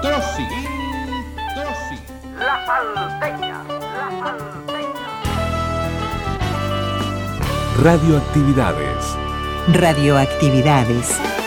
Introsi. 0.00 0.46
La 2.38 2.64
salteña, 2.66 3.64
la 3.64 4.06
salteña. 4.22 5.08
Radioactividades. 7.82 9.16
Radioactividades. 9.72 11.37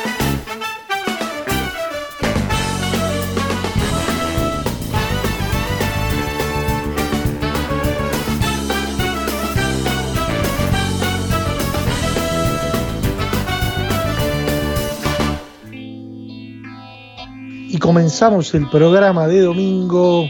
Comenzamos 17.91 18.53
el 18.53 18.69
programa 18.69 19.27
de 19.27 19.41
domingo 19.41 20.25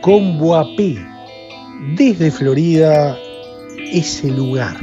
con 0.00 0.38
Boapé, 0.38 0.96
desde 1.98 2.30
Florida, 2.30 3.14
ese 3.92 4.30
lugar. 4.30 4.74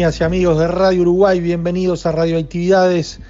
Amigas 0.00 0.18
y 0.18 0.24
amigos 0.24 0.58
de 0.58 0.66
Radio 0.66 1.02
Uruguay? 1.02 1.40
Bienvenidos 1.40 2.06
a 2.06 2.12
Radioactividades. 2.12 3.20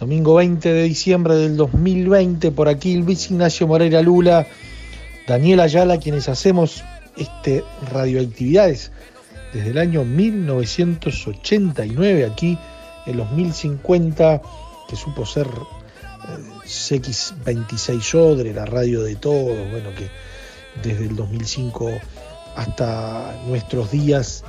Domingo 0.00 0.36
20 0.36 0.72
de 0.72 0.84
diciembre 0.84 1.34
del 1.34 1.58
2020, 1.58 2.52
por 2.52 2.70
aquí 2.70 2.96
Luis 2.96 3.30
Ignacio 3.30 3.66
Moreira 3.66 4.00
Lula, 4.00 4.46
Daniel 5.28 5.60
Ayala, 5.60 5.98
quienes 5.98 6.30
hacemos 6.30 6.82
este 7.18 7.62
Radioactividades 7.92 8.92
desde 9.52 9.72
el 9.72 9.76
año 9.76 10.06
1989, 10.06 12.24
aquí 12.24 12.56
en 13.04 13.18
los 13.18 13.30
1050, 13.32 14.40
que 14.88 14.96
supo 14.96 15.26
ser 15.26 15.48
eh, 15.48 15.50
CX26 16.64 18.14
Odre, 18.14 18.54
la 18.54 18.64
radio 18.64 19.02
de 19.02 19.16
todos, 19.16 19.54
bueno, 19.70 19.90
que 19.94 20.08
desde 20.82 21.04
el 21.04 21.14
2005 21.14 21.90
hasta 22.56 23.38
nuestros 23.46 23.90
días 23.90 24.42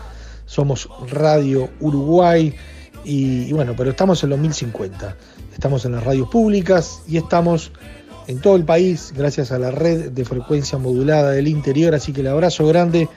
somos 0.48 0.90
Radio 1.12 1.70
Uruguay 1.80 2.56
y, 3.04 3.54
bueno, 3.54 3.74
pero 3.78 3.92
estamos 3.92 4.24
en 4.24 4.32
los 4.32 4.40
1050, 4.40 5.16
estamos 5.54 5.86
en 5.86 5.92
las 5.92 6.04
radios 6.04 6.28
públicas 6.30 7.04
y 7.08 7.18
estamos 7.18 7.72
en 8.28 8.42
todo 8.42 8.56
el 8.56 8.66
país 8.66 9.14
gracias 9.16 9.52
a 9.52 9.60
la 9.60 9.72
red 9.72 10.12
de 10.12 10.26
frecuencia 10.26 10.80
modulada 10.80 11.32
del 11.32 11.48
interior, 11.48 11.94
así 11.94 12.12
que 12.12 12.22
el 12.22 12.28
abrazo 12.28 12.66
grande 12.66 13.08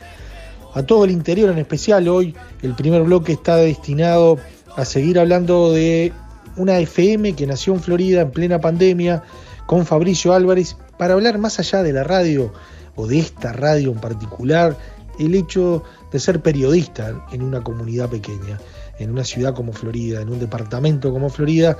a 0.74 0.82
todo 0.82 1.04
el 1.04 1.10
interior 1.10 1.50
en 1.50 1.58
especial. 1.58 2.06
Hoy 2.08 2.34
el 2.62 2.74
primer 2.74 3.02
bloque 3.02 3.32
está 3.32 3.56
destinado 3.56 4.36
a 4.76 4.84
seguir 4.84 5.18
hablando 5.18 5.72
de 5.72 6.12
una 6.56 6.78
FM 6.78 7.34
que 7.34 7.46
nació 7.46 7.74
en 7.74 7.80
Florida 7.80 8.20
en 8.20 8.30
plena 8.30 8.60
pandemia 8.60 9.22
con 9.66 9.86
Fabricio 9.86 10.34
Álvarez 10.34 10.76
para 10.98 11.14
hablar 11.14 11.38
más 11.38 11.58
allá 11.58 11.82
de 11.82 11.92
la 11.92 12.04
radio 12.04 12.52
o 12.96 13.06
de 13.06 13.18
esta 13.18 13.52
radio 13.52 13.92
en 13.92 14.00
particular, 14.00 14.76
el 15.20 15.34
hecho 15.34 15.82
de 16.10 16.18
ser 16.18 16.40
periodista 16.40 17.24
en 17.30 17.42
una 17.42 17.62
comunidad 17.62 18.08
pequeña, 18.08 18.58
en 18.98 19.10
una 19.10 19.24
ciudad 19.24 19.54
como 19.54 19.72
Florida, 19.72 20.22
en 20.22 20.30
un 20.30 20.38
departamento 20.38 21.12
como 21.12 21.28
Florida, 21.28 21.76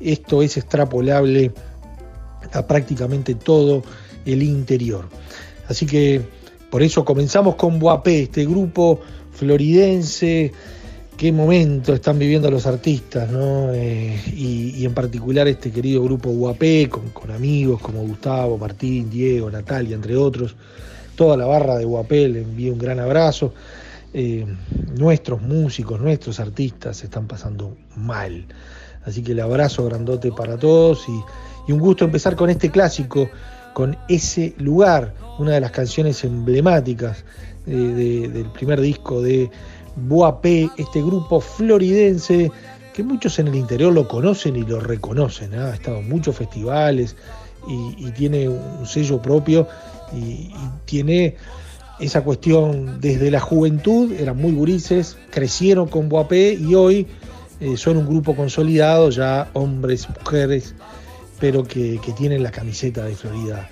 esto 0.00 0.40
es 0.42 0.56
extrapolable 0.56 1.52
a 2.52 2.66
prácticamente 2.66 3.34
todo 3.34 3.82
el 4.24 4.42
interior. 4.42 5.08
Así 5.68 5.84
que 5.84 6.22
por 6.70 6.82
eso 6.82 7.04
comenzamos 7.04 7.56
con 7.56 7.78
Boapé, 7.78 8.22
este 8.22 8.44
grupo 8.44 9.00
floridense. 9.32 10.52
Qué 11.16 11.32
momento 11.32 11.94
están 11.94 12.18
viviendo 12.18 12.50
los 12.50 12.66
artistas, 12.66 13.30
¿no? 13.30 13.72
Eh, 13.72 14.20
y, 14.36 14.84
en 14.84 14.92
particular 14.92 15.48
este 15.48 15.70
querido 15.72 16.02
grupo 16.04 16.30
Boapé, 16.30 16.88
con, 16.90 17.08
con 17.10 17.30
amigos 17.30 17.80
como 17.80 18.02
Gustavo, 18.02 18.58
Martín, 18.58 19.08
Diego, 19.08 19.50
Natalia, 19.50 19.96
entre 19.96 20.14
otros. 20.14 20.54
Toda 21.16 21.36
la 21.36 21.46
barra 21.46 21.76
de 21.78 21.84
Boapé 21.86 22.28
le 22.28 22.42
envío 22.42 22.72
un 22.74 22.78
gran 22.78 23.00
abrazo. 23.00 23.52
Eh, 24.12 24.46
nuestros 24.98 25.42
músicos, 25.42 26.00
nuestros 26.00 26.38
artistas 26.40 26.98
se 26.98 27.06
están 27.06 27.26
pasando 27.26 27.76
mal. 27.96 28.44
Así 29.04 29.22
que 29.22 29.32
el 29.32 29.40
abrazo 29.40 29.84
grandote 29.86 30.30
para 30.32 30.58
todos 30.58 31.06
y, 31.08 31.72
un 31.72 31.80
gusto 31.80 32.04
empezar 32.04 32.36
con 32.36 32.48
este 32.48 32.70
clásico, 32.70 33.28
con 33.74 33.96
ese 34.08 34.54
lugar, 34.58 35.14
una 35.38 35.52
de 35.52 35.60
las 35.60 35.70
canciones 35.72 36.22
emblemáticas 36.22 37.24
eh, 37.66 37.70
de- 37.74 38.28
del 38.28 38.46
primer 38.52 38.80
disco 38.80 39.20
de 39.20 39.50
Boapé, 39.96 40.70
este 40.76 41.02
grupo 41.02 41.40
floridense 41.40 42.52
que 42.94 43.02
muchos 43.02 43.38
en 43.38 43.48
el 43.48 43.56
interior 43.56 43.92
lo 43.92 44.06
conocen 44.06 44.56
y 44.56 44.62
lo 44.62 44.80
reconocen. 44.80 45.54
¿ah? 45.54 45.70
Ha 45.70 45.74
estado 45.74 45.98
en 45.98 46.08
muchos 46.08 46.36
festivales 46.36 47.16
y 47.68 48.10
tiene 48.12 48.48
un 48.48 48.86
sello 48.86 49.20
propio 49.20 49.66
y, 50.14 50.50
tiene 50.84 51.36
esa 51.98 52.22
cuestión 52.22 53.00
desde 53.00 53.30
la 53.30 53.40
juventud, 53.40 54.12
eran 54.12 54.36
muy 54.36 54.52
gurises, 54.52 55.16
crecieron 55.30 55.88
con 55.88 56.08
Boapé 56.08 56.52
y 56.54 56.74
hoy 56.74 57.06
eh, 57.60 57.76
son 57.76 57.96
un 57.96 58.06
grupo 58.06 58.36
consolidado, 58.36 59.10
ya 59.10 59.48
hombres, 59.54 60.08
mujeres, 60.08 60.74
pero 61.40 61.64
que, 61.64 61.98
que 62.04 62.12
tienen 62.12 62.42
la 62.42 62.50
camiseta 62.50 63.04
de 63.04 63.16
Florida. 63.16 63.68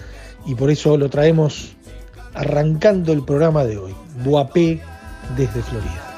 Y 0.46 0.54
por 0.54 0.70
eso 0.70 0.96
lo 0.96 1.08
traemos 1.10 1.76
arrancando 2.32 3.12
el 3.12 3.24
programa 3.24 3.64
de 3.64 3.78
hoy, 3.78 3.94
Boapé 4.24 4.80
desde 5.36 5.62
Florida. 5.62 6.13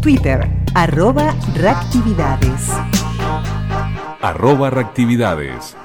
Twitter 0.01 0.49
arroba 0.73 1.35
reactividades. 1.53 2.69
Arroba 4.19 4.71
Reactividades. 4.71 5.75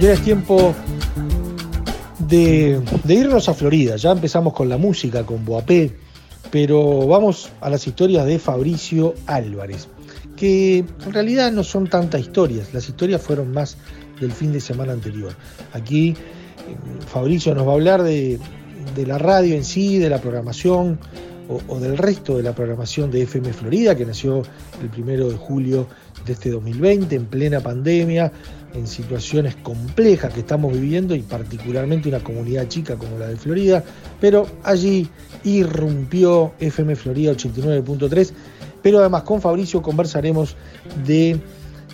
Ya 0.00 0.12
es 0.12 0.20
tiempo 0.22 0.72
de, 2.20 2.80
de 3.02 3.14
irnos 3.14 3.48
a 3.48 3.54
Florida. 3.54 3.96
Ya 3.96 4.12
empezamos 4.12 4.52
con 4.52 4.68
la 4.68 4.76
música, 4.76 5.26
con 5.26 5.44
Boapé, 5.44 5.96
pero 6.52 7.08
vamos 7.08 7.50
a 7.60 7.68
las 7.68 7.84
historias 7.88 8.24
de 8.24 8.38
Fabricio 8.38 9.14
Álvarez, 9.26 9.88
que 10.36 10.78
en 10.78 11.12
realidad 11.12 11.50
no 11.50 11.64
son 11.64 11.88
tantas 11.88 12.20
historias, 12.20 12.72
las 12.72 12.88
historias 12.88 13.20
fueron 13.20 13.50
más 13.50 13.78
del 14.20 14.30
fin 14.30 14.52
de 14.52 14.60
semana 14.60 14.92
anterior. 14.92 15.34
Aquí 15.72 16.14
Fabricio 17.06 17.54
nos 17.54 17.66
va 17.66 17.72
a 17.72 17.74
hablar 17.74 18.02
de, 18.02 18.38
la 19.06 19.18
radio 19.18 19.54
en 19.54 19.64
sí, 19.64 19.98
de 19.98 20.08
la 20.08 20.20
programación 20.20 20.98
o, 21.48 21.60
o, 21.68 21.80
del 21.80 21.98
resto 21.98 22.36
de 22.36 22.42
la 22.42 22.54
programación 22.54 23.10
de 23.10 23.22
FM 23.22 23.52
Florida, 23.52 23.96
que 23.96 24.06
nació 24.06 24.42
el 24.80 24.88
primero 24.88 25.28
de 25.28 25.36
julio 25.36 25.86
de 26.24 26.32
este 26.32 26.50
2020, 26.50 27.14
en 27.14 27.26
plena 27.26 27.60
pandemia, 27.60 28.32
en 28.74 28.86
situaciones 28.86 29.56
complejas 29.56 30.32
que 30.32 30.40
estamos 30.40 30.72
viviendo 30.72 31.14
y 31.14 31.20
particularmente 31.20 32.08
una 32.08 32.20
comunidad 32.20 32.68
chica 32.68 32.96
como 32.96 33.18
la 33.18 33.28
de 33.28 33.36
Florida, 33.36 33.84
pero 34.20 34.46
allí 34.62 35.08
irrumpió 35.44 36.52
FM 36.60 36.96
Florida 36.96 37.32
89.3, 37.32 38.32
pero 38.82 39.00
además 39.00 39.22
con 39.22 39.40
Fabricio 39.40 39.82
conversaremos 39.82 40.56
de 41.06 41.30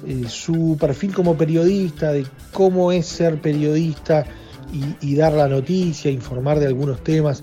eh, 0.06 0.24
su 0.28 0.76
perfil 0.78 1.14
como 1.14 1.36
periodista, 1.36 2.12
de 2.12 2.26
cómo 2.52 2.92
es 2.92 3.06
ser 3.06 3.40
periodista 3.40 4.24
y, 5.00 5.14
dar 5.14 5.32
la 5.32 5.48
noticia, 5.48 6.10
informar 6.10 6.60
de 6.60 6.66
algunos 6.66 7.02
temas 7.02 7.42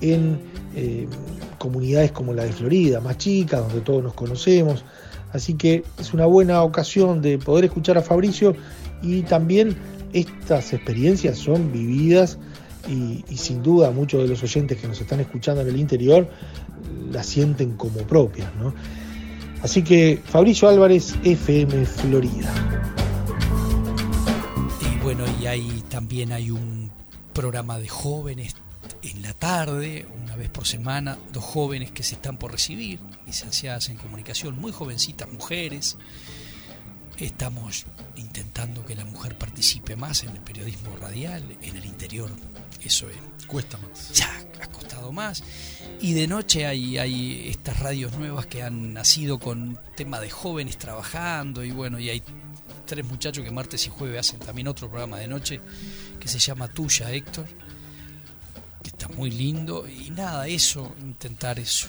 en 0.00 0.38
eh, 0.74 1.06
comunidades 1.58 2.12
como 2.12 2.32
la 2.32 2.44
de 2.44 2.52
Florida, 2.52 3.00
más 3.00 3.18
chicas, 3.18 3.60
donde 3.60 3.80
todos 3.80 4.02
nos 4.02 4.14
conocemos. 4.14 4.84
Así 5.32 5.54
que 5.54 5.84
es 5.98 6.12
una 6.12 6.26
buena 6.26 6.62
ocasión 6.62 7.22
de 7.22 7.38
poder 7.38 7.66
escuchar 7.66 7.98
a 7.98 8.02
Fabricio 8.02 8.54
y 9.02 9.22
también 9.22 9.76
estas 10.12 10.72
experiencias 10.72 11.38
son 11.38 11.72
vividas 11.72 12.38
y, 12.88 13.24
y, 13.28 13.36
sin 13.36 13.62
duda 13.62 13.90
muchos 13.90 14.22
de 14.22 14.28
los 14.28 14.42
oyentes 14.42 14.78
que 14.78 14.88
nos 14.88 15.00
están 15.00 15.20
escuchando 15.20 15.62
en 15.62 15.68
el 15.68 15.76
interior 15.76 16.28
las 17.12 17.26
sienten 17.26 17.76
como 17.76 17.98
propias. 18.00 18.52
¿no? 18.56 18.74
Así 19.62 19.82
que 19.82 20.20
Fabricio 20.24 20.68
Álvarez, 20.68 21.14
FM 21.22 21.84
Florida. 21.84 22.99
Bueno, 25.12 25.24
y 25.42 25.46
ahí 25.48 25.82
también 25.88 26.30
hay 26.30 26.52
un 26.52 26.88
programa 27.32 27.80
de 27.80 27.88
jóvenes 27.88 28.54
en 29.02 29.22
la 29.22 29.34
tarde, 29.34 30.06
una 30.22 30.36
vez 30.36 30.48
por 30.50 30.68
semana, 30.68 31.18
dos 31.32 31.42
jóvenes 31.42 31.90
que 31.90 32.04
se 32.04 32.14
están 32.14 32.36
por 32.36 32.52
recibir, 32.52 33.00
licenciadas 33.26 33.88
en 33.88 33.96
comunicación, 33.96 34.56
muy 34.60 34.70
jovencitas 34.70 35.28
mujeres. 35.32 35.96
Estamos 37.18 37.86
intentando 38.14 38.86
que 38.86 38.94
la 38.94 39.04
mujer 39.04 39.36
participe 39.36 39.96
más 39.96 40.22
en 40.22 40.28
el 40.30 40.40
periodismo 40.42 40.96
radial, 41.00 41.56
en 41.60 41.74
el 41.74 41.86
interior. 41.86 42.30
Eso 42.80 43.08
es, 43.10 43.46
cuesta 43.48 43.78
más. 43.78 44.12
Ya 44.14 44.30
ha 44.62 44.66
costado 44.68 45.10
más. 45.10 45.42
Y 46.00 46.12
de 46.12 46.28
noche 46.28 46.66
hay, 46.66 46.98
hay 46.98 47.48
estas 47.48 47.80
radios 47.80 48.16
nuevas 48.16 48.46
que 48.46 48.62
han 48.62 48.92
nacido 48.94 49.40
con 49.40 49.76
tema 49.96 50.20
de 50.20 50.30
jóvenes 50.30 50.78
trabajando 50.78 51.64
y 51.64 51.72
bueno, 51.72 51.98
y 51.98 52.10
hay 52.10 52.22
tres 52.90 53.06
muchachos 53.06 53.44
que 53.44 53.52
martes 53.52 53.86
y 53.86 53.88
jueves 53.88 54.18
hacen 54.18 54.40
también 54.40 54.66
otro 54.66 54.88
programa 54.88 55.16
de 55.18 55.28
noche 55.28 55.60
que 56.18 56.26
se 56.26 56.40
llama 56.40 56.66
Tuya, 56.66 57.12
Héctor 57.12 57.46
que 58.82 58.88
está 58.90 59.06
muy 59.06 59.30
lindo 59.30 59.86
y 59.86 60.10
nada, 60.10 60.48
eso, 60.48 60.92
intentar 61.00 61.60
eso. 61.60 61.86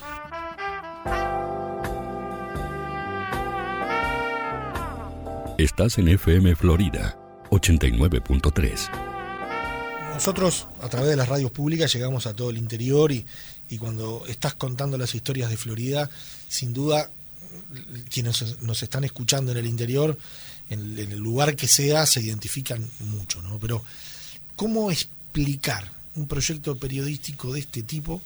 Estás 5.58 5.98
en 5.98 6.10
FM 6.10 6.56
Florida 6.56 7.18
89.3. 7.50 8.92
Nosotros 10.14 10.68
a 10.84 10.90
través 10.90 11.10
de 11.10 11.16
las 11.16 11.28
radios 11.28 11.50
públicas 11.50 11.92
llegamos 11.92 12.28
a 12.28 12.36
todo 12.36 12.52
el 12.52 12.60
interior 12.60 13.12
y, 13.12 13.26
y 13.70 13.80
cuando 13.80 14.24
estás 14.28 14.54
contando 14.54 15.00
las 15.00 15.16
historias 15.16 15.50
de 15.50 15.58
Florida, 15.58 16.12
sin 16.48 16.74
duda 16.74 17.10
quienes 18.10 18.62
nos 18.62 18.84
están 18.84 19.04
escuchando 19.04 19.52
en 19.52 19.58
el 19.58 19.66
interior, 19.66 20.18
en, 20.72 20.98
el 20.98 21.20
lugar 21.20 21.56
que 21.56 21.68
sea, 21.68 22.06
se 22.06 22.22
identifican 22.22 22.90
mucho, 23.00 23.42
¿no? 23.42 23.60
Pero 23.60 23.84
¿cómo 24.56 24.90
explicar 24.90 25.92
un 26.16 26.28
proyecto 26.28 26.78
periodístico 26.78 27.54
de 27.54 27.60
este 27.60 27.84
tipo 27.84 28.22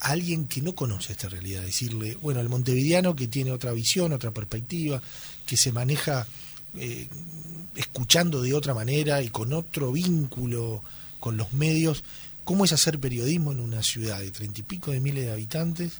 a 0.00 0.10
alguien 0.10 0.46
que 0.46 0.62
no 0.62 0.74
conoce 0.74 1.12
esta 1.12 1.28
realidad, 1.28 1.62
decirle, 1.62 2.16
bueno, 2.22 2.40
el 2.40 2.48
montevideano 2.48 3.16
que 3.16 3.26
tiene 3.26 3.50
otra 3.50 3.72
visión, 3.72 4.12
otra 4.12 4.30
perspectiva, 4.30 5.02
que 5.46 5.56
se 5.56 5.72
maneja 5.72 6.26
eh, 6.76 7.08
escuchando 7.74 8.42
de 8.42 8.54
otra 8.54 8.74
manera 8.74 9.22
y 9.22 9.28
con 9.28 9.52
otro 9.52 9.90
vínculo 9.92 10.82
con 11.18 11.36
los 11.36 11.52
medios, 11.52 12.04
¿cómo 12.44 12.64
es 12.64 12.72
hacer 12.72 13.00
periodismo 13.00 13.50
en 13.52 13.60
una 13.60 13.82
ciudad 13.82 14.20
de 14.20 14.30
treinta 14.30 14.60
y 14.60 14.62
pico 14.62 14.92
de 14.92 15.00
miles 15.00 15.24
de 15.24 15.32
habitantes, 15.32 15.94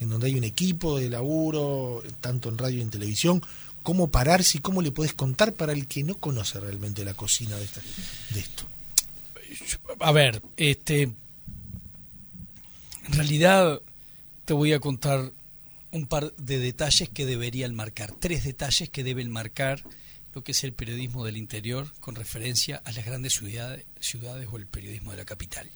en 0.00 0.10
donde 0.10 0.26
hay 0.26 0.34
un 0.34 0.44
equipo 0.44 0.98
de 0.98 1.08
laburo, 1.08 2.02
tanto 2.20 2.48
en 2.48 2.58
radio 2.58 2.78
y 2.78 2.82
en 2.82 2.90
televisión? 2.90 3.42
¿Cómo 3.82 4.10
pararse 4.10 4.58
y 4.58 4.60
cómo 4.60 4.82
le 4.82 4.92
podés 4.92 5.14
contar 5.14 5.54
para 5.54 5.72
el 5.72 5.86
que 5.86 6.02
no 6.02 6.16
conoce 6.16 6.60
realmente 6.60 7.04
la 7.04 7.14
cocina 7.14 7.56
de, 7.56 7.64
esta, 7.64 7.80
de 8.30 8.40
esto? 8.40 8.64
a 10.00 10.12
ver, 10.12 10.42
este, 10.56 11.02
en 11.02 11.14
realidad 13.12 13.80
te 14.44 14.52
voy 14.52 14.72
a 14.72 14.80
contar 14.80 15.32
un 15.90 16.06
par 16.06 16.32
de 16.36 16.58
detalles 16.58 17.08
que 17.08 17.26
deberían 17.26 17.74
marcar, 17.74 18.12
tres 18.12 18.44
detalles 18.44 18.90
que 18.90 19.04
deben 19.04 19.30
marcar 19.30 19.82
lo 20.34 20.44
que 20.44 20.52
es 20.52 20.62
el 20.64 20.72
periodismo 20.72 21.24
del 21.24 21.36
interior 21.36 21.90
con 22.00 22.14
referencia 22.14 22.82
a 22.84 22.92
las 22.92 23.04
grandes 23.04 23.34
ciudades, 23.34 23.86
ciudades 24.00 24.48
o 24.50 24.56
el 24.56 24.66
periodismo 24.66 25.12
de 25.12 25.16
la 25.16 25.24
capital. 25.24 25.70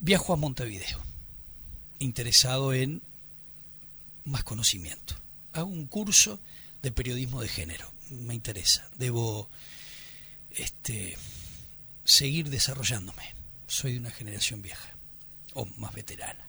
Viajo 0.00 0.32
a 0.32 0.36
Montevideo, 0.36 1.00
interesado 1.98 2.72
en 2.72 3.02
más 4.24 4.44
conocimiento. 4.44 5.14
Hago 5.56 5.70
un 5.70 5.86
curso 5.86 6.38
de 6.82 6.92
periodismo 6.92 7.40
de 7.40 7.48
género, 7.48 7.90
me 8.10 8.34
interesa. 8.34 8.86
Debo 8.98 9.48
este, 10.50 11.16
seguir 12.04 12.50
desarrollándome. 12.50 13.34
Soy 13.66 13.94
de 13.94 14.00
una 14.00 14.10
generación 14.10 14.60
vieja, 14.60 14.92
o 15.54 15.64
más 15.78 15.94
veterana. 15.94 16.44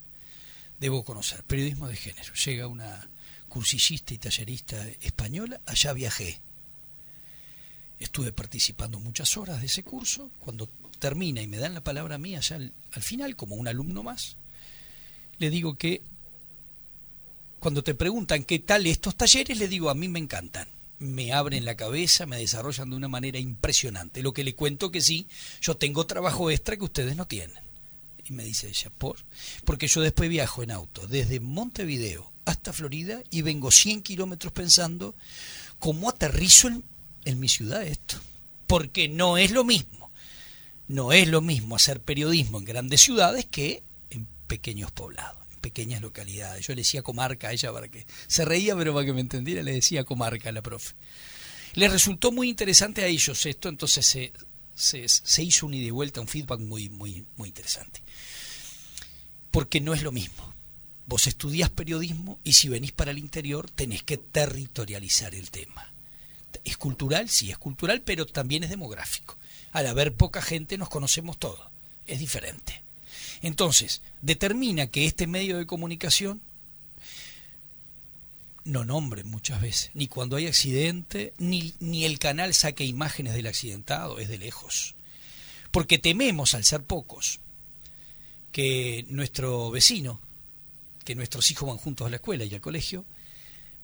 Debo 0.82 1.06
conocer 1.06 1.42
periodismo 1.44 1.88
de 1.88 1.96
género. 1.96 2.34
Llega 2.34 2.68
una 2.68 3.10
cursillista 3.48 4.14
y 4.14 4.18
tallerista 4.18 4.86
española, 5.00 5.62
allá 5.66 5.94
viajé. 5.94 6.42
Estuve 8.00 8.34
participando 8.34 9.00
muchas 9.00 9.38
horas 9.38 9.62
de 9.62 9.68
ese 9.68 9.84
curso. 9.84 10.30
Cuando 10.40 10.68
termina 11.00 11.42
y 11.42 11.48
me 11.48 11.60
dan 11.60 11.74
la 11.74 11.82
palabra 11.82 12.16
a 12.16 12.20
mí, 12.20 12.36
allá 12.36 12.58
al, 12.58 12.74
al 12.92 13.02
final, 13.02 13.38
como 13.38 13.56
un 13.56 13.70
alumno 13.70 14.04
más, 14.04 14.36
le 15.40 15.50
digo 15.50 15.78
que 15.78 16.02
cuando 17.60 17.84
te 17.84 17.96
preguntan 17.96 18.44
qué 18.44 18.60
tal 18.60 18.86
estos 18.86 19.16
talleres, 19.16 19.58
le 19.58 19.68
digo 19.68 19.90
a 19.90 19.96
mí 19.96 20.08
me 20.08 20.20
encantan 20.20 20.68
me 21.00 21.34
abren 21.34 21.66
la 21.66 21.76
cabeza, 21.76 22.26
me 22.26 22.38
desarrollan 22.38 22.90
de 22.90 22.96
una 22.96 23.08
manera 23.08 23.40
impresionante. 23.40 24.24
Lo 24.24 24.34
que 24.34 24.44
le 24.44 24.56
cuento 24.56 24.92
que 24.92 25.02
sí, 25.02 25.28
yo 25.62 25.78
tengo 25.78 26.06
trabajo 26.06 26.50
extra 26.50 26.78
que 26.78 26.86
ustedes 26.86 27.16
no 27.16 27.28
tienen. 27.28 27.64
Y 28.26 28.34
me 28.34 28.44
dice 28.44 28.68
ella, 28.68 28.92
¿por? 28.98 29.18
Porque 29.64 29.88
yo 29.88 30.02
después 30.02 30.30
viajo 30.30 30.64
en 30.64 30.72
auto 30.72 31.08
desde 31.08 31.40
Montevideo 31.40 32.32
hasta 32.46 32.74
Florida 32.74 33.22
y 33.30 33.42
vengo 33.42 33.72
100 33.72 34.02
kilómetros 34.02 34.54
pensando 34.54 35.16
cómo 35.80 36.10
aterrizo 36.10 36.68
en, 36.68 36.84
en 37.26 37.40
mi 37.40 37.48
ciudad 37.48 37.84
esto. 37.84 38.18
Porque 38.66 39.08
no 39.08 39.38
es 39.38 39.52
lo 39.52 39.64
mismo. 39.64 40.12
No 40.88 41.12
es 41.14 41.28
lo 41.28 41.42
mismo 41.42 41.76
hacer 41.76 42.02
periodismo 42.02 42.58
en 42.58 42.66
grandes 42.66 43.02
ciudades 43.02 43.46
que 43.46 43.84
en 44.10 44.28
pequeños 44.48 44.92
poblados 44.92 45.47
pequeñas 45.58 46.02
localidades. 46.02 46.66
Yo 46.66 46.74
le 46.74 46.82
decía 46.82 47.02
comarca 47.02 47.50
a 47.50 47.54
ella 47.54 47.72
para 47.72 47.88
que 47.88 48.06
se 48.28 48.46
reía, 48.46 48.76
pero 48.76 48.94
para 48.94 49.06
que 49.06 49.14
me 49.14 49.22
entendiera 49.22 49.64
le 49.64 49.74
decía 49.74 50.04
comarca 50.04 50.50
a 50.50 50.52
la 50.52 50.62
profe. 50.62 50.96
Le 51.74 51.88
resultó 51.88 52.32
muy 52.32 52.50
interesante 52.50 53.04
a 53.04 53.08
ellos 53.08 53.46
esto, 53.46 53.70
entonces 53.70 54.06
se, 54.06 54.34
se, 54.76 55.08
se 55.08 55.44
hizo 55.44 55.66
un 55.66 55.74
ida 55.74 55.88
y 55.88 55.92
vuelta, 55.92 56.22
un 56.22 56.28
feedback 56.28 56.60
muy, 56.60 56.90
muy, 56.90 57.26
muy 57.36 57.50
interesante. 57.50 58.02
Porque 59.52 59.82
no 59.82 59.94
es 59.94 60.04
lo 60.04 60.12
mismo. 60.12 60.54
Vos 61.06 61.28
estudiás 61.28 61.70
periodismo 61.70 62.40
y 62.44 62.54
si 62.54 62.68
venís 62.68 62.92
para 62.92 63.12
el 63.12 63.18
interior 63.18 63.70
tenés 63.70 64.04
que 64.04 64.18
territorializar 64.18 65.34
el 65.36 65.52
tema. 65.52 65.92
¿Es 66.64 66.76
cultural? 66.76 67.30
Sí, 67.30 67.50
es 67.50 67.58
cultural, 67.58 68.02
pero 68.02 68.26
también 68.26 68.64
es 68.64 68.70
demográfico. 68.70 69.38
Al 69.72 69.88
haber 69.88 70.14
poca 70.14 70.42
gente 70.42 70.78
nos 70.78 70.90
conocemos 70.90 71.38
todos. 71.38 71.66
Es 72.08 72.20
diferente. 72.20 72.84
Entonces, 73.42 74.02
determina 74.22 74.88
que 74.88 75.06
este 75.06 75.28
medio 75.28 75.58
de 75.58 75.66
comunicación 75.66 76.42
no 78.68 78.84
nombre 78.84 79.24
muchas 79.24 79.62
veces, 79.62 79.92
ni 79.94 80.08
cuando 80.08 80.36
hay 80.36 80.48
accidente, 80.48 81.34
ni, 81.38 81.74
ni 81.80 82.04
el 82.04 82.20
canal 82.20 82.54
saque 82.54 82.84
imágenes 82.84 83.34
del 83.34 83.48
accidentado, 83.48 84.20
es 84.20 84.28
de 84.28 84.38
lejos. 84.38 84.96
Porque 85.72 85.98
tememos, 85.98 86.54
al 86.54 86.66
ser 86.66 86.84
pocos, 86.84 87.40
que 88.52 89.06
nuestro 89.10 89.72
vecino, 89.72 90.20
que 91.06 91.16
nuestros 91.16 91.50
hijos 91.52 91.70
van 91.70 91.78
juntos 91.78 92.08
a 92.08 92.10
la 92.10 92.18
escuela 92.18 92.44
y 92.44 92.54
al 92.54 92.62
colegio, 92.62 93.06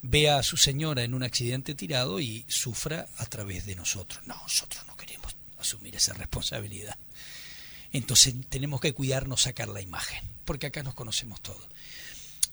vea 0.02 0.38
a 0.38 0.44
su 0.44 0.58
señora 0.58 1.04
en 1.04 1.14
un 1.14 1.24
accidente 1.24 1.76
tirado 1.76 2.20
y 2.20 2.46
sufra 2.50 3.08
a 3.18 3.26
través 3.28 3.66
de 3.66 3.76
nosotros. 3.76 4.26
No, 4.28 4.36
nosotros 4.36 4.86
no 4.86 4.98
queremos 4.98 5.34
asumir 5.58 5.96
esa 5.96 6.14
responsabilidad. 6.14 6.98
Entonces 7.94 8.34
tenemos 8.50 8.82
que 8.82 8.94
cuidarnos 8.94 9.44
sacar 9.44 9.70
la 9.70 9.82
imagen, 9.82 10.24
porque 10.46 10.68
acá 10.68 10.84
nos 10.84 10.96
conocemos 10.96 11.42
todos. 11.42 11.64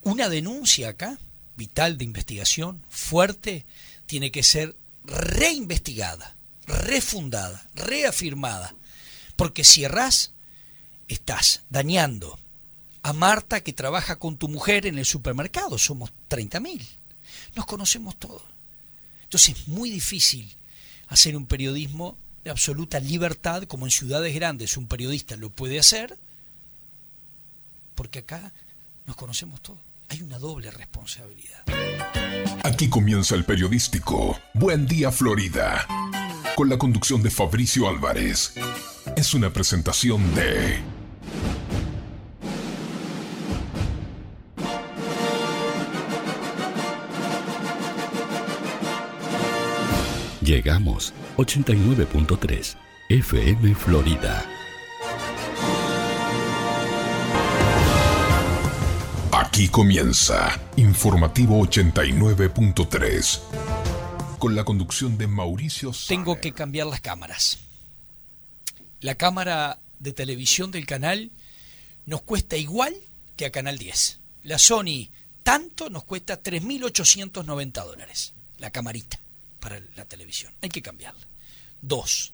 Una 0.03 0.29
denuncia 0.29 0.91
acá, 0.91 1.19
vital 1.57 1.99
de 1.99 2.05
investigación, 2.05 2.85
fuerte, 2.89 3.67
tiene 4.07 4.31
que 4.31 4.43
ser 4.43 4.77
reinvestigada, 5.05 6.37
refundada, 6.67 7.69
reafirmada, 7.75 8.75
porque 9.37 9.65
si 9.65 9.85
errás, 9.85 10.33
estás 11.09 11.63
dañando 11.71 12.39
a 13.03 13.15
Marta 13.15 13.63
que 13.63 13.73
trabaja 13.73 14.19
con 14.19 14.37
tu 14.37 14.49
mujer 14.49 14.87
en 14.87 14.99
el 14.99 15.07
supermercado, 15.07 15.79
somos 15.79 16.13
30.000, 16.29 16.87
nos 17.57 17.65
conocemos 17.65 18.17
todos. 18.17 18.43
Entonces 19.23 19.57
es 19.57 19.69
muy 19.69 19.91
difícil 19.91 20.55
hacer 21.09 21.37
un 21.37 21.47
periodismo 21.47 22.19
de 22.45 22.51
absoluta 22.51 23.01
libertad, 23.01 23.65
como 23.65 23.87
en 23.87 23.91
ciudades 23.91 24.35
grandes 24.35 24.77
un 24.77 24.87
periodista 24.87 25.37
lo 25.37 25.51
puede 25.51 25.79
hacer, 25.79 26.19
porque 27.95 28.21
acá 28.21 28.53
nos 29.07 29.17
conocemos 29.17 29.61
todos. 29.61 29.79
Hay 30.09 30.23
una 30.23 30.39
doble 30.39 30.71
responsabilidad. 30.71 31.65
Aquí 32.65 32.89
comienza 32.89 33.35
el 33.35 33.45
periodístico 33.45 34.39
Buen 34.55 34.87
Día 34.87 35.13
Florida, 35.13 35.87
con 36.57 36.69
la 36.69 36.79
conducción 36.79 37.23
de 37.23 37.31
Fabricio 37.31 37.89
Álvarez. 37.89 38.55
Es 39.17 39.35
una 39.35 39.53
presentación 39.53 40.35
de... 40.35 41.00
Llegamos 50.43 51.13
89.3 51.37 52.77
FM 53.11 53.75
Florida. 53.75 54.43
Aquí 59.33 59.69
comienza 59.69 60.59
Informativo 60.77 61.61
89.3 61.61 63.41
con 64.39 64.55
la 64.55 64.65
conducción 64.65 65.19
de 65.19 65.27
Mauricio. 65.27 65.93
Tengo 66.09 66.41
que 66.41 66.53
cambiar 66.53 66.87
las 66.87 67.03
cámaras. 67.03 67.59
La 69.01 69.17
cámara 69.17 69.79
de 69.99 70.15
televisión 70.15 70.71
del 70.71 70.87
canal 70.87 71.33
nos 72.07 72.23
cuesta 72.23 72.57
igual 72.57 72.97
que 73.37 73.45
a 73.45 73.51
Canal 73.51 73.77
10. 73.77 74.21
La 74.45 74.59
Sony 74.59 75.11
tanto 75.43 75.91
nos 75.91 76.05
cuesta 76.05 76.43
3.890 76.43 77.85
dólares. 77.85 78.33
La 78.57 78.71
camarita 78.71 79.20
para 79.61 79.81
la 79.97 80.05
televisión. 80.05 80.52
Hay 80.62 80.69
que 80.69 80.83
cambiarla. 80.83 81.26
Dos. 81.81 82.33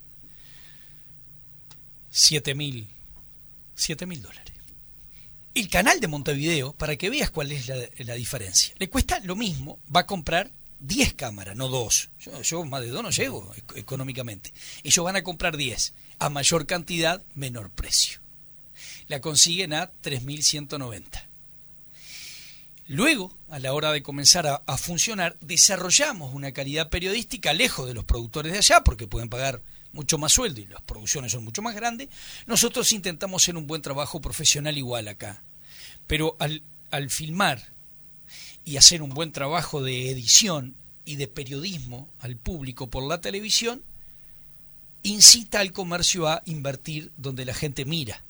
7.000 2.12 4.06
mil 4.06 4.22
dólares. 4.22 4.54
El 5.54 5.68
canal 5.68 6.00
de 6.00 6.08
Montevideo, 6.08 6.74
para 6.74 6.96
que 6.96 7.10
veas 7.10 7.30
cuál 7.30 7.52
es 7.52 7.66
la, 7.68 8.14
diferencia, 8.14 8.74
le 8.78 8.90
cuesta 8.90 9.20
lo 9.20 9.36
mismo, 9.36 9.78
va 9.94 10.00
a 10.00 10.06
comprar 10.06 10.50
10 10.80 11.14
cámaras, 11.14 11.56
no 11.56 11.68
dos. 11.68 12.10
Yo, 12.20 12.42
yo 12.42 12.64
más 12.64 12.82
de 12.82 12.88
dos 12.88 13.02
no 13.02 13.10
llego 13.10 13.54
económicamente. 13.74 14.52
Ellos 14.82 15.04
van 15.04 15.16
a 15.16 15.22
comprar 15.22 15.56
10. 15.56 15.94
A 16.18 16.28
mayor 16.28 16.66
cantidad, 16.66 17.24
menor 17.34 17.70
precio. 17.70 18.20
La 19.08 19.20
consiguen 19.20 19.72
a 19.72 19.92
3.190. 20.02 21.26
Luego, 22.88 23.36
a 23.48 23.58
la 23.58 23.72
hora 23.72 23.90
de 23.90 24.02
comenzar 24.02 24.46
a, 24.46 24.78
funcionar, 24.78 25.36
desarrollamos 25.40 26.32
una 26.32 26.52
calidad 26.52 26.88
periodística 26.88 27.52
lejos 27.52 27.88
de 27.88 27.94
los 27.94 28.04
productores 28.04 28.52
de 28.52 28.58
allá, 28.58 28.84
porque 28.84 29.08
pueden 29.08 29.28
pagar 29.28 29.60
mucho 29.92 30.18
más 30.18 30.32
sueldo 30.32 30.60
y 30.60 30.66
las 30.66 30.82
producciones 30.82 31.32
son 31.32 31.42
mucho 31.42 31.62
más 31.62 31.74
grandes. 31.74 32.08
Nosotros 32.46 32.92
intentamos 32.92 33.42
hacer 33.42 33.56
un 33.56 33.66
buen 33.66 33.82
trabajo 33.82 34.20
profesional 34.20 34.78
igual 34.78 35.08
acá. 35.08 35.42
Pero 36.06 36.36
al, 36.38 36.62
al 36.92 37.10
filmar 37.10 37.72
y 38.64 38.76
hacer 38.76 39.02
un 39.02 39.10
buen 39.10 39.32
trabajo 39.32 39.82
de 39.82 40.10
edición 40.10 40.76
y 41.04 41.16
de 41.16 41.26
periodismo 41.26 42.08
al 42.20 42.36
público 42.36 42.88
por 42.88 43.02
la 43.02 43.20
televisión, 43.20 43.82
incita 45.02 45.60
al 45.60 45.72
comercio 45.72 46.28
a 46.28 46.42
invertir 46.44 47.10
donde 47.16 47.44
la 47.44 47.54
gente 47.54 47.84
mira. 47.84 48.22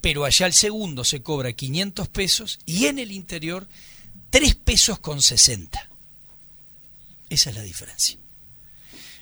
Pero 0.00 0.24
allá 0.24 0.46
el 0.46 0.52
segundo 0.52 1.04
se 1.04 1.22
cobra 1.22 1.52
500 1.52 2.08
pesos 2.08 2.58
y 2.66 2.86
en 2.86 2.98
el 2.98 3.12
interior 3.12 3.68
3 4.30 4.54
pesos 4.56 4.98
con 4.98 5.22
60. 5.22 5.90
Esa 7.28 7.50
es 7.50 7.56
la 7.56 7.62
diferencia. 7.62 8.18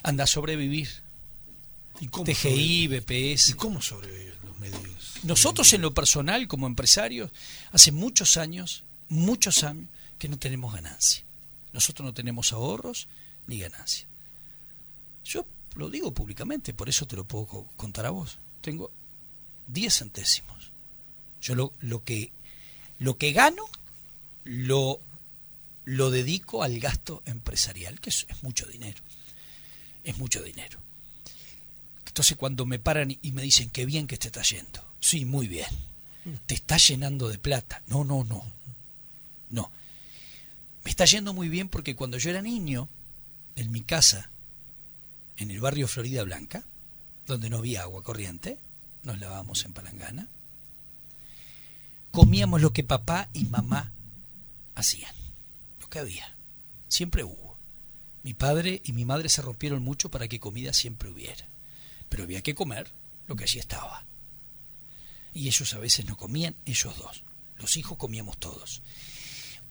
Anda 0.02 0.24
a 0.24 0.26
sobrevivir. 0.26 0.88
¿Y 2.00 2.08
cómo 2.08 2.24
TGI, 2.24 2.34
sobrevive? 2.34 3.00
BPS. 3.00 3.48
¿Y 3.50 3.52
cómo 3.54 3.80
sobreviven 3.80 4.34
los 4.44 4.58
medios? 4.58 5.14
Nosotros 5.22 5.72
en 5.72 5.80
lo 5.80 5.94
personal, 5.94 6.46
como 6.48 6.66
empresarios, 6.66 7.30
hace 7.72 7.92
muchos 7.92 8.36
años, 8.36 8.84
muchos 9.08 9.64
años, 9.64 9.88
que 10.18 10.28
no 10.28 10.38
tenemos 10.38 10.74
ganancia. 10.74 11.24
Nosotros 11.72 12.04
no 12.04 12.14
tenemos 12.14 12.52
ahorros 12.52 13.08
ni 13.46 13.58
ganancia. 13.58 14.06
Yo 15.24 15.46
lo 15.76 15.90
digo 15.90 16.12
públicamente, 16.12 16.74
por 16.74 16.88
eso 16.88 17.06
te 17.06 17.16
lo 17.16 17.24
puedo 17.24 17.66
contar 17.76 18.06
a 18.06 18.10
vos. 18.10 18.38
Tengo 18.60 18.90
10 19.68 19.94
centésimos. 19.94 20.70
Yo 21.40 21.54
lo, 21.54 21.72
lo, 21.80 22.04
que, 22.04 22.32
lo 22.98 23.18
que 23.18 23.32
gano 23.32 23.64
lo, 24.44 25.00
lo 25.84 26.10
dedico 26.10 26.62
al 26.62 26.78
gasto 26.80 27.22
empresarial, 27.26 28.00
que 28.00 28.10
es, 28.10 28.26
es 28.28 28.42
mucho 28.42 28.66
dinero. 28.66 29.02
Es 30.04 30.18
mucho 30.18 30.42
dinero. 30.42 30.78
Entonces 32.06 32.36
cuando 32.36 32.64
me 32.64 32.78
paran 32.78 33.18
y 33.20 33.32
me 33.32 33.42
dicen 33.42 33.70
qué 33.70 33.86
bien 33.86 34.06
que 34.06 34.16
te 34.16 34.28
está 34.28 34.42
yendo, 34.42 34.86
sí, 35.00 35.24
muy 35.24 35.48
bien, 35.48 35.66
te 36.46 36.54
está 36.54 36.76
llenando 36.76 37.28
de 37.28 37.38
plata. 37.38 37.82
No, 37.88 38.04
no, 38.04 38.22
no, 38.22 38.44
no. 39.50 39.70
Me 40.84 40.90
está 40.90 41.06
yendo 41.06 41.34
muy 41.34 41.48
bien 41.48 41.68
porque 41.68 41.96
cuando 41.96 42.18
yo 42.18 42.30
era 42.30 42.40
niño, 42.40 42.88
en 43.56 43.72
mi 43.72 43.80
casa, 43.80 44.28
en 45.38 45.50
el 45.50 45.60
barrio 45.60 45.88
Florida 45.88 46.22
Blanca, 46.22 46.64
donde 47.26 47.50
no 47.50 47.58
había 47.58 47.82
agua 47.82 48.02
corriente, 48.02 48.58
nos 49.04 49.18
lavábamos 49.18 49.64
en 49.64 49.72
palangana, 49.72 50.28
comíamos 52.10 52.60
lo 52.60 52.72
que 52.72 52.84
papá 52.84 53.28
y 53.32 53.44
mamá 53.44 53.92
hacían, 54.74 55.14
lo 55.80 55.88
que 55.88 55.98
había, 55.98 56.34
siempre 56.88 57.24
hubo. 57.24 57.56
Mi 58.22 58.34
padre 58.34 58.80
y 58.84 58.92
mi 58.92 59.04
madre 59.04 59.28
se 59.28 59.42
rompieron 59.42 59.82
mucho 59.82 60.10
para 60.10 60.28
que 60.28 60.40
comida 60.40 60.72
siempre 60.72 61.10
hubiera 61.10 61.46
pero 62.14 62.22
había 62.22 62.42
que 62.42 62.54
comer 62.54 62.92
lo 63.26 63.34
que 63.34 63.42
allí 63.42 63.58
estaba. 63.58 64.04
Y 65.32 65.48
ellos 65.48 65.74
a 65.74 65.78
veces 65.78 66.06
no 66.06 66.16
comían, 66.16 66.54
ellos 66.64 66.96
dos. 66.96 67.24
Los 67.58 67.76
hijos 67.76 67.98
comíamos 67.98 68.38
todos. 68.38 68.82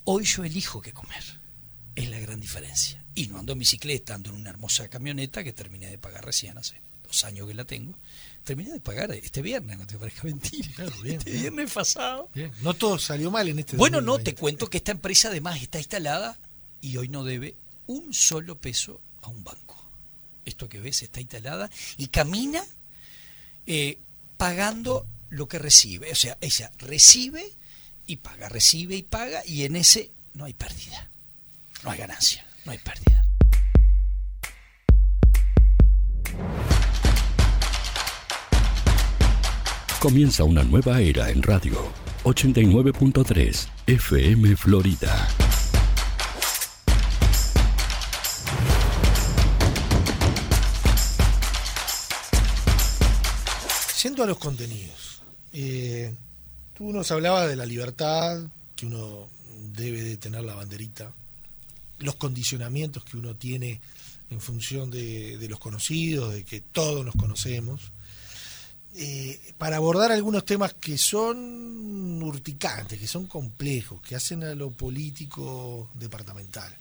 Hoy 0.03 0.25
yo 0.25 0.43
elijo 0.43 0.81
qué 0.81 0.91
comer. 0.91 1.23
Es 1.95 2.09
la 2.09 2.19
gran 2.19 2.41
diferencia. 2.41 3.01
Y 3.15 3.27
no 3.27 3.39
ando 3.39 3.53
en 3.53 3.59
bicicleta, 3.59 4.15
ando 4.15 4.31
en 4.31 4.35
una 4.35 4.49
hermosa 4.49 4.89
camioneta 4.89 5.41
que 5.41 5.53
terminé 5.53 5.87
de 5.87 5.97
pagar 5.97 6.25
recién 6.25 6.57
hace 6.57 6.81
dos 7.03 7.23
años 7.23 7.47
que 7.47 7.53
la 7.53 7.63
tengo. 7.63 7.97
Terminé 8.43 8.71
de 8.71 8.79
pagar 8.79 9.11
este 9.11 9.41
viernes, 9.41 9.77
no 9.77 9.87
te 9.87 9.97
parezca 9.97 10.23
mentira. 10.25 10.67
Claro, 10.75 11.01
bien, 11.01 11.17
este 11.17 11.31
bien. 11.31 11.41
viernes 11.43 11.71
pasado. 11.71 12.29
Bien. 12.33 12.51
No 12.61 12.73
todo 12.73 12.99
salió 12.99 13.31
mal 13.31 13.47
en 13.47 13.59
este 13.59 13.77
Bueno, 13.77 14.01
no, 14.01 14.13
2020. 14.13 14.31
te 14.31 14.39
cuento 14.39 14.69
que 14.69 14.77
esta 14.77 14.91
empresa 14.91 15.29
además 15.29 15.61
está 15.61 15.77
instalada 15.77 16.37
y 16.81 16.97
hoy 16.97 17.07
no 17.07 17.23
debe 17.23 17.55
un 17.87 18.13
solo 18.13 18.59
peso 18.59 18.99
a 19.21 19.29
un 19.29 19.43
banco. 19.43 19.79
Esto 20.45 20.67
que 20.67 20.79
ves 20.81 21.03
está 21.03 21.21
instalada 21.21 21.69
y 21.97 22.07
camina 22.07 22.63
eh, 23.65 23.97
pagando 24.35 25.07
lo 25.29 25.47
que 25.47 25.57
recibe. 25.59 26.11
O 26.11 26.15
sea, 26.15 26.37
ella 26.41 26.71
recibe 26.79 27.45
y 28.07 28.17
paga, 28.17 28.49
recibe 28.49 28.95
y 28.97 29.03
paga 29.03 29.41
y 29.45 29.63
en 29.63 29.77
ese 29.77 30.11
no 30.33 30.43
hay 30.45 30.53
pérdida. 30.53 31.09
No 31.83 31.91
hay 31.91 31.99
ganancia, 31.99 32.45
no 32.65 32.73
hay 32.73 32.77
pérdida. 32.77 33.22
Comienza 40.03 40.43
una 40.43 40.65
nueva 40.65 40.99
era 40.99 41.29
en 41.29 41.41
radio. 41.41 41.81
89.3 42.25 43.67
FM 43.87 44.57
Florida. 44.57 45.29
Yendo 54.03 54.23
a 54.23 54.25
los 54.25 54.37
contenidos, 54.37 55.21
eh, 55.53 56.13
tú 56.73 56.91
nos 56.91 57.09
hablabas 57.11 57.47
de 57.47 57.55
la 57.55 57.65
libertad, 57.65 58.45
que 58.75 58.85
uno 58.87 59.29
debe 59.71 60.01
de 60.01 60.17
tener 60.17 60.43
la 60.43 60.55
banderita, 60.55 61.13
los 61.99 62.15
condicionamientos 62.15 63.05
que 63.05 63.15
uno 63.15 63.37
tiene 63.37 63.79
en 64.29 64.41
función 64.41 64.91
de 64.91 65.47
los 65.49 65.59
conocidos, 65.59 66.33
de 66.33 66.43
que 66.43 66.59
todos 66.59 67.05
nos 67.05 67.15
conocemos 67.15 67.93
eh, 68.95 69.53
para 69.57 69.77
abordar 69.77 70.11
algunos 70.11 70.45
temas 70.45 70.73
que 70.75 70.97
son 70.97 72.21
urticantes, 72.21 72.99
que 72.99 73.07
son 73.07 73.25
complejos, 73.25 74.01
que 74.01 74.15
hacen 74.15 74.43
a 74.43 74.53
lo 74.53 74.69
político 74.71 75.89
departamental. 75.95 76.75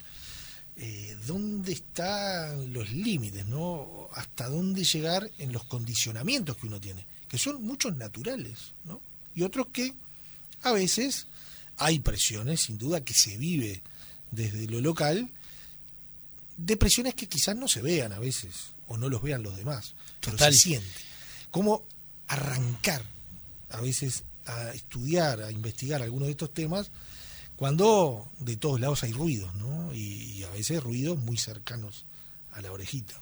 Eh, 0.76 1.16
¿Dónde 1.26 1.73
están 1.73 2.73
los 2.73 2.90
límites? 2.90 3.47
¿no? 3.47 4.09
¿Hasta 4.12 4.49
dónde 4.49 4.85
llegar 4.85 5.31
en 5.38 5.52
los 5.52 5.64
condicionamientos 5.64 6.57
que 6.57 6.66
uno 6.66 6.81
tiene? 6.81 7.07
Que 7.28 7.38
son 7.38 7.62
muchos 7.62 7.97
naturales, 7.97 8.73
¿no? 8.85 9.00
Y 9.35 9.42
otros 9.42 9.69
que 9.73 9.95
a 10.62 10.73
veces 10.73 11.26
hay 11.78 11.99
presiones, 12.00 12.61
sin 12.61 12.76
duda, 12.76 13.02
que 13.02 13.14
se 13.14 13.38
vive 13.38 13.83
desde 14.31 14.66
lo 14.66 14.81
local, 14.81 15.31
de 16.57 16.76
presiones 16.76 17.14
que 17.14 17.26
quizás 17.26 17.57
no 17.57 17.69
se 17.69 17.81
vean 17.81 18.12
a 18.12 18.19
veces, 18.19 18.73
o 18.87 18.99
no 18.99 19.09
los 19.09 19.23
vean 19.23 19.42
los 19.42 19.57
demás, 19.57 19.95
pero 20.21 20.33
Total. 20.33 20.52
se 20.52 20.59
siente. 20.59 20.88
¿Cómo 21.50 21.85
arrancar 22.33 23.05
a 23.71 23.81
veces 23.81 24.25
a 24.47 24.73
estudiar, 24.73 25.43
a 25.43 25.51
investigar 25.51 26.03
algunos 26.03 26.27
de 26.27 26.33
estos 26.33 26.53
temas 26.53 26.91
cuando 27.57 28.29
de 28.41 28.57
todos 28.57 28.81
lados 28.81 29.03
hay 29.05 29.12
ruidos, 29.12 29.55
¿no? 29.55 29.95
Y, 29.95 30.43
a 30.43 30.51
veces 30.51 30.83
ruidos 30.83 31.19
muy 31.19 31.37
cercanos 31.37 32.05
a 32.51 32.61
la 32.61 32.73
orejita. 32.73 33.15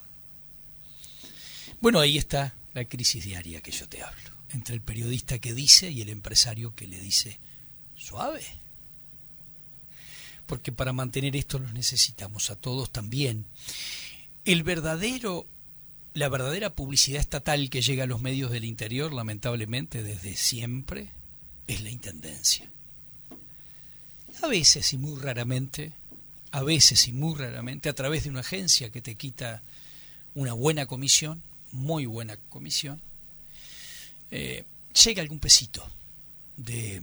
Bueno, 1.81 2.01
ahí 2.01 2.17
está 2.17 2.55
la 2.73 2.85
crisis 2.87 3.25
diaria 3.25 3.61
que 3.61 3.71
yo 3.71 3.89
te 3.89 4.03
hablo, 4.03 4.31
entre 4.51 4.75
el 4.75 4.81
periodista 4.81 5.39
que 5.39 5.53
dice 5.53 5.91
y 5.91 6.01
el 6.01 6.09
empresario 6.09 6.75
que 6.75 6.89
le 6.89 6.99
dice 6.99 7.39
suave. 7.97 8.45
Porque 10.47 10.73
para 10.73 10.93
mantener 10.93 11.37
esto 11.37 11.59
los 11.59 11.75
necesitamos 11.75 12.51
a 12.51 12.57
todos 12.57 12.91
también. 12.91 13.45
El 14.45 14.63
verdadero 14.63 15.47
la 16.15 16.29
verdadera 16.29 16.75
publicidad 16.75 17.21
estatal 17.21 17.71
que 17.71 17.83
llega 17.83 18.05
a 18.05 18.07
los 18.07 18.21
medios 18.21 18.51
del 18.51 18.65
interior, 18.65 19.13
lamentablemente 19.13 20.03
desde 20.03 20.37
siempre, 20.37 21.11
es 21.67 21.83
la 21.83 21.91
intendencia. 21.91 22.69
A 24.43 24.49
veces 24.49 24.93
y 24.93 24.99
muy 24.99 25.21
raramente, 25.21 25.93
a 26.51 26.63
veces 26.63 27.07
y 27.07 27.13
muy 27.13 27.39
raramente, 27.39 27.89
a 27.89 27.95
través 27.95 28.25
de 28.25 28.31
una 28.31 28.41
agencia 28.41 28.91
que 28.91 29.01
te 29.01 29.15
quita 29.15 29.63
una 30.35 30.53
buena 30.53 30.87
comisión, 30.87 31.43
muy 31.73 32.07
buena 32.07 32.37
comisión, 32.49 33.01
eh, 34.31 34.65
llega 35.05 35.23
algún 35.23 35.39
pesito 35.39 35.89
de, 36.57 37.03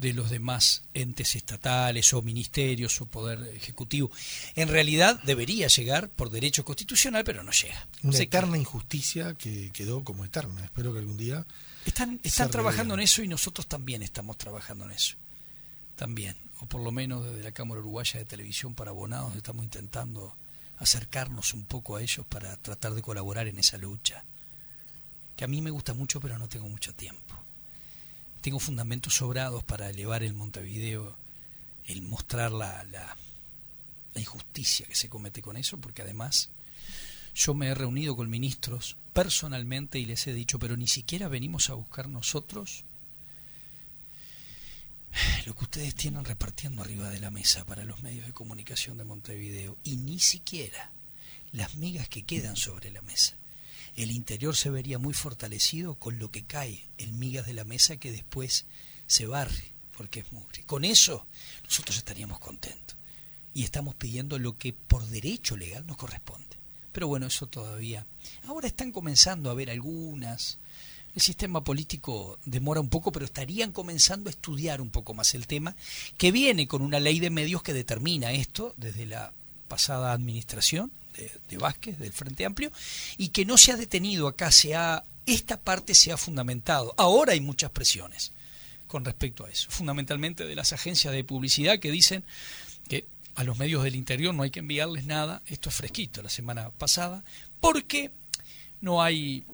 de 0.00 0.14
los 0.14 0.30
demás 0.30 0.82
entes 0.94 1.36
estatales 1.36 2.12
o 2.14 2.22
ministerios 2.22 3.00
o 3.00 3.06
poder 3.06 3.54
ejecutivo. 3.54 4.10
En 4.54 4.68
realidad 4.68 5.20
debería 5.24 5.68
llegar 5.68 6.08
por 6.08 6.30
derecho 6.30 6.64
constitucional, 6.64 7.22
pero 7.22 7.42
no 7.42 7.52
llega. 7.52 7.86
Una 8.02 8.16
Se 8.16 8.22
eterna 8.24 8.56
injusticia 8.56 9.34
que 9.34 9.70
quedó 9.72 10.02
como 10.02 10.24
eterna. 10.24 10.64
Espero 10.64 10.92
que 10.92 11.00
algún 11.00 11.18
día. 11.18 11.46
Están, 11.84 12.18
están 12.22 12.50
trabajando 12.50 12.94
en 12.94 13.00
eso 13.00 13.22
y 13.22 13.28
nosotros 13.28 13.66
también 13.66 14.02
estamos 14.02 14.38
trabajando 14.38 14.84
en 14.86 14.92
eso. 14.92 15.16
También. 15.96 16.34
O 16.60 16.66
por 16.66 16.80
lo 16.80 16.92
menos 16.92 17.24
desde 17.24 17.42
la 17.42 17.52
Cámara 17.52 17.80
Uruguaya 17.80 18.18
de 18.18 18.24
Televisión 18.24 18.74
para 18.74 18.90
Abonados 18.90 19.36
estamos 19.36 19.64
intentando 19.64 20.34
acercarnos 20.78 21.52
un 21.52 21.64
poco 21.64 21.96
a 21.96 22.02
ellos 22.02 22.24
para 22.26 22.56
tratar 22.56 22.94
de 22.94 23.02
colaborar 23.02 23.46
en 23.48 23.58
esa 23.58 23.76
lucha. 23.76 24.24
Que 25.36 25.44
a 25.44 25.48
mí 25.48 25.60
me 25.60 25.70
gusta 25.70 25.92
mucho, 25.92 26.20
pero 26.20 26.38
no 26.38 26.48
tengo 26.48 26.68
mucho 26.68 26.94
tiempo. 26.94 27.29
Tengo 28.40 28.58
fundamentos 28.58 29.16
sobrados 29.16 29.64
para 29.64 29.90
elevar 29.90 30.22
el 30.22 30.34
Montevideo, 30.34 31.16
el 31.84 32.02
mostrar 32.02 32.52
la, 32.52 32.84
la, 32.84 33.16
la 34.14 34.20
injusticia 34.20 34.86
que 34.86 34.94
se 34.94 35.08
comete 35.08 35.42
con 35.42 35.56
eso, 35.56 35.78
porque 35.78 36.02
además 36.02 36.50
yo 37.34 37.54
me 37.54 37.68
he 37.68 37.74
reunido 37.74 38.16
con 38.16 38.30
ministros 38.30 38.96
personalmente 39.12 39.98
y 39.98 40.06
les 40.06 40.26
he 40.26 40.32
dicho, 40.32 40.58
pero 40.58 40.76
ni 40.76 40.86
siquiera 40.86 41.28
venimos 41.28 41.70
a 41.70 41.74
buscar 41.74 42.08
nosotros 42.08 42.84
lo 45.44 45.54
que 45.54 45.64
ustedes 45.64 45.94
tienen 45.94 46.24
repartiendo 46.24 46.82
arriba 46.82 47.10
de 47.10 47.20
la 47.20 47.30
mesa 47.30 47.64
para 47.64 47.84
los 47.84 48.02
medios 48.02 48.26
de 48.26 48.32
comunicación 48.32 48.98
de 48.98 49.04
Montevideo 49.04 49.76
y 49.82 49.96
ni 49.96 50.20
siquiera 50.20 50.92
las 51.52 51.74
migas 51.74 52.08
que 52.08 52.22
quedan 52.22 52.56
sobre 52.56 52.90
la 52.90 53.02
mesa. 53.02 53.39
El 53.96 54.10
interior 54.10 54.56
se 54.56 54.70
vería 54.70 54.98
muy 54.98 55.14
fortalecido 55.14 55.94
con 55.94 56.18
lo 56.18 56.30
que 56.30 56.44
cae 56.44 56.88
en 56.98 57.18
migas 57.18 57.46
de 57.46 57.54
la 57.54 57.64
mesa 57.64 57.96
que 57.96 58.12
después 58.12 58.66
se 59.06 59.26
barre, 59.26 59.72
porque 59.96 60.20
es 60.20 60.32
mugre. 60.32 60.62
Con 60.64 60.84
eso 60.84 61.26
nosotros 61.64 61.98
estaríamos 61.98 62.38
contentos 62.38 62.96
y 63.52 63.64
estamos 63.64 63.94
pidiendo 63.94 64.38
lo 64.38 64.56
que 64.56 64.72
por 64.72 65.06
derecho 65.06 65.56
legal 65.56 65.86
nos 65.86 65.96
corresponde. 65.96 66.56
Pero 66.92 67.08
bueno, 67.08 67.26
eso 67.26 67.46
todavía. 67.46 68.06
Ahora 68.46 68.66
están 68.66 68.92
comenzando 68.92 69.50
a 69.50 69.54
ver 69.54 69.70
algunas. 69.70 70.58
El 71.14 71.22
sistema 71.22 71.64
político 71.64 72.38
demora 72.44 72.80
un 72.80 72.88
poco, 72.88 73.10
pero 73.10 73.24
estarían 73.24 73.72
comenzando 73.72 74.28
a 74.28 74.30
estudiar 74.30 74.80
un 74.80 74.90
poco 74.90 75.12
más 75.12 75.34
el 75.34 75.48
tema, 75.48 75.74
que 76.16 76.30
viene 76.30 76.68
con 76.68 76.82
una 76.82 77.00
ley 77.00 77.18
de 77.18 77.30
medios 77.30 77.62
que 77.62 77.74
determina 77.74 78.32
esto 78.32 78.74
desde 78.76 79.06
la 79.06 79.32
pasada 79.66 80.12
administración 80.12 80.92
de, 81.20 81.30
de 81.48 81.58
Vázquez, 81.58 81.98
del 81.98 82.12
Frente 82.12 82.44
Amplio, 82.44 82.70
y 83.16 83.28
que 83.28 83.44
no 83.44 83.58
se 83.58 83.72
ha 83.72 83.76
detenido 83.76 84.28
acá, 84.28 84.50
se 84.50 84.74
ha, 84.74 85.04
esta 85.26 85.60
parte 85.60 85.94
se 85.94 86.12
ha 86.12 86.16
fundamentado. 86.16 86.94
Ahora 86.96 87.32
hay 87.32 87.40
muchas 87.40 87.70
presiones 87.70 88.32
con 88.86 89.04
respecto 89.04 89.44
a 89.44 89.50
eso, 89.50 89.70
fundamentalmente 89.70 90.44
de 90.44 90.54
las 90.56 90.72
agencias 90.72 91.14
de 91.14 91.22
publicidad 91.22 91.78
que 91.78 91.92
dicen 91.92 92.24
que 92.88 93.06
a 93.36 93.44
los 93.44 93.56
medios 93.56 93.84
del 93.84 93.94
interior 93.94 94.34
no 94.34 94.42
hay 94.42 94.50
que 94.50 94.58
enviarles 94.58 95.06
nada, 95.06 95.42
esto 95.46 95.68
es 95.68 95.76
fresquito 95.76 96.22
la 96.22 96.28
semana 96.28 96.70
pasada, 96.70 97.22
porque 97.60 98.10
no 98.80 99.00
hay 99.00 99.44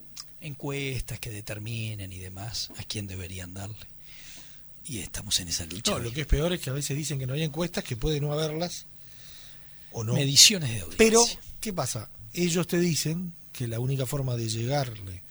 encuestas 0.41 1.21
que 1.21 1.31
determinen 1.31 2.13
y 2.13 2.19
demás 2.19 2.71
a 2.79 2.85
quién 2.85 3.07
deberían 3.07 3.53
darle. 3.53 3.87
Y 4.87 5.01
estamos 5.01 5.39
en 5.41 5.49
esa 5.49 5.67
lucha. 5.67 5.93
No, 5.93 5.99
lo 5.99 6.13
que 6.13 6.23
es 6.23 6.27
peor 6.27 6.53
es 6.53 6.61
que 6.61 6.71
a 6.71 6.73
veces 6.73 6.97
dicen 6.97 7.19
que 7.19 7.27
no 7.27 7.35
hay 7.35 7.43
encuestas, 7.43 7.83
que 7.83 7.97
puede 7.97 8.21
no 8.21 8.33
haberlas 8.33 8.87
o 9.91 10.05
no. 10.05 10.15
Mediciones 10.15 10.71
de 10.71 10.81
audiencia. 10.81 10.99
Pero, 10.99 11.25
¿qué 11.67 11.73
pasa? 11.73 12.09
Ellos 12.33 12.69
te 12.69 12.79
dicen 12.79 13.33
que 13.51 13.67
la 13.67 13.81
única 13.81 14.07
forma 14.07 14.37
de 14.37 14.49
llegarle 14.49 15.25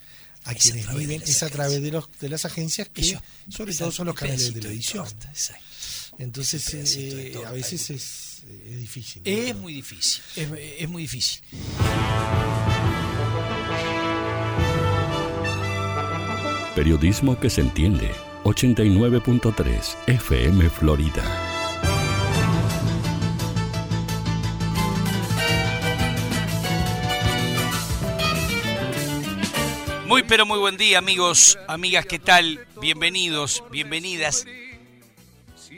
a 0.44 0.52
Es 0.52 0.58
a 0.58 0.60
quienes 0.60 0.94
viven 0.94 1.22
es 1.22 1.44
a 1.44 1.50
través 1.50 1.82
de, 1.82 1.92
los, 1.92 2.10
de 2.20 2.28
las 2.28 2.44
agencias 2.44 2.90
que 2.90 3.00
Ellos 3.04 3.22
sobre 3.48 3.74
todo 3.74 3.90
son 3.90 4.08
los 4.08 4.16
canales 4.16 4.54
de 4.54 4.60
televisión. 4.60 5.06
torta. 5.06 5.32
Entonces, 6.20 6.74
eh, 6.74 7.32
torta 7.32 7.48
a 7.50 7.52
veces 7.54 7.90
es, 7.90 8.44
es 8.70 8.80
difícil. 8.80 9.22
¿no? 9.24 9.32
Es 9.32 9.56
muy 9.56 9.74
difícil, 9.76 10.24
es, 10.36 10.50
es 10.80 10.90
muy 10.90 11.04
difícil. 11.04 11.40
Periodismo 16.76 17.40
que 17.40 17.50
se 17.50 17.62
entiende. 17.62 18.12
89.3 18.44 19.96
FM 20.08 20.70
Florida. 20.70 21.55
Muy 30.06 30.22
pero 30.22 30.46
muy 30.46 30.60
buen 30.60 30.78
día 30.78 31.00
amigos, 31.00 31.58
amigas, 31.68 32.06
¿qué 32.06 32.20
tal? 32.20 32.68
Bienvenidos, 32.80 33.64
bienvenidas. 33.72 34.46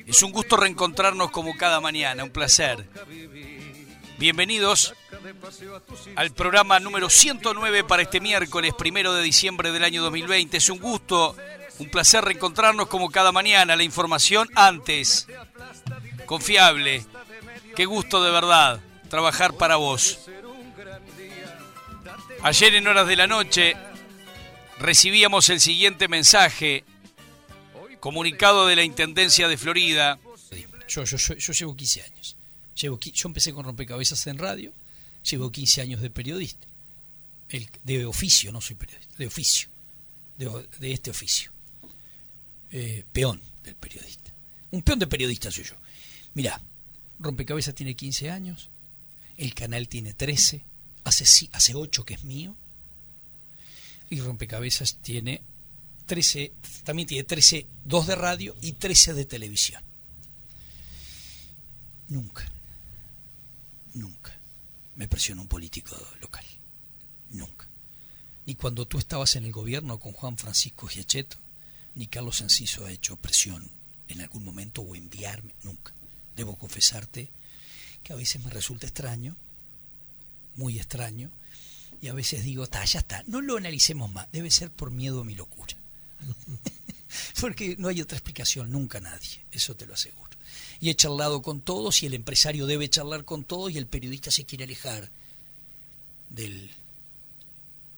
Es 0.05 0.21
un 0.21 0.33
gusto 0.33 0.57
reencontrarnos 0.57 1.31
como 1.31 1.55
cada 1.55 1.79
mañana, 1.79 2.25
un 2.25 2.29
placer. 2.29 2.85
Bienvenidos 4.17 4.93
al 6.17 6.31
programa 6.31 6.77
número 6.81 7.09
109 7.09 7.85
para 7.85 8.01
este 8.01 8.19
miércoles, 8.19 8.73
primero 8.77 9.13
de 9.13 9.23
diciembre 9.23 9.71
del 9.71 9.85
año 9.85 10.03
2020. 10.03 10.57
Es 10.57 10.69
un 10.69 10.79
gusto, 10.79 11.33
un 11.79 11.89
placer 11.89 12.25
reencontrarnos 12.25 12.87
como 12.87 13.09
cada 13.09 13.31
mañana. 13.31 13.77
La 13.77 13.83
información 13.83 14.49
antes, 14.55 15.25
confiable. 16.25 17.05
Qué 17.77 17.85
gusto 17.85 18.21
de 18.21 18.31
verdad 18.31 18.81
trabajar 19.09 19.53
para 19.53 19.77
vos. 19.77 20.19
Ayer 22.43 22.75
en 22.75 22.87
horas 22.87 23.07
de 23.07 23.15
la 23.15 23.27
noche 23.27 23.75
recibíamos 24.79 25.49
el 25.49 25.59
siguiente 25.59 26.07
mensaje, 26.07 26.83
comunicado 27.99 28.67
de 28.67 28.75
la 28.75 28.83
Intendencia 28.83 29.47
de 29.47 29.57
Florida. 29.57 30.19
Yo, 30.87 31.03
yo, 31.03 31.17
yo, 31.17 31.35
yo 31.35 31.53
llevo 31.53 31.75
15 31.75 32.03
años. 32.03 32.35
Llevo, 32.75 32.99
yo 32.99 33.27
empecé 33.27 33.53
con 33.53 33.65
rompecabezas 33.65 34.25
en 34.27 34.37
radio, 34.37 34.71
llevo 35.29 35.51
15 35.51 35.81
años 35.81 36.01
de 36.01 36.09
periodista. 36.09 36.67
El, 37.49 37.69
de 37.83 38.05
oficio, 38.05 38.51
no 38.51 38.61
soy 38.61 38.75
periodista, 38.75 39.15
de 39.17 39.27
oficio. 39.27 39.69
De, 40.37 40.91
este 40.93 41.09
oficio. 41.09 41.51
Eh, 42.71 43.03
peón 43.11 43.41
del 43.63 43.75
periodista. 43.75 44.31
Un 44.71 44.83
peón 44.83 44.99
de 44.99 45.07
periodista 45.07 45.49
soy 45.51 45.63
yo. 45.63 45.75
Mirá, 46.33 46.61
rompecabezas 47.19 47.73
tiene 47.73 47.95
15 47.95 48.29
años, 48.29 48.69
el 49.37 49.55
canal 49.55 49.87
tiene 49.87 50.13
13, 50.13 50.63
hace, 51.03 51.49
hace 51.51 51.73
8 51.73 52.05
que 52.05 52.13
es 52.13 52.23
mío. 52.23 52.55
Y 54.09 54.21
Rompecabezas 54.21 54.97
tiene 54.97 55.41
13, 56.05 56.53
también 56.83 57.07
tiene 57.07 57.23
13, 57.23 57.65
dos 57.83 58.07
de 58.07 58.15
radio 58.15 58.55
y 58.61 58.73
13 58.73 59.13
de 59.13 59.25
televisión. 59.25 59.83
Nunca, 62.09 62.49
nunca 63.93 64.37
me 64.97 65.07
presionó 65.07 65.43
un 65.43 65.47
político 65.47 65.95
local. 66.21 66.45
Nunca. 67.31 67.67
Ni 68.45 68.55
cuando 68.55 68.87
tú 68.87 68.97
estabas 68.97 69.35
en 69.35 69.45
el 69.45 69.51
gobierno 69.51 69.99
con 69.99 70.11
Juan 70.11 70.37
Francisco 70.37 70.87
Giacheto, 70.87 71.37
ni 71.95 72.07
Carlos 72.07 72.41
Enciso 72.41 72.85
ha 72.85 72.91
hecho 72.91 73.15
presión 73.15 73.69
en 74.07 74.21
algún 74.21 74.43
momento 74.43 74.81
o 74.81 74.95
enviarme, 74.95 75.53
nunca. 75.63 75.93
Debo 76.35 76.57
confesarte 76.57 77.29
que 78.03 78.13
a 78.13 78.15
veces 78.15 78.43
me 78.43 78.49
resulta 78.49 78.87
extraño, 78.87 79.35
muy 80.55 80.77
extraño, 80.77 81.29
y 82.01 82.07
a 82.07 82.13
veces 82.13 82.43
digo, 82.43 82.63
está, 82.63 82.83
ya 82.85 82.99
está, 82.99 83.23
no 83.27 83.41
lo 83.41 83.57
analicemos 83.57 84.11
más, 84.11 84.27
debe 84.31 84.51
ser 84.51 84.71
por 84.71 84.91
miedo 84.91 85.21
a 85.21 85.23
mi 85.23 85.35
locura. 85.35 85.75
Porque 87.41 87.75
no 87.77 87.87
hay 87.87 88.01
otra 88.01 88.17
explicación, 88.17 88.71
nunca 88.71 88.99
nadie, 88.99 89.45
eso 89.51 89.75
te 89.75 89.85
lo 89.85 89.93
aseguro. 89.93 90.37
Y 90.79 90.89
he 90.89 90.95
charlado 90.95 91.41
con 91.41 91.61
todos 91.61 92.03
y 92.03 92.05
el 92.05 92.13
empresario 92.13 92.67
debe 92.67 92.89
charlar 92.89 93.25
con 93.25 93.43
todos 93.43 93.71
y 93.71 93.77
el 93.77 93.87
periodista 93.87 94.29
se 94.29 94.45
quiere 94.45 94.65
alejar 94.65 95.09
del, 96.29 96.69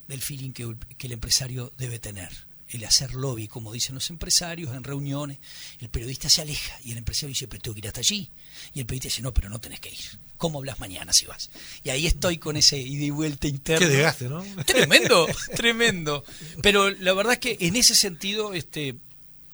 del 0.07 0.21
feeling 0.21 0.51
que, 0.51 0.75
que 0.97 1.07
el 1.07 1.13
empresario 1.13 1.73
debe 1.77 1.99
tener 1.99 2.48
el 2.69 2.85
hacer 2.85 3.15
lobby, 3.15 3.47
como 3.47 3.73
dicen 3.73 3.95
los 3.95 4.09
empresarios 4.09 4.75
en 4.75 4.83
reuniones, 4.83 5.39
el 5.79 5.89
periodista 5.89 6.29
se 6.29 6.41
aleja 6.41 6.79
y 6.83 6.91
el 6.91 6.99
empresario 6.99 7.29
dice, 7.29 7.47
pero 7.47 7.61
tengo 7.61 7.73
que 7.75 7.79
ir 7.79 7.87
hasta 7.87 8.01
allí. 8.01 8.29
Y 8.73 8.79
el 8.79 8.85
periodista 8.85 9.07
dice, 9.07 9.21
no, 9.21 9.33
pero 9.33 9.49
no 9.49 9.59
tenés 9.59 9.79
que 9.79 9.89
ir. 9.89 10.19
¿Cómo 10.37 10.59
hablas 10.59 10.79
mañana 10.79 11.11
si 11.11 11.25
vas? 11.25 11.49
Y 11.83 11.89
ahí 11.89 12.05
estoy 12.05 12.37
con 12.37 12.55
ese 12.57 12.77
ida 12.77 13.05
y 13.05 13.09
vuelta 13.09 13.47
interno. 13.47 13.85
Qué 13.85 13.93
desgaste, 13.93 14.29
¿no? 14.29 14.43
Tremendo, 14.65 15.27
tremendo. 15.55 16.23
Pero 16.61 16.89
la 16.91 17.13
verdad 17.13 17.33
es 17.33 17.39
que 17.39 17.57
en 17.59 17.75
ese 17.75 17.95
sentido, 17.95 18.53
este, 18.53 18.95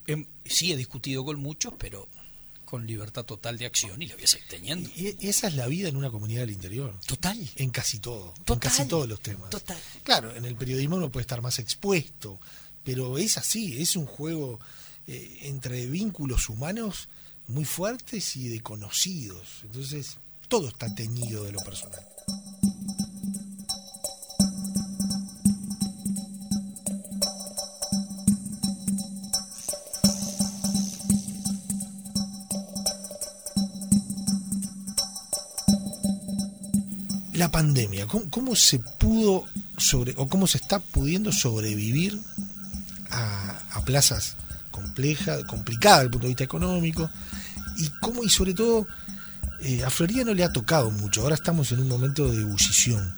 em, 0.08 0.26
sí 0.46 0.72
he 0.72 0.78
discutido 0.78 1.24
con 1.24 1.40
muchos, 1.40 1.74
pero 1.80 2.08
con 2.66 2.86
libertad 2.86 3.24
total 3.24 3.58
de 3.58 3.66
acción 3.66 4.02
y 4.02 4.08
la 4.08 4.16
voy 4.16 4.26
a 4.26 4.28
seguir 4.28 4.48
teniendo. 4.50 4.90
Y 4.96 5.16
esa 5.28 5.48
es 5.48 5.56
la 5.56 5.68
vida 5.68 5.88
en 5.88 5.96
una 5.96 6.10
comunidad 6.10 6.42
del 6.42 6.52
interior. 6.52 7.00
Total. 7.06 7.38
En 7.56 7.70
casi 7.70 8.00
todo. 8.00 8.34
Total. 8.44 8.56
En 8.56 8.60
casi 8.60 8.86
todos 8.86 9.08
los 9.08 9.22
temas. 9.22 9.50
Total. 9.50 9.78
Claro, 10.04 10.36
en 10.36 10.46
el 10.46 10.56
periodismo 10.56 10.98
uno 10.98 11.10
puede 11.10 11.22
estar 11.22 11.42
más 11.42 11.60
expuesto, 11.60 12.40
pero 12.86 13.18
es 13.18 13.38
así, 13.38 13.82
es 13.82 13.96
un 13.96 14.06
juego 14.06 14.60
eh, 15.08 15.40
entre 15.42 15.88
vínculos 15.88 16.50
humanos 16.50 17.10
muy 17.48 17.66
fuertes 17.66 18.36
y 18.36 18.48
de 18.48 18.62
conocidos. 18.62 19.62
Entonces, 19.64 20.18
todo 20.48 20.68
está 20.68 20.94
teñido 20.94 21.44
de 21.44 21.52
lo 21.52 21.60
personal. 21.62 22.00
La 37.34 37.52
pandemia, 37.52 38.06
¿cómo, 38.08 38.30
cómo 38.30 38.56
se 38.56 38.80
pudo 38.80 39.46
sobre 39.78 40.14
o 40.18 40.28
cómo 40.28 40.48
se 40.48 40.58
está 40.58 40.80
pudiendo 40.80 41.32
sobrevivir 41.32 42.20
plazas 43.86 44.36
complejas, 44.72 45.44
complicadas 45.46 46.00
desde 46.00 46.06
el 46.06 46.12
punto 46.12 46.26
de 46.26 46.30
vista 46.30 46.44
económico 46.44 47.10
y 47.78 47.88
cómo 48.02 48.24
y 48.24 48.30
sobre 48.30 48.54
todo 48.54 48.88
eh, 49.62 49.84
a 49.84 49.90
Florida 49.90 50.24
no 50.26 50.34
le 50.34 50.44
ha 50.44 50.52
tocado 50.52 50.92
mucho. 50.92 51.22
Ahora 51.22 51.36
estamos 51.36 51.72
en 51.72 51.80
un 51.80 51.88
momento 51.88 52.30
de 52.30 52.42
ebullición, 52.42 53.14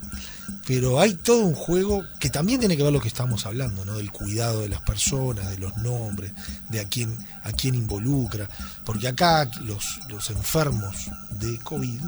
pero 0.67 0.99
hay 0.99 1.15
todo 1.15 1.39
un 1.41 1.55
juego 1.55 2.05
que 2.19 2.29
también 2.29 2.59
tiene 2.59 2.77
que 2.77 2.83
ver 2.83 2.93
lo 2.93 3.01
que 3.01 3.07
estamos 3.07 3.45
hablando, 3.45 3.85
¿no? 3.85 3.97
Del 3.97 4.11
cuidado 4.11 4.61
de 4.61 4.69
las 4.69 4.81
personas, 4.81 5.49
de 5.49 5.57
los 5.57 5.75
nombres, 5.77 6.31
de 6.69 6.79
a 6.79 6.85
quién 6.85 7.17
a 7.43 7.51
quién 7.51 7.73
involucra, 7.73 8.47
porque 8.85 9.07
acá 9.07 9.49
los 9.61 9.99
los 10.09 10.29
enfermos 10.29 10.95
de 11.31 11.57
COVID 11.59 12.01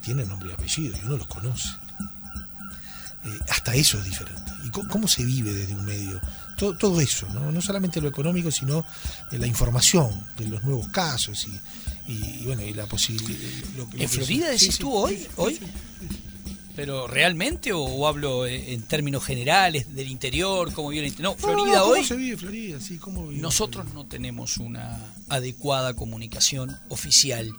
tienen 0.00 0.28
nombre 0.28 0.50
y 0.50 0.52
apellido 0.52 0.96
y 0.96 1.06
uno 1.06 1.18
los 1.18 1.26
conoce. 1.28 1.68
Eh, 3.24 3.38
hasta 3.48 3.74
eso 3.74 3.98
es 3.98 4.04
diferente. 4.04 4.52
¿Y 4.64 4.70
cómo, 4.70 4.88
cómo, 4.88 5.08
se 5.08 5.24
vive 5.24 5.52
desde 5.52 5.74
un 5.74 5.84
medio? 5.84 6.20
Todo, 6.58 6.76
todo 6.76 7.00
eso, 7.00 7.26
¿no? 7.32 7.52
no 7.52 7.62
solamente 7.62 8.00
lo 8.00 8.08
económico, 8.08 8.50
sino 8.50 8.84
eh, 9.30 9.38
la 9.38 9.46
información 9.46 10.10
de 10.36 10.48
los 10.48 10.64
nuevos 10.64 10.88
casos 10.88 11.46
y, 11.46 12.12
y, 12.12 12.40
y 12.40 12.46
bueno, 12.46 12.62
y 12.62 12.74
la 12.74 12.86
posibilidad... 12.86 13.40
¿En 13.96 14.08
Florida 14.08 14.48
decís 14.48 14.74
sí, 14.74 14.78
tú 14.80 14.92
hoy? 14.92 15.16
sí, 15.16 15.28
hoy? 15.36 15.60
¿Pero 16.74 17.08
realmente 17.08 17.72
o, 17.72 17.80
o 17.80 18.06
hablo 18.06 18.46
en 18.46 18.82
términos 18.82 19.24
generales 19.24 19.94
del 19.94 20.08
interior? 20.08 20.72
¿Cómo 20.72 20.88
vive 20.90 21.02
el 21.02 21.08
interior? 21.08 21.34
No, 21.34 21.38
Florida 21.40 21.66
no, 21.66 21.72
no, 21.72 21.82
¿cómo 21.82 21.92
hoy... 21.94 22.04
se 22.04 22.16
vive 22.16 22.36
Florida? 22.36 22.80
Sí, 22.80 22.98
¿cómo 22.98 23.26
vive 23.28 23.40
Nosotros 23.42 23.84
Florida? 23.84 24.02
no 24.02 24.08
tenemos 24.08 24.58
una 24.58 24.98
adecuada 25.28 25.94
comunicación 25.94 26.76
oficial 26.88 27.52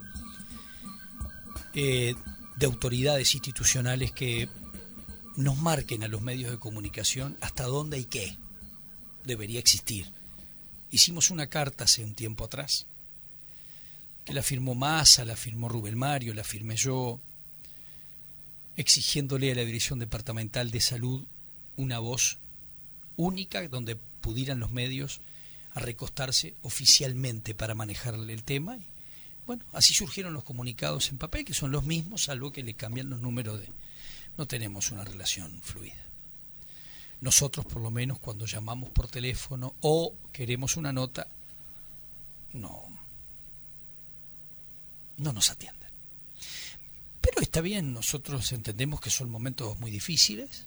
eh, 1.74 2.16
de 2.58 2.66
autoridades 2.66 3.34
institucionales 3.34 4.12
que 4.12 4.50
nos 5.36 5.58
marquen 5.58 6.04
a 6.04 6.08
los 6.08 6.22
medios 6.22 6.52
de 6.52 6.60
comunicación 6.60 7.38
hasta 7.42 7.64
dónde 7.64 8.00
y 8.00 8.06
qué 8.06 8.38
debería 9.30 9.60
existir. 9.60 10.12
Hicimos 10.92 11.32
una 11.32 11.48
carta 11.48 11.86
hace 11.86 12.04
un 12.04 12.16
tiempo 12.16 12.44
atrás, 12.44 12.88
que 14.26 14.34
la 14.34 14.44
firmó 14.44 14.76
Massa, 14.76 15.24
la 15.24 15.38
firmó 15.38 15.70
Rubén 15.70 15.98
Mario, 15.98 16.34
la 16.34 16.44
firmé 16.44 16.76
yo, 16.76 17.22
exigiéndole 18.76 19.52
a 19.52 19.56
la 19.56 19.66
Dirección 19.66 20.00
Departamental 20.00 20.72
de 20.72 20.82
Salud 20.82 21.26
una 21.76 22.00
voz 22.00 22.38
única 23.16 23.68
donde 23.68 23.96
pudieran 23.96 24.60
los 24.60 24.72
medios 24.72 25.22
a 25.74 25.80
recostarse 25.80 26.56
oficialmente 26.64 27.54
para 27.54 27.76
manejar 27.76 28.16
el 28.16 28.44
tema. 28.44 28.78
Y, 28.78 28.86
bueno, 29.46 29.64
así 29.74 29.94
surgieron 29.94 30.34
los 30.34 30.44
comunicados 30.44 31.10
en 31.10 31.18
papel, 31.18 31.46
que 31.46 31.54
son 31.54 31.72
los 31.72 31.84
mismos, 31.84 32.24
salvo 32.24 32.52
que 32.52 32.64
le 32.64 32.74
cambian 32.74 33.10
los 33.10 33.22
números 33.22 33.60
de... 33.60 33.70
No 34.38 34.48
tenemos 34.48 34.92
una 34.92 35.04
relación 35.04 35.62
fluida. 35.62 36.09
Nosotros, 37.22 37.66
por 37.66 37.82
lo 37.82 37.92
menos, 37.92 38.20
cuando 38.20 38.46
llamamos 38.46 38.90
por 38.92 39.08
teléfono 39.08 39.76
o 39.82 40.14
queremos 40.32 40.78
una 40.78 40.94
nota, 40.94 41.28
no, 42.54 42.86
no 45.18 45.34
nos 45.34 45.50
atienden. 45.50 45.90
Pero 47.22 47.42
está 47.42 47.62
bien, 47.62 47.94
nosotros 47.94 48.52
entendemos 48.54 49.02
que 49.02 49.10
son 49.10 49.30
momentos 49.30 49.78
muy 49.80 49.92
difíciles, 49.92 50.66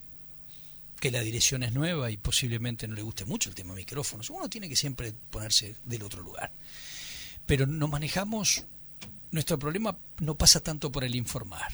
que 1.00 1.10
la 1.10 1.20
dirección 1.20 1.62
es 1.62 1.72
nueva 1.72 2.10
y 2.10 2.16
posiblemente 2.16 2.86
no 2.86 2.94
le 2.94 3.02
guste 3.02 3.24
mucho 3.24 3.48
el 3.48 3.54
tema 3.54 3.74
micrófonos. 3.74 4.30
Uno 4.30 4.48
tiene 4.48 4.68
que 4.68 4.76
siempre 4.76 5.12
ponerse 5.30 5.74
del 5.84 6.02
otro 6.02 6.22
lugar. 6.22 6.52
Pero 7.46 7.66
no 7.66 7.88
manejamos, 7.88 8.64
nuestro 9.32 9.58
problema 9.58 9.96
no 10.20 10.36
pasa 10.36 10.60
tanto 10.60 10.92
por 10.92 11.02
el 11.02 11.16
informar, 11.16 11.72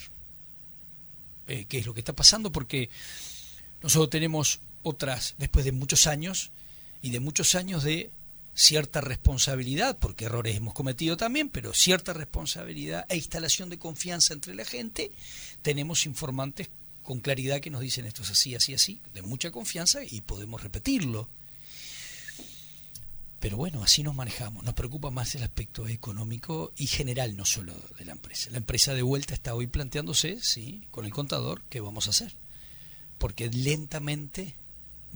eh, 1.48 1.66
qué 1.68 1.78
es 1.78 1.86
lo 1.86 1.92
que 1.92 2.00
está 2.00 2.14
pasando, 2.14 2.50
porque 2.50 2.88
nosotros 3.82 4.10
tenemos 4.10 4.60
otras, 4.82 5.34
después 5.38 5.64
de 5.64 5.72
muchos 5.72 6.06
años, 6.06 6.50
y 7.02 7.10
de 7.10 7.20
muchos 7.20 7.54
años 7.54 7.84
de 7.84 8.10
cierta 8.54 9.00
responsabilidad, 9.00 9.96
porque 9.98 10.24
errores 10.24 10.56
hemos 10.56 10.74
cometido 10.74 11.16
también, 11.16 11.48
pero 11.48 11.72
cierta 11.72 12.12
responsabilidad 12.12 13.06
e 13.08 13.16
instalación 13.16 13.68
de 13.68 13.78
confianza 13.78 14.34
entre 14.34 14.54
la 14.54 14.64
gente, 14.64 15.12
tenemos 15.62 16.06
informantes 16.06 16.68
con 17.02 17.20
claridad 17.20 17.60
que 17.60 17.70
nos 17.70 17.80
dicen 17.80 18.04
esto 18.04 18.22
es 18.22 18.30
así, 18.30 18.54
así, 18.54 18.74
así, 18.74 19.00
de 19.14 19.22
mucha 19.22 19.50
confianza 19.50 20.00
y 20.04 20.20
podemos 20.22 20.62
repetirlo. 20.62 21.28
Pero 23.40 23.56
bueno, 23.56 23.84
así 23.84 24.02
nos 24.02 24.16
manejamos. 24.16 24.64
Nos 24.64 24.74
preocupa 24.74 25.10
más 25.10 25.36
el 25.36 25.44
aspecto 25.44 25.86
económico 25.86 26.72
y 26.76 26.88
general, 26.88 27.36
no 27.36 27.44
solo 27.44 27.72
de 27.96 28.04
la 28.04 28.12
empresa. 28.12 28.50
La 28.50 28.58
empresa 28.58 28.94
de 28.94 29.02
vuelta 29.02 29.32
está 29.32 29.54
hoy 29.54 29.68
planteándose, 29.68 30.40
sí, 30.42 30.84
con 30.90 31.04
el 31.04 31.12
contador, 31.12 31.62
qué 31.70 31.80
vamos 31.80 32.08
a 32.08 32.10
hacer. 32.10 32.34
Porque 33.16 33.48
lentamente 33.48 34.56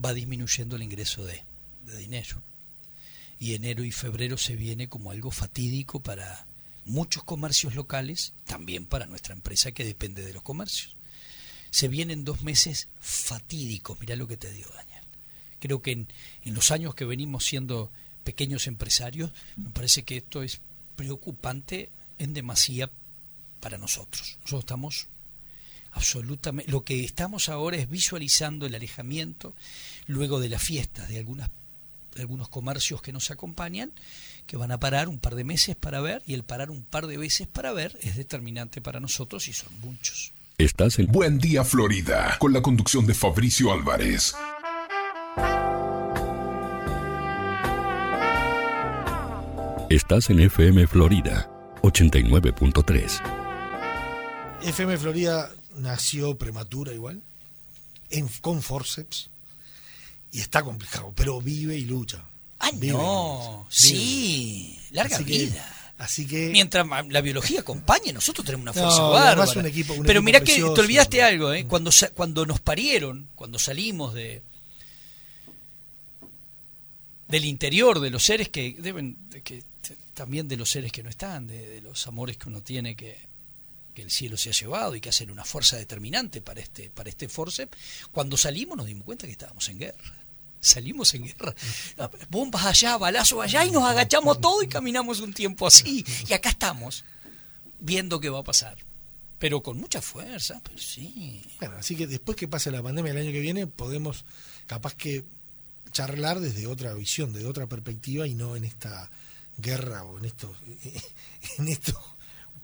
va 0.03 0.15
disminuyendo 0.15 0.77
el 0.77 0.83
ingreso 0.83 1.25
de, 1.25 1.43
dinero. 1.99 2.41
Y 3.39 3.55
enero 3.55 3.85
y 3.85 3.91
febrero 3.91 4.39
se 4.39 4.55
viene 4.55 4.89
como 4.89 5.11
algo 5.11 5.31
fatídico 5.31 6.01
para 6.01 6.47
muchos 6.85 7.25
comercios 7.25 7.75
locales, 7.75 8.33
también 8.47 8.87
para 8.87 9.07
nuestra 9.07 9.35
empresa 9.35 9.73
que 9.73 9.85
depende 9.85 10.23
de 10.23 10.33
los 10.33 10.43
comercios. 10.43 10.97
Se 11.71 11.89
vienen 11.89 12.25
dos 12.25 12.43
meses 12.43 12.89
fatídicos, 13.01 13.99
mirá 14.01 14.15
lo 14.17 14.29
que 14.29 14.37
te 14.37 14.53
digo, 14.53 14.71
Daniel. 14.71 15.05
Creo 15.59 15.83
que 15.83 15.93
en, 15.93 16.09
en 16.45 16.55
los 16.55 16.71
años 16.71 16.95
que 16.95 17.05
venimos 17.05 17.45
siendo 17.45 17.91
pequeños 18.25 18.67
empresarios, 18.67 19.33
me 19.57 19.71
parece 19.71 20.05
que 20.05 20.19
esto 20.19 20.43
es 20.43 20.61
preocupante 20.97 21.89
en 22.19 22.35
demasía 22.35 22.91
para 23.61 23.79
nosotros. 23.79 24.39
Nosotros 24.43 24.61
estamos 24.61 25.09
absolutamente. 25.93 26.71
Lo 26.71 26.85
que 26.85 27.05
estamos 27.05 27.49
ahora 27.49 27.77
es 27.77 27.89
visualizando 27.89 28.67
el 28.67 28.75
alejamiento 28.75 29.55
luego 30.07 30.41
de 30.41 30.49
las 30.49 30.63
fiestas 30.63 31.09
de 31.09 31.19
algunas 31.19 31.51
de 32.15 32.21
algunos 32.21 32.49
comercios 32.51 33.01
que 33.01 33.11
nos 33.11 33.31
acompañan, 33.31 33.91
que 34.47 34.59
van 34.59 34.71
a 34.71 34.79
parar 34.79 35.09
un 35.09 35.19
par 35.19 35.35
de 35.35 35.45
meses 35.45 35.77
para 35.77 36.03
ver, 36.03 36.23
y 36.27 36.35
el 36.35 36.45
parar 36.45 36.71
un 36.71 36.83
par 36.83 37.07
de 37.07 37.17
veces 37.17 37.49
para 37.49 37.73
ver 37.73 37.99
es 38.03 38.17
determinante 38.17 38.83
para 38.83 39.01
nosotros 39.01 39.49
y 39.49 39.55
son 39.55 39.73
muchos. 39.81 40.33
Estás 40.59 40.99
en 40.99 41.07
Buen 41.07 41.39
Día 41.39 41.65
Florida, 41.65 42.37
con 42.39 42.53
la 42.53 42.61
conducción 42.61 43.07
de 43.07 43.15
Fabricio 43.15 43.73
Álvarez. 43.73 44.35
Estás 49.89 50.31
en 50.31 50.41
FM 50.41 50.87
Florida 50.87 51.51
89.3. 51.83 53.21
FM 54.63 54.97
Florida 54.97 55.51
nació 55.77 56.37
prematura 56.39 56.93
igual, 56.93 57.23
en, 58.11 58.29
con 58.41 58.63
forceps, 58.63 59.31
y 60.31 60.41
está 60.41 60.63
complicado, 60.63 61.13
pero 61.15 61.41
vive 61.41 61.77
y 61.77 61.85
lucha. 61.85 62.25
Ah, 62.59 62.71
Vive 62.75 62.93
no, 62.93 63.67
sí, 63.71 64.79
larga 64.93 65.17
Así 65.17 65.25
que- 65.25 65.39
vida. 65.47 65.93
así 65.99 66.27
que 66.27 66.49
Mientras 66.51 66.87
la 67.09 67.21
biología 67.21 67.61
acompañe, 67.61 68.13
nosotros 68.13 68.45
tenemos 68.47 68.63
una 68.63 68.73
No, 68.73 68.89
fuerza 68.89 69.03
bárbara. 69.03 69.61
un 69.61 69.67
equipo- 69.67 69.95
un 69.95 70.05
Pero 70.07 70.23
mirá 70.23 70.39
que 70.41 70.47
precioso. 70.47 70.75
te 70.75 70.81
olvidaste 70.81 71.23
algo, 71.23 71.53
¿eh? 71.53 71.65
Cuando, 71.67 71.91
sa- 71.91 72.11
cuando 72.11 72.47
nos 72.47 72.61
parieron, 72.61 73.29
cuando 73.35 73.59
salimos 73.59 74.15
de 74.15 74.43
del 77.29 77.45
interior 77.47 78.01
de 78.01 78.11
los 78.11 78.23
seres 78.23 78.49
que 78.51 78.77
deben, 78.79 79.17
que 79.43 79.65
también 80.15 80.49
de 80.49 80.57
los 80.57 80.69
seres 80.71 80.93
que 80.93 81.03
no 81.03 81.09
están, 81.09 81.47
de, 81.47 81.67
de 81.69 81.81
los 81.81 82.07
amores 82.07 82.37
que 82.37 82.49
uno 82.49 82.61
tiene 82.63 82.95
que, 82.95 83.19
que 83.93 84.03
el 84.03 84.11
cielo 84.11 84.37
se 84.37 84.51
ha 84.51 84.53
llevado 84.53 84.95
y 84.97 85.01
que 85.01 85.09
hacen 85.09 85.31
una 85.31 85.45
fuerza 85.45 85.77
determinante 85.77 86.41
para 86.41 86.61
este, 86.61 86.91
para 86.91 87.09
este 87.09 87.29
forceps, 87.29 87.77
cuando 88.11 88.37
salimos 88.37 88.77
nos 88.77 88.87
dimos 88.87 89.05
cuenta 89.05 89.27
que 89.27 89.33
estábamos 89.33 89.69
en 89.69 89.79
guerra. 89.79 90.19
Salimos 90.61 91.13
en 91.15 91.25
guerra. 91.25 91.55
Bombas 92.31 92.65
allá, 92.65 92.97
balazos 92.97 93.43
allá 93.43 93.65
y 93.65 93.73
nos 93.73 93.83
agachamos 93.83 94.41
todo 94.41 94.63
y 94.63 94.69
caminamos 94.69 95.21
un 95.21 95.35
tiempo 95.35 95.67
así. 95.67 96.05
Y 96.29 96.33
acá 96.33 96.51
estamos, 96.51 97.05
viendo 97.81 98.21
qué 98.21 98.31
va 98.31 98.39
a 98.39 98.45
pasar. 98.45 98.79
Pero 99.41 99.61
con 99.61 99.77
mucha 99.77 100.01
fuerza, 100.01 100.61
pero 100.63 100.79
sí. 100.79 101.43
Bueno, 101.59 101.75
así 101.77 101.97
que 101.97 102.07
después 102.07 102.37
que 102.37 102.47
pase 102.47 102.71
la 102.71 102.81
pandemia 102.81 103.11
el 103.11 103.19
año 103.19 103.33
que 103.33 103.41
viene, 103.41 103.67
podemos 103.67 104.25
capaz 104.67 104.95
que 104.95 105.25
charlar 105.91 106.39
desde 106.39 106.69
otra 106.69 106.95
visión, 106.95 107.33
desde 107.33 107.49
otra 107.49 107.67
perspectiva 107.67 108.29
y 108.29 108.35
no 108.35 108.55
en 108.55 108.65
esta 108.65 109.11
guerra 109.57 110.05
o 110.05 110.19
en 110.19 110.27
esto, 110.27 110.55
en 111.59 111.69
esto 111.69 112.12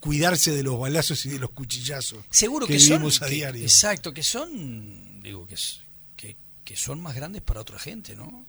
cuidarse 0.00 0.52
de 0.52 0.62
los 0.62 0.78
balazos 0.78 1.24
y 1.26 1.30
de 1.30 1.38
los 1.38 1.50
cuchillazos 1.50 2.24
Seguro 2.30 2.66
que, 2.66 2.74
que, 2.74 2.80
son. 2.80 3.04
a 3.04 3.10
que- 3.28 3.34
diario. 3.34 3.62
Exacto, 3.62 4.12
que 4.14 4.22
son. 4.22 5.22
Digo, 5.22 5.46
que, 5.46 5.54
es- 5.54 5.80
que, 6.16 6.36
que 6.64 6.76
son 6.76 7.00
más 7.00 7.14
grandes 7.14 7.42
para 7.42 7.60
otra 7.60 7.78
gente, 7.78 8.14
¿no? 8.14 8.44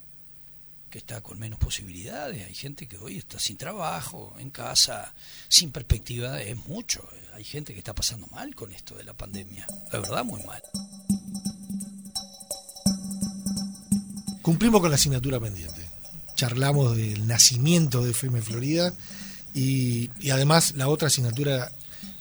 Que 0.89 0.97
está 0.99 1.21
con 1.21 1.37
menos 1.39 1.59
posibilidades. 1.59 2.45
Hay 2.47 2.55
gente 2.55 2.87
que 2.87 2.97
hoy 2.97 3.17
está 3.17 3.39
sin 3.39 3.57
trabajo, 3.57 4.35
en 4.39 4.49
casa, 4.49 5.13
sin 5.47 5.71
perspectiva. 5.71 6.41
Es 6.41 6.55
mucho. 6.67 7.07
Hay 7.35 7.43
gente 7.43 7.73
que 7.73 7.79
está 7.79 7.93
pasando 7.93 8.25
mal 8.27 8.55
con 8.55 8.71
esto 8.71 8.95
de 8.95 9.03
la 9.03 9.13
pandemia. 9.13 9.67
La 9.91 9.99
verdad, 9.99 10.23
muy 10.25 10.41
mal. 10.43 10.61
Cumplimos 14.41 14.81
con 14.81 14.89
la 14.89 14.95
asignatura 14.95 15.39
pendiente. 15.39 15.87
Charlamos 16.35 16.95
del 16.97 17.27
nacimiento 17.27 18.03
de 18.03 18.11
FM 18.11 18.41
Florida 18.41 18.93
y, 19.53 20.09
además 20.31 20.73
la 20.75 20.87
otra 20.87 21.07
asignatura 21.07 21.71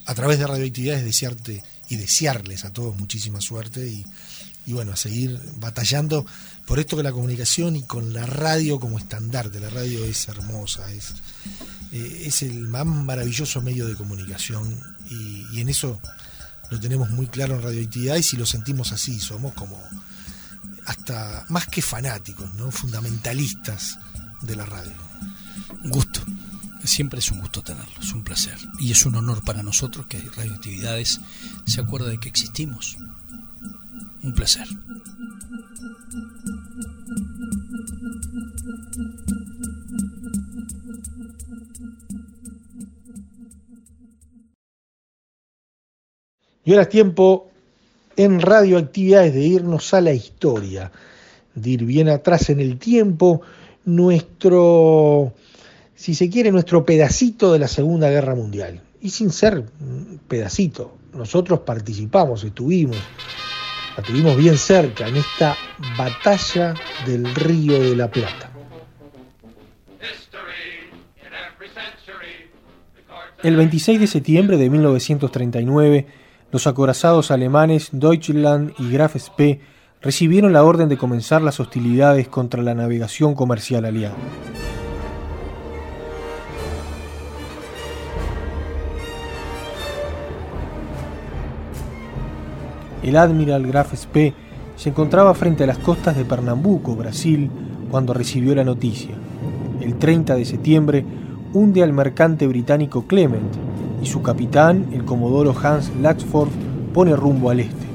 a 0.07 0.15
través 0.15 0.39
de 0.39 0.47
radioactividad 0.47 0.99
es 0.99 1.05
desearte 1.05 1.63
y 1.89 1.97
desearles 1.97 2.65
a 2.65 2.73
todos 2.73 2.97
muchísima 2.97 3.41
suerte 3.41 3.87
y, 3.87 4.05
y 4.67 4.73
bueno, 4.73 4.93
a 4.93 4.97
seguir 4.97 5.41
batallando 5.57 6.27
por 6.67 6.79
esto 6.79 6.97
que 6.97 7.03
la 7.03 7.13
comunicación 7.13 7.77
y 7.77 7.83
con 7.83 8.13
la 8.13 8.27
radio 8.27 8.79
como 8.79 8.99
estandarte. 8.99 9.61
La 9.61 9.71
radio 9.71 10.05
es 10.05 10.29
hermosa, 10.29 10.91
es, 10.93 11.15
eh, 11.93 12.23
es 12.27 12.43
el 12.43 12.69
más 12.69 12.87
maravilloso 12.87 13.63
medio 13.63 13.87
de 13.87 13.95
comunicación 13.95 14.79
y, 15.11 15.47
y 15.53 15.61
en 15.61 15.69
eso 15.69 16.01
lo 16.71 16.79
tenemos 16.79 17.11
muy 17.11 17.27
claro 17.27 17.55
en 17.55 17.63
radioactividad 17.63 18.17
y 18.17 18.23
si 18.23 18.37
lo 18.37 18.45
sentimos 18.45 18.93
así, 18.93 19.19
somos 19.19 19.55
como 19.55 19.81
hasta 20.87 21.45
más 21.49 21.67
que 21.67 21.83
fanáticos, 21.83 22.53
¿no? 22.55 22.71
fundamentalistas 22.71 23.99
de 24.43 24.57
la 24.57 24.65
radio. 24.65 24.93
Siempre 26.89 27.19
es 27.19 27.31
un 27.31 27.41
gusto 27.41 27.63
tenerlo, 27.63 28.01
es 28.01 28.13
un 28.13 28.25
placer. 28.25 28.57
Y 28.81 28.91
es 28.91 29.05
un 29.05 29.15
honor 29.15 29.45
para 29.45 29.63
nosotros 29.63 30.07
que 30.07 30.19
Radioactividades 30.35 31.21
se 31.67 31.83
acuerda 31.83 32.09
de 32.09 32.19
que 32.19 32.31
existimos. 32.31 32.97
Un 34.23 34.33
placer. 34.33 34.67
Y 46.65 46.71
ahora 46.71 46.83
es 46.85 46.89
tiempo 46.89 47.51
en 48.17 48.41
radioactividades 48.41 49.35
de 49.35 49.43
irnos 49.43 49.93
a 49.93 50.01
la 50.01 50.15
historia, 50.15 50.91
de 51.55 51.71
ir 51.71 51.85
bien 51.85 52.09
atrás 52.09 52.49
en 52.49 52.61
el 52.61 52.79
tiempo, 52.79 53.43
nuestro, 53.85 55.35
si 55.99 56.15
se 56.15 56.31
quiere, 56.31 56.53
nuestro 56.53 56.87
pedacito 56.87 57.53
de 57.53 57.59
la 57.59 57.67
Segunda 57.67 58.09
Guerra 58.09 58.37
Mundial. 58.37 58.81
Y 59.01 59.11
sin 59.11 59.31
ser 59.31 59.65
pedacito, 60.29 60.97
nosotros 61.13 61.61
participamos, 61.61 62.45
estuvimos, 62.45 62.97
la 63.97 64.05
tuvimos 64.05 64.37
bien 64.37 64.57
cerca 64.57 65.09
en 65.09 65.17
esta 65.17 65.57
batalla 65.99 66.75
del 67.05 67.35
Río 67.35 67.81
de 67.81 67.97
la 67.97 68.09
Plata. 68.09 68.53
El 73.43 73.57
26 73.57 73.99
de 73.99 74.07
septiembre 74.07 74.57
de 74.57 74.71
1939, 74.71 76.07
los 76.53 76.69
acorazados 76.69 77.33
alemanes 77.33 77.89
Deutschland 77.91 78.73
y 78.79 78.89
Graf 78.93 79.17
Spee 79.17 79.61
recibieron 80.01 80.53
la 80.53 80.63
orden 80.63 80.89
de 80.89 80.97
comenzar 80.97 81.43
las 81.43 81.59
hostilidades 81.59 82.29
contra 82.29 82.63
la 82.63 82.75
navegación 82.75 83.35
comercial 83.35 83.85
aliada. 83.85 84.15
El 93.03 93.17
admiral 93.17 93.67
Graf 93.67 93.95
Spee 93.95 94.35
se 94.77 94.91
encontraba 94.91 95.35
frente 95.35 95.65
a 95.65 95.67
las 95.67 95.79
costas 95.79 96.17
de 96.17 96.25
Pernambuco, 96.25 96.97
Brasil, 96.97 97.51
cuando 97.91 98.13
recibió 98.13 98.55
la 98.55 98.65
noticia. 98.65 99.15
El 99.81 99.97
30 99.97 100.35
de 100.35 100.45
septiembre 100.45 101.05
hunde 101.53 101.83
al 101.83 101.93
mercante 101.93 102.47
británico 102.47 103.07
Clement 103.07 103.55
y 104.03 104.07
su 104.07 104.23
capitán, 104.23 104.87
el 104.93 105.05
comodoro 105.05 105.55
Hans 105.63 105.91
Laxford, 106.01 106.51
pone 106.93 107.15
rumbo 107.15 107.51
al 107.51 107.61
este. 107.61 107.87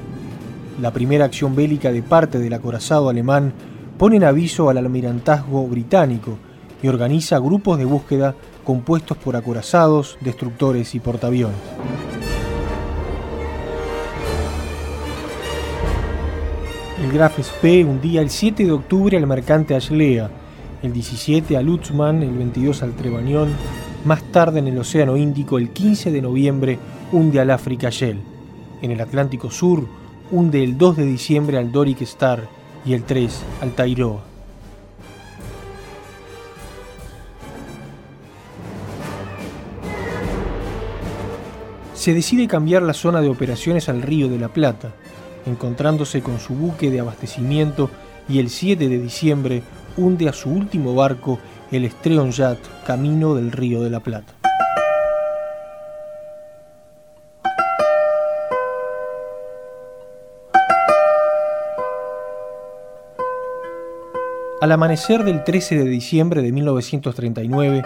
La 0.82 0.92
primera 0.92 1.26
acción 1.26 1.56
bélica 1.56 1.92
de 1.92 2.02
parte 2.02 2.39
del 2.39 2.54
acorazado 2.54 3.10
alemán 3.10 3.54
pone 3.98 4.18
en 4.18 4.24
aviso 4.24 4.70
al 4.70 4.78
almirantazgo 4.78 5.68
británico 5.68 6.38
y 6.82 6.88
organiza 6.88 7.39
grupos 7.39 7.78
de 7.78 7.86
búsqueda 7.86 8.36
compuestos 8.63 9.18
por 9.18 9.36
acorazados, 9.36 10.18
destructores 10.22 10.96
y 10.96 11.00
portaaviones. 11.00 11.56
El 17.01 17.12
Graf 17.12 17.39
Spee 17.41 17.84
hundía 17.84 18.21
el 18.21 18.29
7 18.29 18.65
de 18.65 18.71
octubre 18.71 19.17
al 19.17 19.25
mercante 19.25 19.75
Ashlea, 19.75 20.29
el 20.84 20.93
17 20.93 21.58
a 21.58 21.62
Lutzmann, 21.62 22.21
el 22.21 22.38
22 22.38 22.84
al 22.84 22.93
Trebañón, 22.93 23.49
más 24.06 24.21
tarde 24.32 24.60
en 24.60 24.67
el 24.67 24.77
Océano 24.77 25.17
Índico, 25.17 25.58
el 25.58 25.71
15 25.71 26.12
de 26.12 26.21
noviembre, 26.21 26.77
hunde 27.12 27.39
al 27.39 27.49
Africa 27.49 27.89
Shell. 27.89 28.21
En 28.82 28.91
el 28.91 29.01
Atlántico 29.01 29.49
Sur, 29.49 29.88
hunde 30.32 30.63
el 30.63 30.77
2 30.77 30.97
de 30.97 31.06
diciembre 31.06 31.58
al 31.58 31.71
Doric 31.71 32.01
Star 32.01 32.47
y 32.86 32.93
el 32.93 33.03
3 33.03 33.43
al 33.62 33.71
Tairoa. 33.71 34.23
Se 41.95 42.13
decide 42.13 42.47
cambiar 42.47 42.84
la 42.84 42.93
zona 42.93 43.21
de 43.21 43.29
operaciones 43.29 43.89
al 43.89 44.01
Río 44.01 44.27
de 44.27 44.38
la 44.38 44.49
Plata, 44.49 44.93
encontrándose 45.45 46.21
con 46.21 46.39
su 46.39 46.53
buque 46.53 46.89
de 46.91 46.99
abastecimiento 46.99 47.89
y 48.29 48.39
el 48.39 48.49
7 48.49 48.88
de 48.88 48.99
diciembre 48.99 49.63
hunde 49.97 50.29
a 50.29 50.34
su 50.34 50.49
último 50.49 50.95
barco, 50.95 51.39
el 51.71 51.89
Streon 51.89 52.32
Yacht, 52.32 52.62
camino 52.86 53.36
del 53.36 53.51
Río 53.51 53.82
de 53.82 53.89
la 53.89 53.99
Plata. 53.99 54.34
Al 64.63 64.71
amanecer 64.71 65.25
del 65.25 65.43
13 65.43 65.75
de 65.75 65.89
diciembre 65.89 66.41
de 66.41 66.53
1939, 66.53 67.84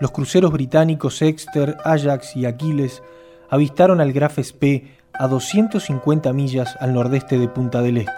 los 0.00 0.10
cruceros 0.10 0.50
británicos 0.50 1.22
Exeter, 1.22 1.76
Ajax 1.84 2.34
y 2.34 2.46
Aquiles 2.46 3.00
avistaron 3.48 4.00
al 4.00 4.12
Graf 4.12 4.40
Spee 4.40 4.90
a 5.18 5.28
250 5.28 6.32
millas 6.32 6.76
al 6.80 6.94
nordeste 6.94 7.38
de 7.38 7.48
Punta 7.48 7.82
del 7.82 7.98
Este. 7.98 8.12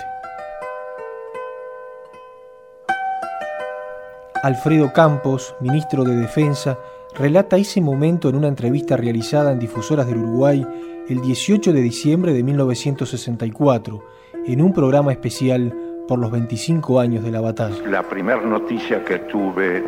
Alfredo 4.43 4.93
Campos, 4.93 5.55
ministro 5.61 6.05
de 6.05 6.17
Defensa, 6.17 6.79
relata 7.15 7.57
ese 7.57 7.81
momento 7.81 8.29
en 8.29 8.37
una 8.37 8.49
entrevista 8.49 8.97
realizada 8.97 9.53
en 9.53 9.59
Difusoras 9.59 10.07
del 10.07 10.19
Uruguay 10.19 10.67
el 11.09 11.21
18 11.21 11.73
de 11.73 11.81
diciembre 11.81 12.33
de 12.33 12.43
1964, 12.43 14.05
en 14.47 14.63
un 14.63 14.73
programa 14.73 15.13
especial 15.13 15.75
por 16.07 16.19
los 16.19 16.31
25 16.31 17.01
años 17.01 17.25
de 17.25 17.31
la 17.31 17.41
batalla. 17.41 17.77
La 17.87 18.03
primera 18.03 18.41
noticia 18.41 19.05
que 19.05 19.19
tuve 19.21 19.83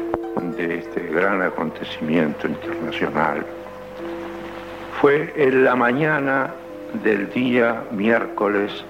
de 0.56 0.78
este 0.78 1.06
gran 1.08 1.42
acontecimiento 1.42 2.46
internacional 2.46 3.44
fue 5.00 5.32
en 5.36 5.64
la 5.64 5.74
mañana 5.74 6.54
del 6.94 7.30
día 7.32 7.84
miércoles 7.92 8.84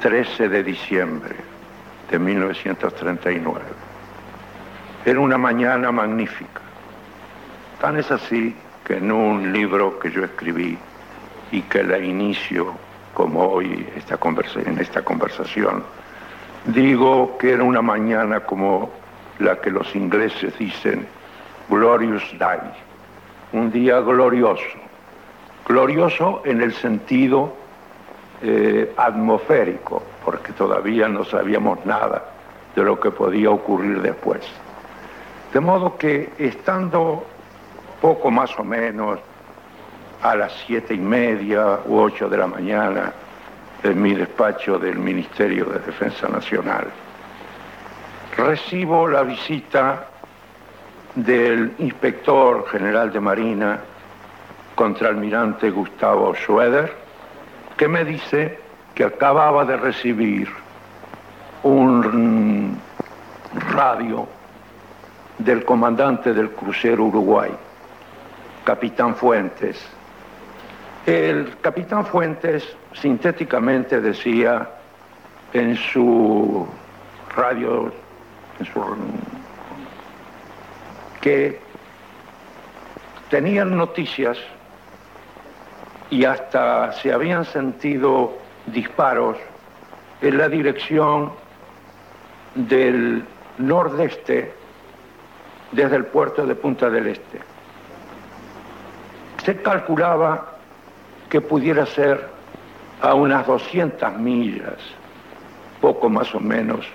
13 0.00 0.48
de 0.48 0.62
diciembre 0.62 1.34
de 2.10 2.18
1939. 2.18 3.60
Era 5.04 5.20
una 5.20 5.38
mañana 5.38 5.90
magnífica. 5.90 6.60
Tan 7.80 7.96
es 7.96 8.10
así 8.10 8.54
que 8.84 8.98
en 8.98 9.10
un 9.10 9.52
libro 9.52 9.98
que 9.98 10.10
yo 10.10 10.24
escribí 10.24 10.78
y 11.50 11.62
que 11.62 11.82
la 11.82 11.98
inicio 11.98 12.74
como 13.14 13.44
hoy 13.44 13.86
esta 13.96 14.18
en 14.66 14.78
esta 14.78 15.02
conversación, 15.02 15.82
digo 16.66 17.38
que 17.38 17.52
era 17.52 17.62
una 17.62 17.82
mañana 17.82 18.40
como 18.40 18.90
la 19.38 19.60
que 19.60 19.70
los 19.70 19.94
ingleses 19.94 20.56
dicen 20.58 21.06
glorious 21.68 22.22
day, 22.38 22.60
un 23.52 23.70
día 23.70 24.00
glorioso, 24.00 24.83
glorioso 25.66 26.42
en 26.44 26.60
el 26.60 26.72
sentido 26.74 27.52
eh, 28.42 28.92
atmosférico, 28.96 30.02
porque 30.24 30.52
todavía 30.52 31.08
no 31.08 31.24
sabíamos 31.24 31.84
nada 31.86 32.24
de 32.74 32.82
lo 32.82 32.98
que 32.98 33.10
podía 33.10 33.50
ocurrir 33.50 34.02
después. 34.02 34.42
De 35.52 35.60
modo 35.60 35.96
que 35.96 36.32
estando 36.38 37.24
poco 38.00 38.30
más 38.30 38.58
o 38.58 38.64
menos 38.64 39.20
a 40.22 40.34
las 40.34 40.52
siete 40.66 40.94
y 40.94 40.98
media 40.98 41.80
u 41.86 41.98
ocho 41.98 42.28
de 42.28 42.36
la 42.36 42.46
mañana 42.46 43.12
en 43.82 44.02
mi 44.02 44.14
despacho 44.14 44.78
del 44.78 44.98
Ministerio 44.98 45.66
de 45.66 45.78
Defensa 45.78 46.28
Nacional, 46.28 46.88
recibo 48.36 49.06
la 49.06 49.22
visita 49.22 50.08
del 51.14 51.72
inspector 51.78 52.66
general 52.68 53.12
de 53.12 53.20
Marina, 53.20 53.80
contraalmirante 54.74 55.70
Gustavo 55.70 56.34
Schroeder, 56.34 56.92
que 57.76 57.88
me 57.88 58.04
dice 58.04 58.58
que 58.94 59.04
acababa 59.04 59.64
de 59.64 59.76
recibir 59.76 60.48
un 61.62 62.78
radio 63.72 64.26
del 65.38 65.64
comandante 65.64 66.32
del 66.32 66.50
crucero 66.50 67.04
Uruguay, 67.04 67.50
capitán 68.64 69.14
Fuentes. 69.16 69.84
El 71.06 71.56
capitán 71.60 72.06
Fuentes 72.06 72.76
sintéticamente 72.94 74.00
decía 74.00 74.70
en 75.52 75.76
su 75.76 76.66
radio 77.34 77.92
que 81.20 81.60
tenían 83.28 83.76
noticias 83.76 84.38
y 86.10 86.24
hasta 86.24 86.92
se 86.92 87.12
habían 87.12 87.44
sentido 87.44 88.36
disparos 88.66 89.36
en 90.20 90.38
la 90.38 90.48
dirección 90.48 91.32
del 92.54 93.24
nordeste 93.58 94.52
desde 95.72 95.96
el 95.96 96.06
puerto 96.06 96.46
de 96.46 96.54
Punta 96.54 96.88
del 96.88 97.08
Este. 97.08 97.40
Se 99.44 99.60
calculaba 99.60 100.52
que 101.28 101.40
pudiera 101.40 101.84
ser 101.84 102.28
a 103.02 103.14
unas 103.14 103.46
200 103.46 104.16
millas, 104.18 104.78
poco 105.80 106.08
más 106.08 106.34
o 106.34 106.40
menos, 106.40 106.86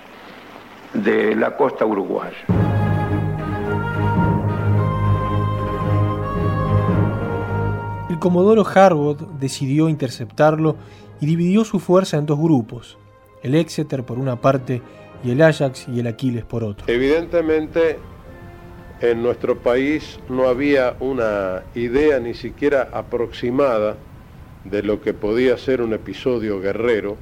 de 0.92 1.36
la 1.36 1.56
costa 1.56 1.84
uruguaya. 1.84 2.69
Comodoro 8.20 8.64
Harwood 8.64 9.22
decidió 9.40 9.88
interceptarlo 9.88 10.76
y 11.20 11.26
dividió 11.26 11.64
su 11.64 11.80
fuerza 11.80 12.18
en 12.18 12.26
dos 12.26 12.38
grupos, 12.38 12.96
el 13.42 13.54
Exeter 13.56 14.04
por 14.04 14.18
una 14.18 14.40
parte 14.40 14.80
y 15.24 15.32
el 15.32 15.42
Ajax 15.42 15.88
y 15.88 15.98
el 16.00 16.06
Aquiles 16.06 16.44
por 16.44 16.62
otro. 16.62 16.86
Evidentemente, 16.86 17.98
en 19.00 19.22
nuestro 19.22 19.58
país 19.58 20.20
no 20.28 20.46
había 20.46 20.94
una 21.00 21.62
idea 21.74 22.20
ni 22.20 22.34
siquiera 22.34 22.88
aproximada 22.92 23.96
de 24.64 24.82
lo 24.82 25.00
que 25.00 25.14
podía 25.14 25.56
ser 25.56 25.82
un 25.82 25.94
episodio 25.94 26.60
guerrero 26.60 27.16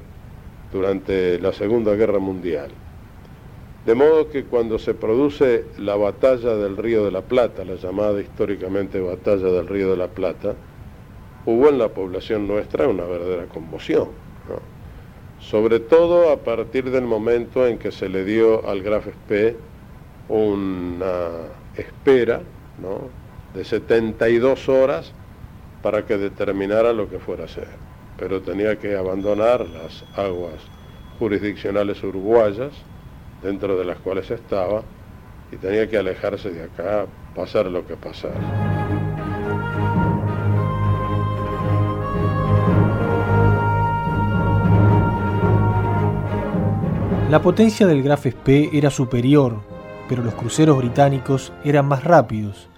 durante 0.71 1.39
la 1.39 1.53
Segunda 1.53 1.95
Guerra 1.95 2.19
Mundial. 2.19 2.69
De 3.85 3.95
modo 3.95 4.29
que 4.29 4.43
cuando 4.43 4.77
se 4.77 4.93
produce 4.93 5.65
la 5.77 5.95
batalla 5.95 6.55
del 6.55 6.77
Río 6.77 7.05
de 7.05 7.11
la 7.11 7.21
Plata, 7.21 7.63
la 7.63 7.75
llamada 7.75 8.21
históricamente 8.21 8.99
batalla 8.99 9.47
del 9.47 9.67
Río 9.67 9.89
de 9.91 9.97
la 9.97 10.09
Plata, 10.09 10.53
hubo 11.49 11.69
en 11.69 11.77
la 11.77 11.89
población 11.89 12.47
nuestra 12.47 12.87
una 12.87 13.03
verdadera 13.03 13.45
conmoción. 13.45 14.09
Sobre 15.39 15.79
todo 15.79 16.31
a 16.31 16.37
partir 16.37 16.91
del 16.91 17.05
momento 17.05 17.65
en 17.65 17.77
que 17.77 17.91
se 17.91 18.09
le 18.09 18.25
dio 18.25 18.67
al 18.67 18.81
Graf 18.81 19.07
Spee 19.07 19.55
una 20.27 21.47
espera 21.75 22.41
de 23.53 23.63
72 23.63 24.69
horas 24.69 25.13
para 25.81 26.05
que 26.05 26.17
determinara 26.17 26.93
lo 26.93 27.09
que 27.09 27.19
fuera 27.19 27.45
a 27.45 27.47
ser. 27.47 27.69
Pero 28.17 28.41
tenía 28.41 28.77
que 28.77 28.95
abandonar 28.95 29.65
las 29.67 30.03
aguas 30.15 30.61
jurisdiccionales 31.19 32.03
uruguayas, 32.03 32.73
dentro 33.41 33.77
de 33.77 33.85
las 33.85 33.97
cuales 33.99 34.29
estaba 34.29 34.83
y 35.51 35.55
tenía 35.55 35.89
que 35.89 35.97
alejarse 35.97 36.51
de 36.51 36.63
acá, 36.63 37.05
pasar 37.33 37.65
lo 37.67 37.85
que 37.87 37.95
pasara. 37.95 39.08
La 47.29 47.43
potencia 47.43 47.85
del 47.85 48.01
Graf 48.01 48.25
Spee 48.25 48.71
era 48.73 48.89
superior, 48.89 49.59
pero 50.07 50.23
los 50.23 50.33
cruceros 50.33 50.79
británicos 50.79 51.53
eran 51.63 51.85
más 51.85 52.03
rápidos. 52.03 52.69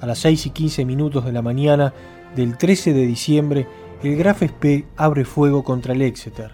A 0.00 0.04
las 0.04 0.18
6 0.18 0.44
y 0.44 0.50
15 0.50 0.84
minutos 0.84 1.24
de 1.24 1.32
la 1.32 1.40
mañana 1.40 1.94
del 2.34 2.58
13 2.58 2.92
de 2.92 3.06
diciembre, 3.06 3.66
el 4.02 4.16
Graf 4.16 4.42
Spee 4.42 4.84
abre 4.96 5.24
fuego 5.24 5.64
contra 5.64 5.94
el 5.94 6.02
Exeter. 6.02 6.50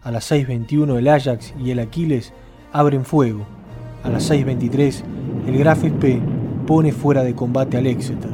A 0.00 0.12
las 0.12 0.30
6.21 0.30 0.96
el 0.96 1.08
Ajax 1.08 1.54
y 1.58 1.72
el 1.72 1.80
Aquiles 1.80 2.32
abren 2.72 3.04
fuego. 3.04 3.44
A 4.04 4.08
las 4.08 4.30
6.23, 4.30 5.02
el 5.48 5.58
Graf 5.58 5.80
Spee 5.80 6.22
pone 6.68 6.92
fuera 6.92 7.24
de 7.24 7.34
combate 7.34 7.78
al 7.78 7.88
Exeter. 7.88 8.30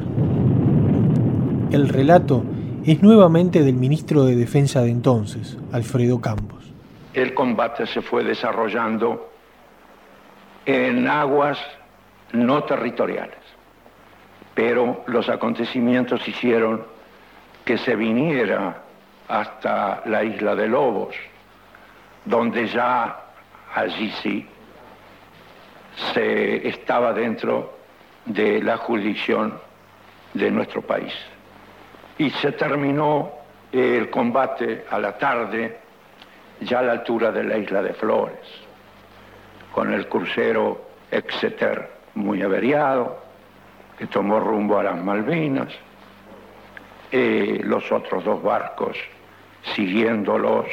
El 1.71 1.89
relato 1.89 2.43
es 2.85 3.01
nuevamente 3.01 3.63
del 3.63 3.77
ministro 3.77 4.25
de 4.25 4.35
Defensa 4.35 4.83
de 4.83 4.91
entonces, 4.91 5.57
Alfredo 5.71 6.21
Campos. 6.21 6.62
El 7.13 7.33
combate 7.33 7.85
se 7.85 8.01
fue 8.01 8.23
desarrollando 8.23 9.31
en 10.65 11.07
aguas 11.07 11.59
no 12.31 12.63
territoriales, 12.63 13.37
pero 14.53 15.03
los 15.07 15.29
acontecimientos 15.29 16.27
hicieron 16.27 16.85
que 17.63 17.77
se 17.77 17.95
viniera 17.95 18.81
hasta 19.27 20.01
la 20.05 20.23
isla 20.23 20.55
de 20.55 20.67
Lobos, 20.67 21.15
donde 22.25 22.67
ya 22.67 23.19
allí 23.73 24.11
sí 24.21 24.47
se 26.13 26.67
estaba 26.67 27.13
dentro 27.13 27.77
de 28.25 28.61
la 28.61 28.77
jurisdicción 28.77 29.59
de 30.33 30.49
nuestro 30.49 30.81
país. 30.81 31.13
Y 32.17 32.29
se 32.31 32.53
terminó 32.53 33.31
el 33.71 34.09
combate 34.09 34.85
a 34.89 34.99
la 34.99 35.17
tarde, 35.17 35.79
ya 36.61 36.79
a 36.79 36.83
la 36.83 36.91
altura 36.93 37.31
de 37.31 37.43
la 37.43 37.57
isla 37.57 37.81
de 37.81 37.93
Flores, 37.93 38.39
con 39.71 39.93
el 39.93 40.07
crucero 40.07 40.85
Exeter 41.11 41.89
muy 42.15 42.41
averiado, 42.41 43.21
que 43.97 44.07
tomó 44.07 44.39
rumbo 44.39 44.79
a 44.79 44.83
las 44.83 45.03
Malvinas, 45.03 45.73
los 47.11 47.91
otros 47.91 48.23
dos 48.23 48.41
barcos 48.41 48.97
siguiéndolos, 49.75 50.65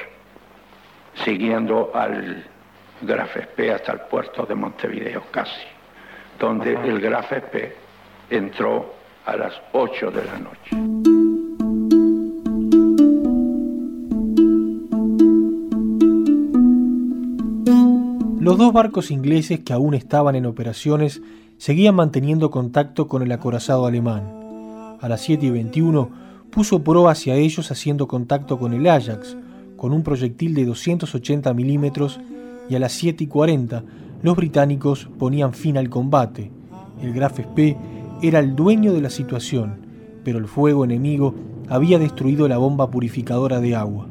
siguiendo 1.15 1.91
al 1.95 2.45
Graf 3.03 3.37
Spee 3.37 3.73
hasta 3.73 3.93
el 3.93 4.01
puerto 4.01 4.45
de 4.47 4.55
Montevideo 4.55 5.25
casi, 5.31 5.67
donde 6.39 6.73
el 6.73 7.01
Graf 7.01 7.33
Spee 7.33 7.75
entró 8.31 8.95
a 9.27 9.37
las 9.37 9.61
8 9.73 10.11
de 10.11 10.25
la 10.25 10.39
noche. 10.39 11.20
Los 18.51 18.59
dos 18.59 18.73
barcos 18.73 19.13
ingleses 19.13 19.61
que 19.61 19.73
aún 19.73 19.95
estaban 19.95 20.35
en 20.35 20.45
operaciones 20.45 21.23
seguían 21.57 21.95
manteniendo 21.95 22.51
contacto 22.51 23.07
con 23.07 23.23
el 23.23 23.31
acorazado 23.31 23.87
alemán. 23.87 24.25
A 25.01 25.09
las 25.09 25.21
7 25.21 25.47
y 25.47 25.51
21 25.51 26.11
puso 26.51 26.83
proa 26.83 27.13
hacia 27.13 27.37
ellos 27.37 27.71
haciendo 27.71 28.09
contacto 28.09 28.59
con 28.59 28.73
el 28.73 28.89
Ajax, 28.89 29.37
con 29.77 29.93
un 29.93 30.03
proyectil 30.03 30.55
de 30.55 30.65
280 30.65 31.55
milímetros 31.55 32.19
y 32.69 32.75
a 32.75 32.81
las 32.81 32.91
7 32.91 33.23
y 33.23 33.27
40 33.29 33.85
los 34.25 34.35
británicos 34.35 35.09
ponían 35.17 35.53
fin 35.53 35.79
al 35.79 35.89
combate. 35.89 36.51
El 37.01 37.13
Graf 37.13 37.39
Spee 37.39 37.77
era 38.21 38.41
el 38.41 38.57
dueño 38.57 38.93
de 38.93 39.01
la 39.01 39.11
situación, 39.11 39.77
pero 40.25 40.39
el 40.39 40.49
fuego 40.49 40.83
enemigo 40.83 41.37
había 41.69 42.01
destruido 42.01 42.49
la 42.49 42.59
bomba 42.59 42.91
purificadora 42.91 43.61
de 43.61 43.77
agua. 43.77 44.09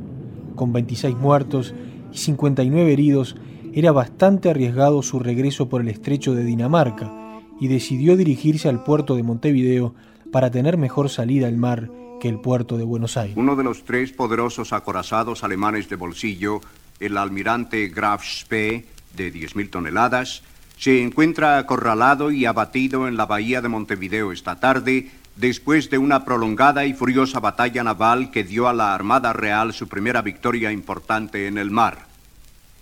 Con 0.55 0.71
26 0.71 1.17
muertos 1.17 1.73
y 2.13 2.19
59 2.19 2.93
heridos, 2.93 3.35
era 3.73 3.91
bastante 3.91 4.49
arriesgado 4.49 5.01
su 5.01 5.19
regreso 5.19 5.69
por 5.69 5.81
el 5.81 5.89
estrecho 5.89 6.33
de 6.33 6.43
Dinamarca 6.43 7.11
y 7.59 7.67
decidió 7.67 8.15
dirigirse 8.17 8.69
al 8.69 8.83
puerto 8.83 9.15
de 9.15 9.23
Montevideo 9.23 9.93
para 10.31 10.51
tener 10.51 10.77
mejor 10.77 11.09
salida 11.09 11.47
al 11.47 11.57
mar 11.57 11.89
que 12.19 12.29
el 12.29 12.39
puerto 12.39 12.77
de 12.77 12.83
Buenos 12.83 13.17
Aires. 13.17 13.37
Uno 13.37 13.55
de 13.55 13.63
los 13.63 13.83
tres 13.83 14.11
poderosos 14.11 14.73
acorazados 14.73 15.43
alemanes 15.43 15.89
de 15.89 15.95
bolsillo, 15.95 16.61
el 16.99 17.17
almirante 17.17 17.87
Graf 17.87 18.23
Spee, 18.23 18.85
de 19.15 19.33
10.000 19.33 19.69
toneladas, 19.69 20.43
se 20.77 21.01
encuentra 21.01 21.57
acorralado 21.57 22.31
y 22.31 22.45
abatido 22.45 23.07
en 23.07 23.17
la 23.17 23.25
bahía 23.25 23.61
de 23.61 23.69
Montevideo 23.69 24.31
esta 24.31 24.59
tarde 24.59 25.11
después 25.35 25.89
de 25.89 25.97
una 25.97 26.25
prolongada 26.25 26.85
y 26.85 26.93
furiosa 26.93 27.39
batalla 27.39 27.83
naval 27.83 28.31
que 28.31 28.43
dio 28.43 28.67
a 28.67 28.73
la 28.73 28.93
Armada 28.93 29.33
Real 29.33 29.73
su 29.73 29.87
primera 29.87 30.21
victoria 30.21 30.71
importante 30.71 31.47
en 31.47 31.57
el 31.57 31.71
mar. 31.71 32.08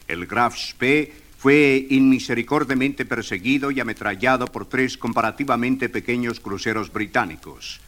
El 0.08 0.26
Graf 0.26 0.56
Spee 0.58 1.14
fue 1.38 1.86
inmisericordiamente 1.90 3.06
perseguido 3.06 3.72
y 3.72 3.80
ametrallado 3.80 4.48
por 4.48 4.66
tres 4.66 4.98
comparativamente 4.98 5.90
pequeños 5.90 6.40
cruceros 6.40 6.92
británicos, 6.92 7.80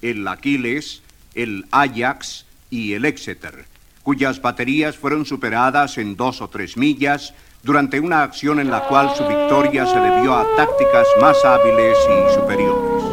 el 0.00 0.26
Aquiles, 0.26 1.02
el 1.34 1.66
Ajax 1.70 2.46
y 2.70 2.94
el 2.94 3.04
Exeter, 3.04 3.66
cuyas 4.02 4.40
baterías 4.40 4.96
fueron 4.96 5.26
superadas 5.26 5.98
en 5.98 6.16
dos 6.16 6.40
o 6.40 6.48
tres 6.48 6.76
millas 6.76 7.34
durante 7.62 8.00
una 8.00 8.22
acción 8.22 8.60
en 8.60 8.70
la 8.70 8.86
cual 8.88 9.14
su 9.16 9.26
victoria 9.26 9.86
se 9.86 9.98
debió 9.98 10.34
a 10.34 10.46
tácticas 10.56 11.06
más 11.20 11.44
hábiles 11.44 11.96
y 11.98 12.34
superiores. 12.34 13.04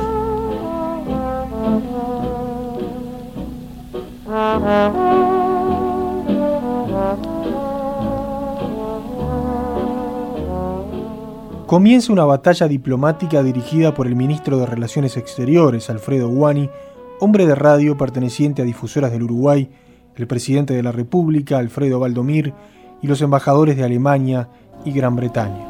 Comienza 11.71 12.11
una 12.11 12.25
batalla 12.25 12.67
diplomática 12.67 13.41
dirigida 13.41 13.93
por 13.93 14.05
el 14.05 14.13
ministro 14.13 14.57
de 14.57 14.65
Relaciones 14.65 15.15
Exteriores, 15.15 15.89
Alfredo 15.89 16.27
Guani, 16.27 16.69
hombre 17.21 17.45
de 17.45 17.55
radio 17.55 17.97
perteneciente 17.97 18.61
a 18.61 18.65
Difusoras 18.65 19.13
del 19.13 19.23
Uruguay, 19.23 19.71
el 20.17 20.27
presidente 20.27 20.73
de 20.73 20.83
la 20.83 20.91
República, 20.91 21.59
Alfredo 21.59 22.01
Valdomir, 22.01 22.53
y 23.01 23.07
los 23.07 23.21
embajadores 23.21 23.77
de 23.77 23.85
Alemania 23.85 24.49
y 24.83 24.91
Gran 24.91 25.15
Bretaña. 25.15 25.65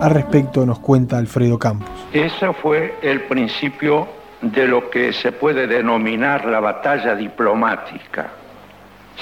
Al 0.00 0.10
respecto 0.10 0.66
nos 0.66 0.80
cuenta 0.80 1.16
Alfredo 1.16 1.60
Campos. 1.60 1.88
Ese 2.12 2.52
fue 2.54 2.96
el 3.02 3.20
principio 3.26 4.08
de 4.42 4.66
lo 4.66 4.90
que 4.90 5.12
se 5.12 5.30
puede 5.30 5.68
denominar 5.68 6.44
la 6.44 6.58
batalla 6.58 7.14
diplomática. 7.14 8.30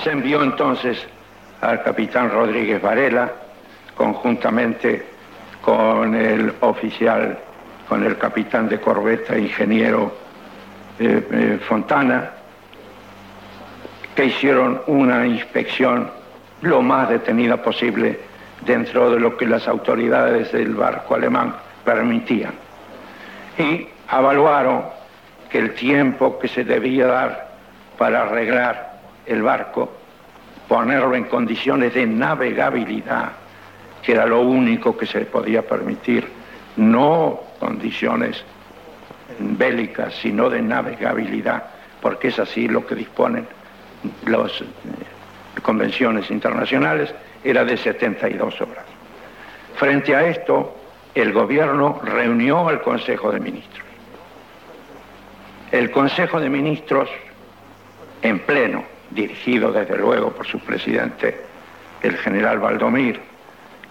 Se 0.03 0.11
envió 0.11 0.43
entonces 0.43 0.97
al 1.61 1.82
capitán 1.82 2.30
Rodríguez 2.30 2.80
Varela, 2.80 3.43
conjuntamente 3.97 5.05
con 5.61 6.14
el 6.14 6.53
oficial, 6.61 7.38
con 7.88 8.05
el 8.05 8.18
capitán 8.18 8.68
de 8.68 8.80
corbeta, 8.80 9.38
ingeniero 9.38 10.12
eh, 10.99 11.26
eh, 11.30 11.59
Fontana, 11.66 12.30
que 14.14 14.26
hicieron 14.26 14.82
una 14.86 15.26
inspección 15.26 16.11
lo 16.62 16.82
más 16.82 17.09
detenida 17.09 17.57
posible 17.62 18.20
dentro 18.64 19.11
de 19.11 19.20
lo 19.20 19.36
que 19.36 19.47
las 19.47 19.66
autoridades 19.68 20.53
del 20.53 20.74
barco 20.74 21.14
alemán 21.14 21.55
permitían. 21.84 22.55
Y 23.59 23.88
evaluaron 24.11 24.84
que 25.51 25.59
el 25.59 25.74
tiempo 25.74 26.38
que 26.38 26.49
se 26.49 26.64
debía 26.64 27.07
dar 27.07 27.55
para 27.99 28.22
arreglar 28.22 28.99
el 29.26 29.42
barco, 29.42 29.92
ponerlo 30.68 31.14
en 31.14 31.24
condiciones 31.24 31.95
de 31.95 32.07
navegabilidad, 32.07 33.32
que 34.05 34.12
era 34.12 34.26
lo 34.26 34.42
único 34.42 34.96
que 34.96 35.07
se 35.07 35.20
podía 35.22 35.62
permitir, 35.62 36.28
no 36.76 37.40
condiciones 37.59 38.44
bélicas, 39.38 40.14
sino 40.14 40.50
de 40.50 40.61
navegabilidad, 40.61 41.64
porque 42.00 42.28
es 42.28 42.38
así 42.38 42.68
lo 42.68 42.86
que 42.86 42.94
disponen 42.94 43.46
las 44.26 44.61
eh, 44.61 44.64
convenciones 45.62 46.30
internacionales, 46.30 47.14
era 47.42 47.64
de 47.64 47.76
72 47.76 48.61
horas. 48.61 48.84
Frente 49.76 50.14
a 50.14 50.26
esto, 50.26 50.76
el 51.14 51.32
gobierno 51.32 52.00
reunió 52.05 52.68
al 52.68 52.82
Consejo 52.82 53.32
de 53.32 53.40
Ministros. 53.40 53.86
El 55.72 55.90
Consejo 55.90 56.40
de 56.40 56.50
Ministros, 56.50 57.09
en 58.22 58.38
pleno, 58.40 58.84
dirigido 59.11 59.72
desde 59.72 59.96
luego 59.96 60.30
por 60.30 60.46
su 60.46 60.59
presidente, 60.59 61.40
el 62.02 62.16
general 62.18 62.59
Valdomir, 62.59 63.34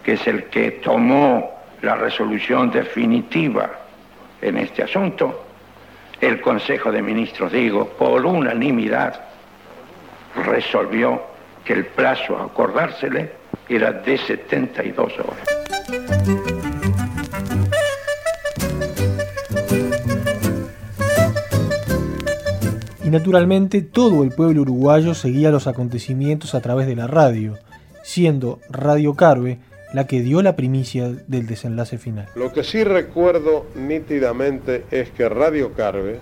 que 0.03 0.13
es 0.13 0.27
el 0.27 0.45
que 0.45 0.71
tomó 0.71 1.51
la 1.81 1.95
resolución 1.95 2.71
definitiva 2.71 3.71
en 4.41 4.57
este 4.57 4.83
asunto, 4.83 5.45
el 6.19 6.41
Consejo 6.41 6.91
de 6.91 7.01
Ministros, 7.01 7.51
digo, 7.51 7.87
por 7.87 8.25
unanimidad, 8.25 9.19
resolvió 10.45 11.21
que 11.63 11.73
el 11.73 11.85
plazo 11.85 12.37
a 12.37 12.45
acordársele 12.45 13.31
era 13.69 13.91
de 13.91 14.17
72 14.17 15.13
horas. 15.19 15.47
Y 23.03 23.09
naturalmente 23.09 23.81
todo 23.81 24.23
el 24.23 24.31
pueblo 24.31 24.61
uruguayo 24.61 25.13
seguía 25.13 25.51
los 25.51 25.67
acontecimientos 25.67 26.55
a 26.55 26.61
través 26.61 26.87
de 26.87 26.95
la 26.95 27.07
radio, 27.07 27.57
siendo 28.01 28.59
Radio 28.69 29.13
Carve 29.15 29.59
la 29.93 30.07
que 30.07 30.21
dio 30.21 30.41
la 30.41 30.55
primicia 30.55 31.09
del 31.27 31.45
desenlace 31.45 31.97
final. 31.97 32.27
Lo 32.35 32.51
que 32.51 32.63
sí 32.63 32.83
recuerdo 32.83 33.67
nítidamente 33.75 34.85
es 34.91 35.11
que 35.11 35.29
Radio 35.29 35.73
Carve, 35.73 36.19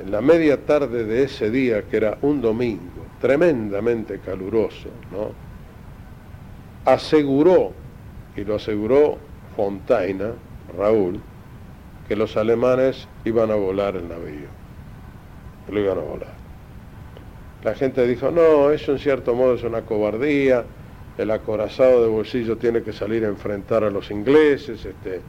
en 0.00 0.10
la 0.10 0.20
media 0.20 0.66
tarde 0.66 1.04
de 1.04 1.22
ese 1.22 1.50
día, 1.50 1.82
que 1.82 1.96
era 1.96 2.18
un 2.22 2.42
domingo, 2.42 3.06
tremendamente 3.20 4.18
caluroso, 4.18 4.88
¿no? 5.10 5.46
aseguró, 6.86 7.72
y 8.36 8.44
lo 8.44 8.56
aseguró 8.56 9.18
Fontaina, 9.56 10.32
Raúl, 10.76 11.20
que 12.08 12.16
los 12.16 12.36
alemanes 12.36 13.08
iban 13.24 13.50
a 13.50 13.56
volar 13.56 13.96
el 13.96 14.08
navío, 14.08 14.48
lo 15.70 15.80
iban 15.80 15.98
a 15.98 16.02
volar. 16.02 16.34
La 17.64 17.74
gente 17.74 18.06
dijo, 18.06 18.30
no, 18.30 18.70
eso 18.70 18.92
en 18.92 18.98
cierto 18.98 19.34
modo 19.34 19.54
es 19.54 19.64
una 19.64 19.82
cobardía, 19.82 20.64
el 21.18 21.30
acorazado 21.30 22.02
de 22.02 22.08
bolsillo 22.08 22.56
tiene 22.56 22.82
que 22.82 22.92
salir 22.92 23.24
a 23.24 23.28
enfrentar 23.28 23.84
a 23.84 23.90
los 23.90 24.10
ingleses, 24.10 24.84
este, 24.84 25.20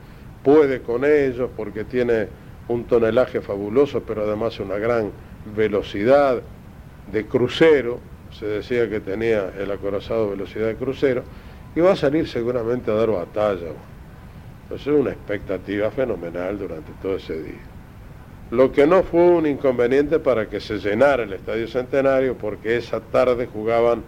puede 0.43 0.81
con 0.81 1.05
ellos 1.05 1.49
porque 1.55 1.83
tiene 1.83 2.27
un 2.67 2.83
tonelaje 2.85 3.41
fabuloso, 3.41 4.01
pero 4.01 4.23
además 4.23 4.59
una 4.59 4.77
gran 4.77 5.11
velocidad 5.55 6.41
de 7.11 7.25
crucero, 7.25 7.99
se 8.38 8.45
decía 8.45 8.89
que 8.89 8.99
tenía 8.99 9.51
el 9.57 9.71
acorazado 9.71 10.29
velocidad 10.29 10.67
de 10.67 10.75
crucero, 10.75 11.23
y 11.75 11.79
va 11.79 11.93
a 11.93 11.95
salir 11.95 12.27
seguramente 12.27 12.91
a 12.91 12.95
dar 12.95 13.09
batalla. 13.09 13.67
Entonces 14.63 14.88
una 14.88 15.11
expectativa 15.11 15.89
fenomenal 15.91 16.57
durante 16.57 16.91
todo 17.01 17.15
ese 17.15 17.41
día. 17.41 17.61
Lo 18.51 18.71
que 18.71 18.88
no 18.88 19.03
fue 19.03 19.21
un 19.21 19.45
inconveniente 19.45 20.19
para 20.19 20.49
que 20.49 20.59
se 20.59 20.77
llenara 20.77 21.23
el 21.23 21.33
Estadio 21.33 21.67
Centenario, 21.67 22.38
porque 22.38 22.77
esa 22.77 22.99
tarde 22.99 23.47
jugaban 23.47 24.03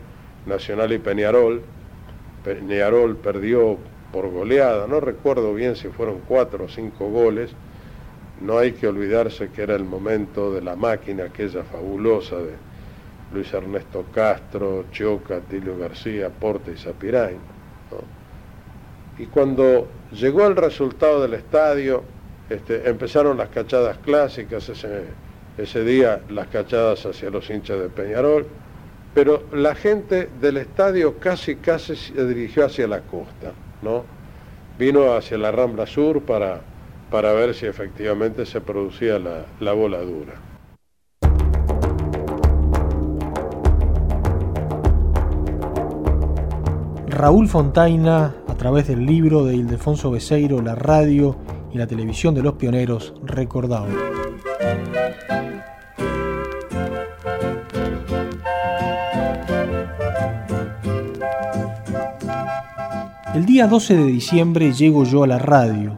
Nacional 0.50 0.92
y 0.92 0.98
Peñarol. 0.98 1.62
Peñarol 2.44 3.16
perdió 3.18 3.78
por 4.12 4.30
goleada, 4.30 4.88
no 4.88 5.00
recuerdo 5.00 5.54
bien 5.54 5.76
si 5.76 5.88
fueron 5.90 6.22
cuatro 6.28 6.66
o 6.66 6.68
cinco 6.68 7.10
goles. 7.10 7.52
No 8.42 8.58
hay 8.58 8.72
que 8.72 8.88
olvidarse 8.88 9.50
que 9.50 9.62
era 9.62 9.76
el 9.76 9.84
momento 9.84 10.52
de 10.52 10.62
la 10.62 10.76
máquina 10.76 11.26
aquella 11.26 11.64
fabulosa 11.64 12.38
de 12.38 12.54
Luis 13.34 13.54
Ernesto 13.54 14.06
Castro, 14.14 14.86
Choca, 14.92 15.40
Tilio 15.42 15.78
García, 15.78 16.30
Porte 16.30 16.72
y 16.72 16.78
Zapirain. 16.78 17.38
Y 19.18 19.26
cuando 19.26 19.88
llegó 20.12 20.48
el 20.48 20.56
resultado 20.56 21.22
del 21.22 21.34
estadio, 21.34 22.04
este, 22.50 22.90
empezaron 22.90 23.38
las 23.38 23.50
cachadas 23.50 23.98
clásicas, 23.98 24.70
ese, 24.70 25.04
ese 25.58 25.84
día 25.84 26.22
las 26.30 26.48
cachadas 26.48 27.06
hacia 27.06 27.30
los 27.30 27.50
hinchas 27.50 27.80
de 27.80 27.90
Peñarol, 27.90 28.48
pero 29.14 29.44
la 29.52 29.76
gente 29.76 30.30
del 30.40 30.58
estadio 30.58 31.18
casi 31.18 31.56
casi 31.56 31.96
se 31.96 32.28
dirigió 32.28 32.66
hacia 32.66 32.88
la 32.88 33.02
costa, 33.02 33.54
¿no? 33.82 34.04
Vino 34.78 35.14
hacia 35.14 35.38
la 35.38 35.52
Rambla 35.52 35.86
Sur 35.86 36.22
para, 36.22 36.62
para 37.10 37.34
ver 37.34 37.54
si 37.54 37.66
efectivamente 37.66 38.46
se 38.46 38.62
producía 38.62 39.20
la, 39.20 39.46
la 39.60 39.74
voladura. 39.74 40.34
Raúl 47.08 47.50
Fontaina, 47.50 48.34
a 48.48 48.56
través 48.56 48.88
del 48.88 49.06
libro 49.06 49.44
de 49.44 49.56
Ildefonso 49.56 50.10
Beseiro, 50.12 50.62
la 50.62 50.76
radio 50.76 51.36
y 51.74 51.78
la 51.78 51.86
televisión 51.86 52.34
de 52.34 52.44
los 52.44 52.54
pioneros 52.54 53.14
recordaban. 53.24 53.94
El 63.40 63.46
día 63.46 63.68
12 63.68 63.96
de 63.96 64.04
diciembre 64.04 64.74
llego 64.74 65.06
yo 65.06 65.24
a 65.24 65.28
la 65.28 65.40
radio, 65.40 65.98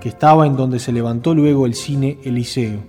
que 0.00 0.08
estaba 0.08 0.46
en 0.46 0.56
donde 0.56 0.78
se 0.78 0.90
levantó 0.90 1.34
luego 1.34 1.66
el 1.66 1.74
cine 1.74 2.16
Eliseo. 2.24 2.80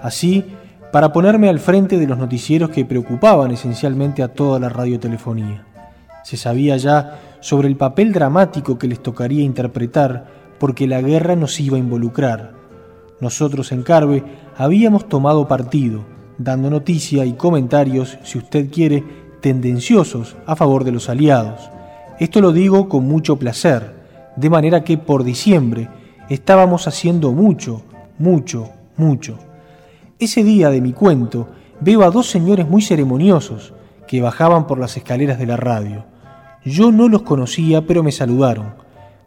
Así, 0.00 0.42
para 0.90 1.12
ponerme 1.12 1.50
al 1.50 1.58
frente 1.58 1.98
de 1.98 2.06
los 2.06 2.16
noticieros 2.16 2.70
que 2.70 2.86
preocupaban 2.86 3.50
esencialmente 3.50 4.22
a 4.22 4.28
toda 4.28 4.58
la 4.58 4.70
radiotelefonía. 4.70 5.66
Se 6.24 6.38
sabía 6.38 6.78
ya 6.78 7.18
sobre 7.40 7.68
el 7.68 7.76
papel 7.76 8.14
dramático 8.14 8.78
que 8.78 8.88
les 8.88 9.02
tocaría 9.02 9.44
interpretar 9.44 10.26
porque 10.58 10.86
la 10.86 11.02
guerra 11.02 11.36
nos 11.36 11.60
iba 11.60 11.76
a 11.76 11.80
involucrar. 11.80 12.54
Nosotros 13.20 13.70
en 13.70 13.82
Carve 13.82 14.24
habíamos 14.56 15.10
tomado 15.10 15.46
partido, 15.46 16.06
dando 16.38 16.70
noticia 16.70 17.26
y 17.26 17.34
comentarios, 17.34 18.16
si 18.22 18.38
usted 18.38 18.70
quiere, 18.70 19.04
tendenciosos 19.42 20.36
a 20.46 20.56
favor 20.56 20.84
de 20.84 20.92
los 20.92 21.10
aliados. 21.10 21.70
Esto 22.20 22.42
lo 22.42 22.52
digo 22.52 22.86
con 22.86 23.08
mucho 23.08 23.36
placer, 23.36 23.94
de 24.36 24.50
manera 24.50 24.84
que 24.84 24.98
por 24.98 25.24
diciembre 25.24 25.88
estábamos 26.28 26.86
haciendo 26.86 27.32
mucho, 27.32 27.80
mucho, 28.18 28.68
mucho. 28.98 29.38
Ese 30.18 30.44
día 30.44 30.68
de 30.68 30.82
mi 30.82 30.92
cuento 30.92 31.48
veo 31.80 32.02
a 32.02 32.10
dos 32.10 32.28
señores 32.28 32.68
muy 32.68 32.82
ceremoniosos 32.82 33.72
que 34.06 34.20
bajaban 34.20 34.66
por 34.66 34.78
las 34.78 34.98
escaleras 34.98 35.38
de 35.38 35.46
la 35.46 35.56
radio. 35.56 36.04
Yo 36.62 36.92
no 36.92 37.08
los 37.08 37.22
conocía, 37.22 37.86
pero 37.86 38.02
me 38.02 38.12
saludaron. 38.12 38.74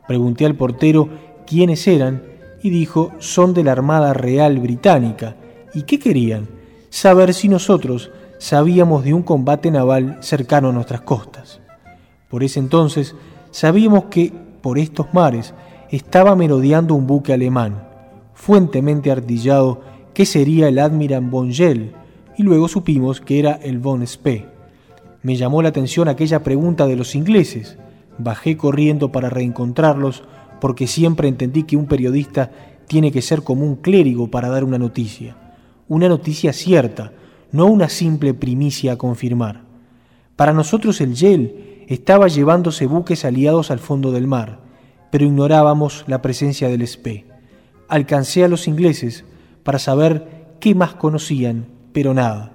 Pregunté 0.08 0.46
al 0.46 0.54
portero 0.54 1.10
quiénes 1.48 1.88
eran 1.88 2.22
y 2.62 2.70
dijo, 2.70 3.12
son 3.18 3.56
de 3.56 3.64
la 3.64 3.72
Armada 3.72 4.14
Real 4.14 4.60
Británica. 4.60 5.36
¿Y 5.74 5.82
qué 5.82 5.98
querían? 5.98 6.48
Saber 6.92 7.34
si 7.34 7.50
nosotros 7.50 8.12
sabíamos 8.38 9.04
de 9.04 9.16
un 9.16 9.24
combate 9.24 9.72
naval 9.72 10.18
cercano 10.22 10.70
a 10.70 10.74
nuestras 10.74 11.02
costas. 11.02 11.63
Por 12.34 12.44
ese 12.44 12.60
entonces 12.60 13.14
sabíamos 13.52 14.06
que 14.06 14.34
por 14.64 14.80
estos 14.80 15.14
mares 15.14 15.54
estaba 15.92 16.36
merodeando 16.36 16.96
un 16.96 17.06
buque 17.06 17.32
alemán, 17.32 17.84
fuentemente 18.34 19.12
artillado, 19.12 19.82
que 20.16 20.26
sería 20.26 20.68
el 20.68 20.80
Admiral 20.80 21.22
von 21.30 21.54
Gell, 21.54 21.94
y 22.36 22.42
luego 22.42 22.68
supimos 22.68 23.22
que 23.22 23.38
era 23.38 23.52
el 23.62 23.78
von 23.78 24.08
Spee. 24.08 24.48
Me 25.22 25.36
llamó 25.36 25.62
la 25.62 25.70
atención 25.70 26.08
aquella 26.08 26.42
pregunta 26.42 26.88
de 26.88 26.96
los 26.96 27.14
ingleses. 27.14 27.78
Bajé 28.18 28.58
corriendo 28.58 29.12
para 29.12 29.30
reencontrarlos 29.30 30.24
porque 30.60 30.88
siempre 30.88 31.28
entendí 31.28 31.62
que 31.66 31.78
un 31.78 31.86
periodista 31.86 32.50
tiene 32.88 33.12
que 33.12 33.22
ser 33.22 33.44
como 33.44 33.64
un 33.64 33.76
clérigo 33.76 34.32
para 34.32 34.50
dar 34.50 34.64
una 34.64 34.80
noticia. 34.80 35.36
Una 35.88 36.10
noticia 36.10 36.52
cierta, 36.52 37.12
no 37.52 37.68
una 37.68 37.90
simple 37.90 38.34
primicia 38.34 38.94
a 38.94 38.98
confirmar. 38.98 39.62
Para 40.36 40.52
nosotros 40.52 41.00
el 41.00 41.14
YEL 41.14 41.73
estaba 41.88 42.28
llevándose 42.28 42.86
buques 42.88 43.26
aliados 43.26 43.72
al 43.72 43.80
fondo 43.80 44.12
del 44.12 44.28
mar, 44.28 44.60
pero 45.12 45.26
ignorábamos 45.26 46.04
la 46.08 46.22
presencia 46.22 46.70
del 46.70 46.88
SPE. 46.88 47.26
Alcancé 47.88 48.44
a 48.44 48.48
los 48.48 48.68
ingleses 48.68 49.26
para 49.64 49.80
saber 49.80 50.56
qué 50.60 50.76
más 50.76 50.94
conocían, 50.94 51.68
pero 51.92 52.14
nada. 52.14 52.54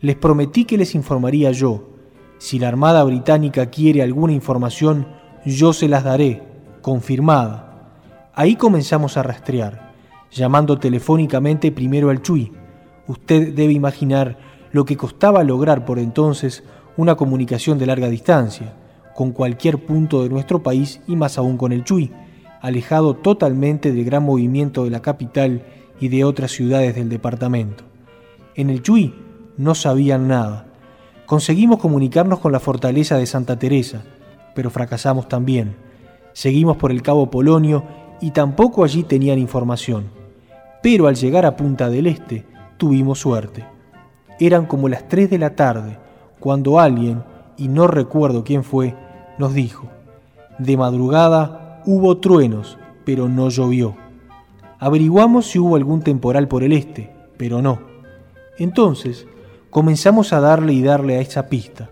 Les 0.00 0.16
prometí 0.16 0.64
que 0.64 0.78
les 0.78 0.94
informaría 0.94 1.50
yo. 1.50 1.90
Si 2.38 2.58
la 2.58 2.68
Armada 2.68 3.02
Británica 3.04 3.66
quiere 3.66 4.02
alguna 4.02 4.32
información, 4.32 5.08
yo 5.44 5.72
se 5.72 5.88
las 5.88 6.04
daré, 6.04 6.42
confirmada. 6.82 7.90
Ahí 8.34 8.56
comenzamos 8.56 9.16
a 9.16 9.22
rastrear, 9.22 9.92
llamando 10.30 10.78
telefónicamente 10.78 11.72
primero 11.72 12.10
al 12.10 12.22
Chui. 12.22 12.52
Usted 13.06 13.54
debe 13.54 13.72
imaginar 13.72 14.38
lo 14.70 14.84
que 14.84 14.96
costaba 14.96 15.42
lograr 15.42 15.84
por 15.84 15.98
entonces 15.98 16.62
una 16.98 17.14
comunicación 17.14 17.78
de 17.78 17.86
larga 17.86 18.08
distancia, 18.08 18.74
con 19.14 19.30
cualquier 19.30 19.78
punto 19.78 20.24
de 20.24 20.28
nuestro 20.28 20.64
país 20.64 21.00
y 21.06 21.14
más 21.14 21.38
aún 21.38 21.56
con 21.56 21.70
el 21.70 21.84
Chui, 21.84 22.10
alejado 22.60 23.14
totalmente 23.14 23.92
del 23.92 24.04
gran 24.04 24.24
movimiento 24.24 24.82
de 24.82 24.90
la 24.90 25.00
capital 25.00 25.62
y 26.00 26.08
de 26.08 26.24
otras 26.24 26.50
ciudades 26.50 26.96
del 26.96 27.08
departamento. 27.08 27.84
En 28.56 28.68
el 28.68 28.82
Chui 28.82 29.14
no 29.56 29.76
sabían 29.76 30.26
nada. 30.26 30.66
Conseguimos 31.24 31.78
comunicarnos 31.78 32.40
con 32.40 32.50
la 32.50 32.58
fortaleza 32.58 33.16
de 33.16 33.26
Santa 33.26 33.56
Teresa, 33.60 34.02
pero 34.56 34.68
fracasamos 34.68 35.28
también. 35.28 35.76
Seguimos 36.32 36.78
por 36.78 36.90
el 36.90 37.02
Cabo 37.02 37.30
Polonio 37.30 37.84
y 38.20 38.32
tampoco 38.32 38.82
allí 38.82 39.04
tenían 39.04 39.38
información. 39.38 40.10
Pero 40.82 41.06
al 41.06 41.14
llegar 41.14 41.46
a 41.46 41.54
Punta 41.54 41.90
del 41.90 42.08
Este 42.08 42.44
tuvimos 42.76 43.20
suerte. 43.20 43.64
Eran 44.40 44.66
como 44.66 44.88
las 44.88 45.06
3 45.06 45.30
de 45.30 45.38
la 45.38 45.54
tarde 45.54 46.07
cuando 46.40 46.78
alguien, 46.78 47.22
y 47.56 47.68
no 47.68 47.86
recuerdo 47.86 48.44
quién 48.44 48.64
fue, 48.64 48.94
nos 49.38 49.54
dijo, 49.54 49.88
de 50.58 50.76
madrugada 50.76 51.82
hubo 51.86 52.18
truenos, 52.18 52.78
pero 53.04 53.28
no 53.28 53.48
llovió. 53.48 53.96
Averiguamos 54.78 55.46
si 55.46 55.58
hubo 55.58 55.76
algún 55.76 56.02
temporal 56.02 56.48
por 56.48 56.62
el 56.62 56.72
este, 56.72 57.12
pero 57.36 57.62
no. 57.62 57.80
Entonces 58.58 59.26
comenzamos 59.70 60.32
a 60.32 60.40
darle 60.40 60.72
y 60.72 60.82
darle 60.82 61.16
a 61.16 61.20
esa 61.20 61.48
pista 61.48 61.90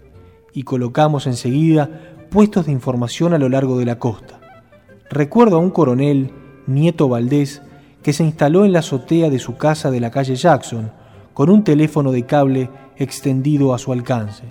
y 0.52 0.62
colocamos 0.62 1.26
enseguida 1.26 1.88
puestos 2.30 2.66
de 2.66 2.72
información 2.72 3.34
a 3.34 3.38
lo 3.38 3.48
largo 3.48 3.78
de 3.78 3.86
la 3.86 3.98
costa. 3.98 4.40
Recuerdo 5.10 5.56
a 5.56 5.60
un 5.60 5.70
coronel, 5.70 6.30
Nieto 6.66 7.08
Valdés, 7.08 7.62
que 8.02 8.12
se 8.12 8.24
instaló 8.24 8.64
en 8.64 8.72
la 8.72 8.80
azotea 8.80 9.30
de 9.30 9.38
su 9.38 9.56
casa 9.56 9.90
de 9.90 10.00
la 10.00 10.10
calle 10.10 10.36
Jackson 10.36 10.92
con 11.34 11.50
un 11.50 11.64
teléfono 11.64 12.12
de 12.12 12.24
cable 12.24 12.70
extendido 12.98 13.74
a 13.74 13.78
su 13.78 13.92
alcance. 13.92 14.44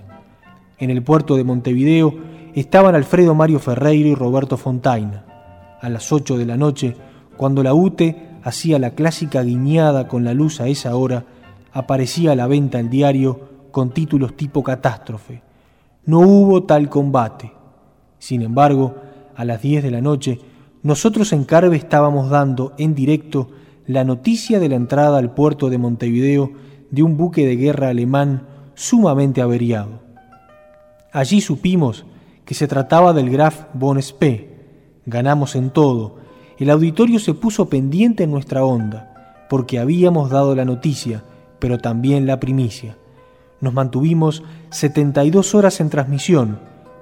En 0.78 0.90
el 0.90 1.02
puerto 1.02 1.36
de 1.36 1.44
Montevideo 1.44 2.14
estaban 2.54 2.94
Alfredo 2.94 3.34
Mario 3.34 3.58
Ferreiro 3.58 4.08
y 4.08 4.14
Roberto 4.14 4.56
Fontaina. 4.56 5.24
A 5.80 5.88
las 5.88 6.12
8 6.12 6.38
de 6.38 6.46
la 6.46 6.56
noche, 6.56 6.96
cuando 7.36 7.62
la 7.62 7.74
UTE 7.74 8.38
hacía 8.42 8.78
la 8.78 8.90
clásica 8.90 9.42
guiñada 9.42 10.08
con 10.08 10.24
la 10.24 10.34
luz 10.34 10.60
a 10.60 10.68
esa 10.68 10.96
hora, 10.96 11.24
aparecía 11.72 12.32
a 12.32 12.36
la 12.36 12.46
venta 12.46 12.78
el 12.78 12.88
diario 12.88 13.40
con 13.70 13.90
títulos 13.90 14.36
tipo 14.36 14.62
catástrofe. 14.62 15.42
No 16.06 16.20
hubo 16.20 16.62
tal 16.62 16.88
combate. 16.88 17.52
Sin 18.18 18.42
embargo, 18.42 18.94
a 19.34 19.44
las 19.44 19.60
10 19.60 19.82
de 19.82 19.90
la 19.90 20.00
noche, 20.00 20.40
nosotros 20.82 21.32
en 21.32 21.44
Carve 21.44 21.76
estábamos 21.76 22.30
dando 22.30 22.72
en 22.78 22.94
directo 22.94 23.50
la 23.86 24.04
noticia 24.04 24.60
de 24.60 24.68
la 24.68 24.76
entrada 24.76 25.18
al 25.18 25.34
puerto 25.34 25.68
de 25.68 25.78
Montevideo 25.78 26.52
de 26.90 27.02
un 27.02 27.16
buque 27.16 27.46
de 27.46 27.56
guerra 27.56 27.88
alemán 27.88 28.46
sumamente 28.74 29.42
averiado. 29.42 30.00
Allí 31.12 31.40
supimos 31.40 32.04
que 32.44 32.54
se 32.54 32.68
trataba 32.68 33.12
del 33.12 33.30
Graf 33.30 33.64
von 33.74 34.00
Spee. 34.00 34.50
Ganamos 35.06 35.56
en 35.56 35.70
todo. 35.70 36.16
El 36.58 36.70
auditorio 36.70 37.18
se 37.18 37.34
puso 37.34 37.68
pendiente 37.68 38.24
en 38.24 38.30
nuestra 38.30 38.64
onda, 38.64 39.46
porque 39.48 39.78
habíamos 39.78 40.30
dado 40.30 40.54
la 40.54 40.64
noticia 40.64 41.22
pero 41.58 41.78
también 41.78 42.26
la 42.26 42.40
primicia. 42.40 42.96
Nos 43.60 43.72
mantuvimos 43.72 44.42
72 44.70 45.54
horas 45.54 45.80
en 45.80 45.90
transmisión, 45.90 46.58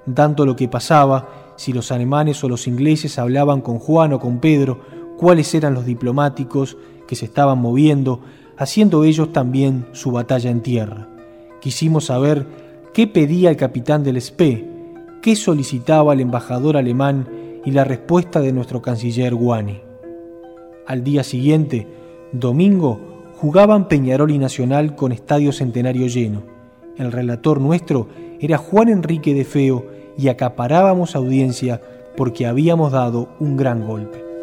dando 0.07 0.47
lo 0.47 0.57
que 0.57 0.69
pasaba, 0.69 1.29
si 1.57 1.73
los 1.73 1.93
alemanes 1.93 2.43
o 2.45 2.49
los 2.49 2.67
ingleses 2.67 3.19
hablaban 3.19 3.61
con 3.61 3.79
Juan 3.79 4.13
o 4.13 4.21
con 4.21 4.39
Pedro, 4.39 4.81
cuáles 5.17 5.55
eran 5.55 5.75
los 5.75 5.85
diplomáticos 5.85 6.77
que 7.07 7.17
se 7.17 7.27
estaban 7.27 7.59
moviendo, 7.59 8.21
haciendo 8.57 9.05
ellos 9.05 9.33
también 9.33 9.87
su 9.93 10.11
batalla 10.13 10.51
en 10.51 10.61
tierra. 10.61 11.09
Quisimos 11.61 12.07
saber 12.07 12.47
qué 12.93 13.07
pedía 13.07 13.51
el 13.51 13.57
capitán 13.57 14.05
del 14.05 14.21
SPE, 14.21 14.69
qué 15.23 15.37
solicitaba 15.37 16.13
el 16.13 16.21
embajador 16.21 16.77
alemán 16.77 17.27
y 17.65 17.71
la 17.71 17.85
respuesta 17.85 18.41
de 18.41 18.53
nuestro 18.53 18.83
canciller 18.83 19.35
Guani. 19.35 19.81
Al 20.87 21.03
día 21.03 21.25
siguiente, 21.25 21.89
domingo, 22.33 23.01
jugaban 23.37 23.89
Peñarol 23.89 24.31
y 24.31 24.39
Nacional 24.39 24.95
con 24.97 25.13
estadio 25.13 25.53
centenario 25.53 26.07
lleno. 26.07 26.43
El 26.97 27.11
relator 27.11 27.61
nuestro 27.61 28.09
era 28.41 28.59
Juan 28.59 28.89
Enrique 28.89 29.35
de 29.35 29.45
Feo 29.45 29.87
y 30.19 30.29
acaparábamos 30.29 31.17
audiencia 31.17 31.81
porque 32.17 32.47
habíamos 32.47 32.93
dado 32.93 33.31
un 33.41 33.57
gran 33.57 33.87
golpe. 33.87 34.34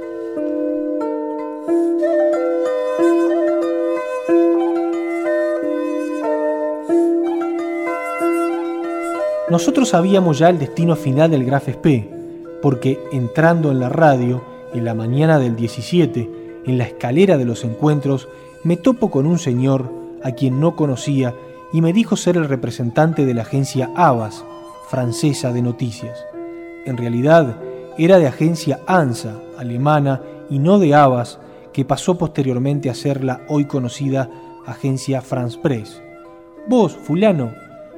Nosotros 9.51 9.89
sabíamos 9.89 10.39
ya 10.39 10.47
el 10.47 10.59
destino 10.59 10.95
final 10.95 11.29
del 11.29 11.43
Graf 11.43 11.67
Spee, 11.67 12.09
porque 12.61 12.97
entrando 13.11 13.69
en 13.69 13.81
la 13.81 13.89
radio, 13.89 14.41
en 14.73 14.85
la 14.85 14.93
mañana 14.93 15.39
del 15.39 15.57
17, 15.57 16.61
en 16.65 16.77
la 16.77 16.85
escalera 16.85 17.37
de 17.37 17.43
los 17.43 17.65
encuentros, 17.65 18.29
me 18.63 18.77
topo 18.77 19.11
con 19.11 19.25
un 19.25 19.37
señor 19.37 19.91
a 20.23 20.31
quien 20.31 20.61
no 20.61 20.77
conocía 20.77 21.35
y 21.73 21.81
me 21.81 21.91
dijo 21.91 22.15
ser 22.15 22.37
el 22.37 22.47
representante 22.47 23.25
de 23.25 23.33
la 23.33 23.41
agencia 23.41 23.89
Abbas, 23.93 24.45
francesa 24.87 25.51
de 25.51 25.61
noticias. 25.61 26.25
En 26.85 26.95
realidad, 26.95 27.57
era 27.97 28.19
de 28.19 28.27
agencia 28.27 28.79
ANSA, 28.87 29.35
alemana, 29.57 30.21
y 30.49 30.59
no 30.59 30.79
de 30.79 30.95
Abbas, 30.95 31.39
que 31.73 31.83
pasó 31.83 32.17
posteriormente 32.17 32.89
a 32.89 32.95
ser 32.95 33.21
la 33.21 33.41
hoy 33.49 33.65
conocida 33.65 34.29
agencia 34.65 35.19
France 35.19 35.59
Press. 35.61 36.01
Vos, 36.69 36.95
fulano, 36.95 37.51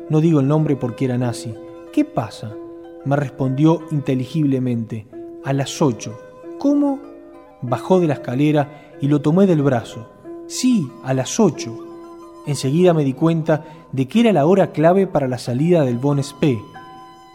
no 0.09 0.21
digo 0.21 0.39
el 0.39 0.47
nombre 0.47 0.75
porque 0.75 1.05
era 1.05 1.17
nazi, 1.17 1.53
¿qué 1.91 2.05
pasa? 2.05 2.55
Me 3.05 3.15
respondió 3.15 3.81
inteligiblemente, 3.91 5.07
a 5.43 5.53
las 5.53 5.81
ocho. 5.81 6.17
¿Cómo? 6.59 6.99
Bajó 7.61 7.99
de 7.99 8.07
la 8.07 8.15
escalera 8.15 8.95
y 9.01 9.07
lo 9.07 9.21
tomé 9.21 9.45
del 9.45 9.61
brazo. 9.61 10.09
Sí, 10.47 10.89
a 11.03 11.13
las 11.13 11.39
ocho. 11.39 11.77
Enseguida 12.45 12.93
me 12.93 13.03
di 13.03 13.13
cuenta 13.13 13.63
de 13.91 14.07
que 14.07 14.21
era 14.21 14.33
la 14.33 14.45
hora 14.45 14.71
clave 14.71 15.07
para 15.07 15.27
la 15.27 15.37
salida 15.37 15.83
del 15.83 15.97
Bon 15.97 16.19
Spe. 16.19 16.61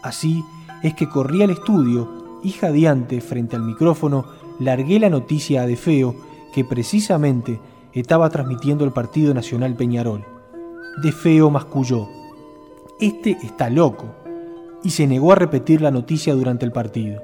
Así 0.03 0.43
es 0.83 0.93
que 0.93 1.09
corrí 1.09 1.41
al 1.41 1.49
estudio 1.49 2.39
y 2.43 2.51
jadeante 2.51 3.21
frente 3.21 3.55
al 3.55 3.63
micrófono 3.63 4.25
largué 4.59 4.99
la 4.99 5.09
noticia 5.09 5.63
a 5.63 5.67
De 5.67 5.75
Feo 5.75 6.15
que 6.53 6.63
precisamente 6.63 7.59
estaba 7.93 8.29
transmitiendo 8.29 8.85
el 8.85 8.91
Partido 8.91 9.33
Nacional 9.33 9.75
Peñarol. 9.75 10.25
De 11.01 11.11
Feo 11.11 11.49
masculló. 11.49 12.07
Este 12.99 13.37
está 13.43 13.69
loco. 13.69 14.07
Y 14.83 14.89
se 14.89 15.07
negó 15.07 15.31
a 15.31 15.35
repetir 15.35 15.81
la 15.81 15.89
noticia 15.89 16.33
durante 16.33 16.65
el 16.65 16.73
partido. 16.73 17.21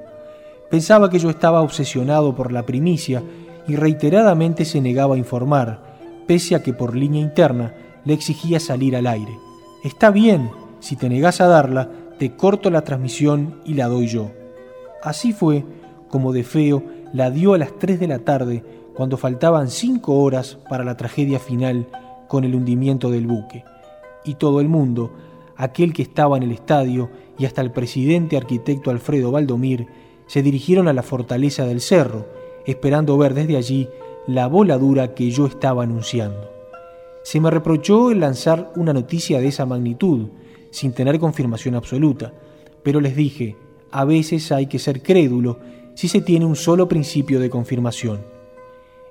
Pensaba 0.70 1.10
que 1.10 1.18
yo 1.18 1.28
estaba 1.28 1.60
obsesionado 1.60 2.34
por 2.34 2.50
la 2.50 2.64
primicia 2.64 3.22
y 3.68 3.76
reiteradamente 3.76 4.64
se 4.64 4.80
negaba 4.80 5.16
a 5.16 5.18
informar, 5.18 5.98
pese 6.26 6.54
a 6.54 6.62
que 6.62 6.72
por 6.72 6.96
línea 6.96 7.20
interna 7.20 7.74
le 8.04 8.14
exigía 8.14 8.58
salir 8.58 8.96
al 8.96 9.06
aire. 9.06 9.38
Está 9.84 10.10
bien, 10.10 10.50
si 10.80 10.96
te 10.96 11.08
negas 11.08 11.40
a 11.40 11.46
darla, 11.46 11.90
te 12.18 12.34
corto 12.36 12.70
la 12.70 12.82
transmisión 12.82 13.60
y 13.64 13.74
la 13.74 13.88
doy 13.88 14.06
yo. 14.06 14.30
Así 15.02 15.32
fue 15.32 15.64
como 16.08 16.32
De 16.32 16.42
Feo 16.42 16.82
la 17.12 17.30
dio 17.30 17.52
a 17.52 17.58
las 17.58 17.78
3 17.78 18.00
de 18.00 18.08
la 18.08 18.20
tarde, 18.20 18.64
cuando 18.94 19.18
faltaban 19.18 19.68
cinco 19.68 20.20
horas 20.20 20.58
para 20.70 20.84
la 20.84 20.96
tragedia 20.96 21.38
final 21.38 21.86
con 22.28 22.44
el 22.44 22.54
hundimiento 22.54 23.10
del 23.10 23.26
buque. 23.26 23.64
Y 24.24 24.34
todo 24.34 24.60
el 24.60 24.68
mundo, 24.68 25.12
aquel 25.56 25.92
que 25.92 26.02
estaba 26.02 26.36
en 26.36 26.42
el 26.42 26.52
estadio 26.52 27.10
y 27.38 27.44
hasta 27.44 27.62
el 27.62 27.72
presidente 27.72 28.36
arquitecto 28.36 28.90
Alfredo 28.90 29.30
Valdomir, 29.30 29.86
se 30.26 30.42
dirigieron 30.42 30.88
a 30.88 30.92
la 30.92 31.02
fortaleza 31.02 31.64
del 31.66 31.80
cerro, 31.80 32.26
esperando 32.66 33.16
ver 33.16 33.34
desde 33.34 33.56
allí 33.56 33.88
la 34.26 34.48
voladura 34.48 35.14
que 35.14 35.30
yo 35.30 35.46
estaba 35.46 35.84
anunciando. 35.84 36.50
Se 37.22 37.40
me 37.40 37.50
reprochó 37.50 38.10
el 38.10 38.20
lanzar 38.20 38.72
una 38.76 38.92
noticia 38.92 39.40
de 39.40 39.48
esa 39.48 39.66
magnitud, 39.66 40.28
sin 40.70 40.92
tener 40.92 41.18
confirmación 41.18 41.74
absoluta, 41.74 42.32
pero 42.82 43.00
les 43.00 43.16
dije, 43.16 43.56
a 43.90 44.04
veces 44.04 44.52
hay 44.52 44.66
que 44.66 44.78
ser 44.78 45.02
crédulo 45.02 45.58
si 45.94 46.08
se 46.08 46.20
tiene 46.20 46.44
un 46.44 46.56
solo 46.56 46.88
principio 46.88 47.40
de 47.40 47.50
confirmación. 47.50 48.20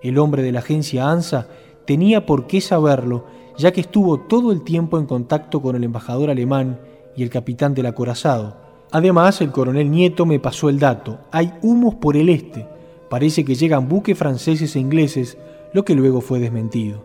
El 0.02 0.18
hombre 0.18 0.44
de 0.44 0.52
la 0.52 0.60
agencia 0.60 1.10
ANSA 1.10 1.48
tenía 1.86 2.26
por 2.26 2.48
qué 2.48 2.62
saberlo, 2.62 3.26
ya 3.58 3.72
que 3.72 3.82
estuvo 3.82 4.20
todo 4.20 4.52
el 4.52 4.62
tiempo 4.62 4.98
en 4.98 5.06
contacto 5.06 5.62
con 5.62 5.76
el 5.76 5.84
embajador 5.84 6.30
alemán 6.30 6.80
y 7.16 7.24
el 7.24 7.30
capitán 7.30 7.74
del 7.74 7.86
acorazado. 7.86 8.58
Además, 8.92 9.42
el 9.42 9.52
coronel 9.52 9.90
Nieto 9.92 10.26
me 10.26 10.40
pasó 10.40 10.70
el 10.70 10.80
dato. 10.80 11.20
Hay 11.32 11.54
humos 11.62 11.96
por 11.96 12.18
el 12.18 12.30
este. 12.30 12.68
Parece 13.10 13.46
que 13.46 13.56
llegan 13.56 13.90
buques 13.90 14.18
franceses 14.18 14.76
e 14.76 14.80
ingleses, 14.80 15.38
lo 15.74 15.86
que 15.86 15.96
luego 15.96 16.22
fue 16.22 16.40
desmentido. 16.40 17.04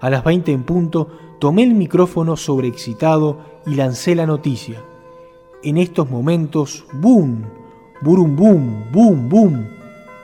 A 0.00 0.10
las 0.10 0.24
20 0.24 0.52
en 0.52 0.64
punto, 0.64 1.08
tomé 1.38 1.62
el 1.62 1.74
micrófono 1.74 2.36
sobreexcitado 2.36 3.38
y 3.66 3.74
lancé 3.74 4.14
la 4.14 4.26
noticia. 4.26 4.82
En 5.62 5.78
estos 5.78 6.10
momentos, 6.10 6.84
¡boom! 6.92 7.44
Burum 8.02 8.36
boom, 8.36 8.84
boom, 8.92 9.28
boom. 9.28 9.66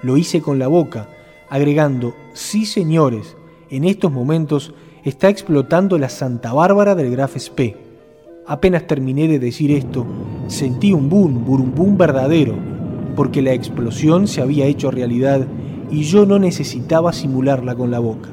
Lo 0.03 0.17
hice 0.19 0.43
con 0.43 0.59
la 0.59 0.69
boca, 0.69 1.09
agregando, 1.49 2.15
sí 2.35 2.67
señores, 2.67 3.37
en 3.71 3.85
estos 3.85 4.13
momentos 4.13 4.75
está 5.05 5.29
explotando 5.29 5.99
la 5.99 6.09
Santa 6.09 6.53
Bárbara 6.53 6.95
del 6.95 7.11
Graf 7.11 7.37
Spee. 7.39 7.77
Apenas 8.47 8.87
terminé 8.87 9.29
de 9.29 9.39
decir 9.39 9.71
esto, 9.71 10.07
sentí 10.49 10.93
un 10.93 11.09
boom, 11.09 11.45
burum 11.45 11.75
boom 11.75 11.97
verdadero, 11.97 12.55
porque 13.17 13.43
la 13.43 13.53
explosión 13.53 14.29
se 14.29 14.41
había 14.41 14.67
hecho 14.67 14.91
realidad 14.91 15.47
y 15.91 16.03
yo 16.03 16.27
no 16.27 16.39
necesitaba 16.39 17.13
simularla 17.13 17.75
con 17.75 17.91
la 17.91 17.99
boca. 17.99 18.29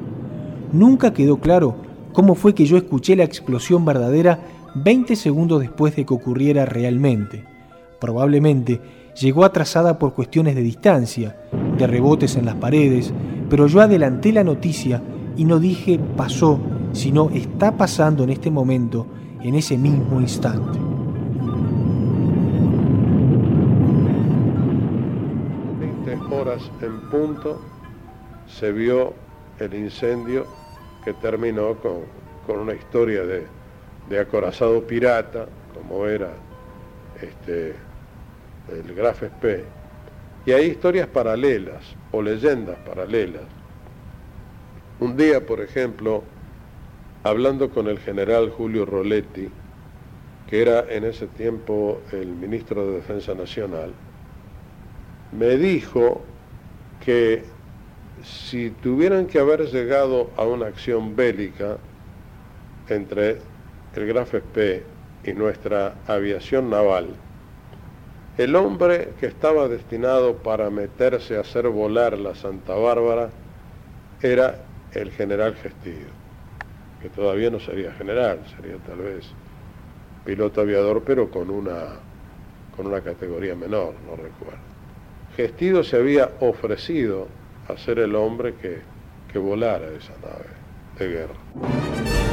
Nunca 0.74 1.14
quedó 1.14 1.38
claro 1.38 1.76
cómo 2.14 2.36
fue 2.36 2.54
que 2.54 2.66
yo 2.66 2.78
escuché 2.78 3.16
la 3.16 3.24
explosión 3.24 3.86
verdadera 3.86 4.40
20 4.76 5.16
segundos 5.16 5.62
después 5.62 5.96
de 5.96 6.06
que 6.06 6.14
ocurriera 6.14 6.66
realmente. 6.66 7.44
Probablemente 8.00 8.82
llegó 9.20 9.46
atrasada 9.46 9.98
por 9.98 10.14
cuestiones 10.14 10.56
de 10.56 10.62
distancia, 10.62 11.38
de 11.78 11.88
rebotes 11.88 12.36
en 12.36 12.46
las 12.46 12.56
paredes, 12.56 13.14
pero 13.50 13.68
yo 13.68 13.82
adelanté 13.82 14.32
la 14.32 14.44
noticia 14.44 15.02
y 15.38 15.46
no 15.46 15.60
dije 15.60 16.00
pasó, 16.18 16.60
sino 16.92 17.30
está 17.30 17.78
pasando 17.78 18.24
en 18.24 18.32
este 18.32 18.52
momento, 18.52 19.06
en 19.42 19.56
ese 19.56 19.78
mismo 19.78 20.20
instante. 20.20 20.80
horas 26.32 26.70
en 26.82 27.00
punto 27.10 27.62
se 28.48 28.72
vio 28.72 29.14
el 29.60 29.74
incendio 29.74 30.46
que 31.04 31.14
terminó 31.14 31.76
con, 31.76 32.06
una 32.48 32.74
historia 32.74 33.24
de, 33.24 33.46
de 34.10 34.20
acorazado 34.20 34.86
pirata, 34.88 35.48
como 35.74 36.06
era 36.06 36.32
este, 37.22 37.76
el 38.70 38.96
Graf 38.96 39.24
Spee, 39.24 39.66
y 40.46 40.52
hay 40.54 40.68
historias 40.68 41.08
paralelas 41.08 41.84
o 42.12 42.22
leyendas 42.22 42.78
paralelas. 42.86 43.57
Un 45.00 45.16
día, 45.16 45.46
por 45.46 45.62
ejemplo, 45.62 46.24
hablando 47.24 47.70
con 47.70 47.88
el 47.88 48.00
general 48.00 48.50
Julio 48.50 48.84
Roletti, 48.84 49.48
que 50.50 50.62
era 50.62 50.86
en 50.90 51.04
ese 51.04 51.28
tiempo 51.28 52.02
el 52.12 52.28
ministro 52.30 52.88
de 52.88 52.94
Defensa 52.94 53.36
Nacional, 53.36 53.94
me 55.38 55.56
dijo 55.58 56.24
que 57.06 57.44
si 58.24 58.72
tuvieran 58.72 59.28
que 59.28 59.38
haber 59.38 59.68
llegado 59.68 60.32
a 60.36 60.46
una 60.46 60.66
acción 60.66 61.16
bélica 61.16 61.78
entre 62.90 63.38
el 63.96 64.08
Graf 64.08 64.34
Spee 64.34 64.84
y 65.24 65.34
nuestra 65.34 65.94
aviación 66.08 66.72
naval, 66.72 67.10
el 68.40 68.56
hombre 68.56 69.14
que 69.20 69.28
estaba 69.28 69.68
destinado 69.68 70.38
para 70.38 70.72
meterse 70.72 71.38
a 71.38 71.42
hacer 71.42 71.68
volar 71.68 72.18
la 72.18 72.34
Santa 72.34 72.74
Bárbara 72.74 73.30
era 74.22 74.67
el 74.98 75.12
general 75.12 75.56
Gestillo, 75.56 76.10
que 77.02 77.10
todavía 77.10 77.50
no 77.50 77.60
sería 77.60 77.94
general, 77.94 78.40
sería 78.56 78.78
tal 78.78 78.98
vez 78.98 79.26
piloto 80.26 80.62
aviador, 80.62 81.04
pero 81.06 81.30
con 81.30 81.50
una, 81.50 82.00
con 82.76 82.88
una 82.88 83.02
categoría 83.02 83.56
menor, 83.56 83.94
no 84.06 84.16
recuerdo. 84.16 84.68
Gestido 85.36 85.84
se 85.84 85.98
había 85.98 86.32
ofrecido 86.40 87.28
a 87.68 87.78
ser 87.78 88.00
el 88.00 88.16
hombre 88.16 88.56
que, 88.56 88.80
que 89.32 89.38
volara 89.38 89.88
esa 89.90 90.14
nave 90.22 90.48
de 90.98 91.08
guerra. 91.08 92.27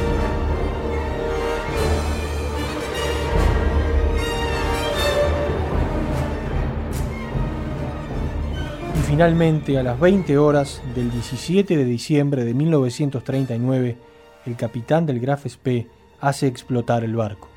Finalmente, 9.15 9.79
a 9.79 9.81
las 9.81 9.97
20 9.97 10.37
horas 10.37 10.81
del 10.93 11.09
17 11.09 11.77
de 11.77 11.85
diciembre 11.85 12.43
de 12.43 12.53
1939, 12.53 13.97
el 14.45 14.57
capitán 14.57 15.05
del 15.05 15.21
Graf 15.21 15.45
Spee 15.47 15.87
hace 16.19 16.47
explotar 16.47 17.05
el 17.05 17.15
barco. 17.15 17.47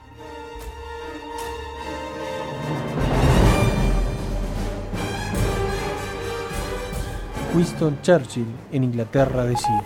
Winston 7.56 7.98
Churchill 8.02 8.46
en 8.70 8.84
Inglaterra 8.84 9.44
decía: 9.44 9.82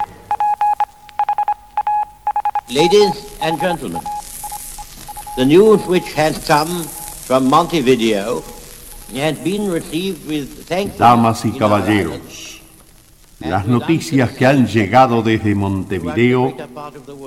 Ladies 2.68 3.34
and 3.40 3.58
gentlemen, 3.58 4.02
the 5.36 5.46
news 5.46 5.80
which 5.86 6.04
has 6.18 6.38
come 6.46 6.84
from 6.84 7.48
Montevideo 7.48 8.42
Damas 10.98 11.44
y 11.44 11.52
caballeros, 11.52 12.62
las 13.40 13.66
noticias 13.66 14.30
que 14.30 14.46
han 14.46 14.66
llegado 14.66 15.22
desde 15.22 15.54
Montevideo 15.54 16.54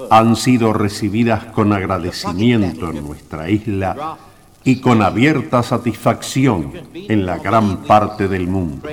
han 0.10 0.36
sido 0.36 0.74
recibidas 0.74 1.46
con 1.46 1.74
agradecimiento 1.74 2.90
en 2.90 3.06
nuestra 3.06 3.50
isla 3.50 4.18
y 4.64 4.82
con 4.82 5.02
abierta 5.04 5.62
satisfacción 5.62 6.72
en 6.94 7.26
la 7.26 7.38
gran 7.38 7.84
parte 7.84 8.28
del 8.28 8.48
mundo. 8.48 8.88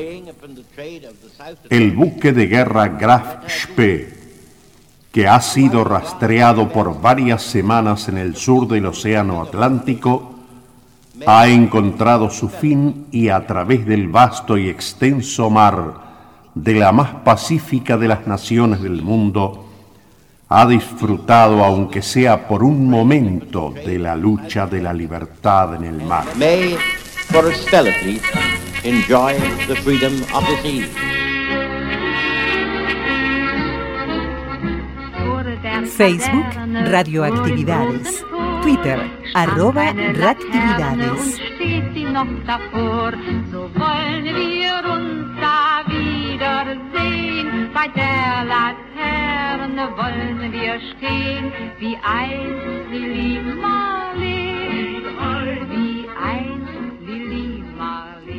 El 1.71 1.93
buque 1.93 2.33
de 2.33 2.47
guerra 2.47 2.89
Graf 2.89 3.49
Spee, 3.49 4.09
que 5.11 5.27
ha 5.27 5.41
sido 5.41 5.85
rastreado 5.85 6.69
por 6.69 7.01
varias 7.01 7.43
semanas 7.43 8.09
en 8.09 8.19
el 8.19 8.37
sur 8.37 8.69
del 8.69 8.87
Océano 8.87 9.43
Atlántico, 9.43 10.32
ha 11.27 11.49
encontrado 11.49 12.31
su 12.31 12.49
fin 12.49 13.07
y 13.11 13.29
a 13.29 13.47
través 13.47 13.87
del 13.87 14.09
vasto 14.09 14.57
y 14.57 14.69
extenso 14.69 15.51
mar 15.51 15.95
de 16.55 16.75
la 16.75 16.93
más 16.93 17.15
pacífica 17.25 17.97
de 17.97 18.09
las 18.09 18.27
naciones 18.27 18.83
del 18.83 19.03
mundo, 19.03 19.67
ha 20.49 20.67
disfrutado, 20.67 21.65
aunque 21.65 22.03
sea 22.03 22.47
por 22.47 22.63
un 22.63 22.89
momento, 22.89 23.73
de 23.73 23.99
la 23.99 24.15
lucha 24.17 24.67
de 24.67 24.83
la 24.83 24.93
libertad 24.93 25.75
en 25.75 25.85
el 25.85 26.03
mar. 26.03 26.27
May, 26.37 26.77
enjoy 28.85 29.35
the 29.67 29.77
freedom 29.77 30.13
of 30.35 30.45
the 30.47 30.57
sea. 30.63 31.13
Facebook 35.97 36.47
Radioactividades. 36.91 38.25
Twitter 38.63 39.01
arroba 39.35 39.93
reactividades. 39.93 41.41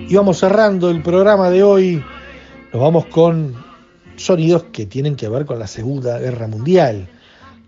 Y 0.07 0.15
vamos 0.15 0.37
cerrando 0.39 0.89
el 0.89 1.01
programa 1.01 1.49
de 1.49 1.63
hoy. 1.63 2.03
Nos 2.71 2.81
vamos 2.81 3.05
con 3.07 3.55
sonidos 4.15 4.63
que 4.71 4.85
tienen 4.85 5.15
que 5.15 5.27
ver 5.27 5.45
con 5.45 5.59
la 5.59 5.67
Segunda 5.67 6.19
Guerra 6.19 6.47
Mundial, 6.47 7.07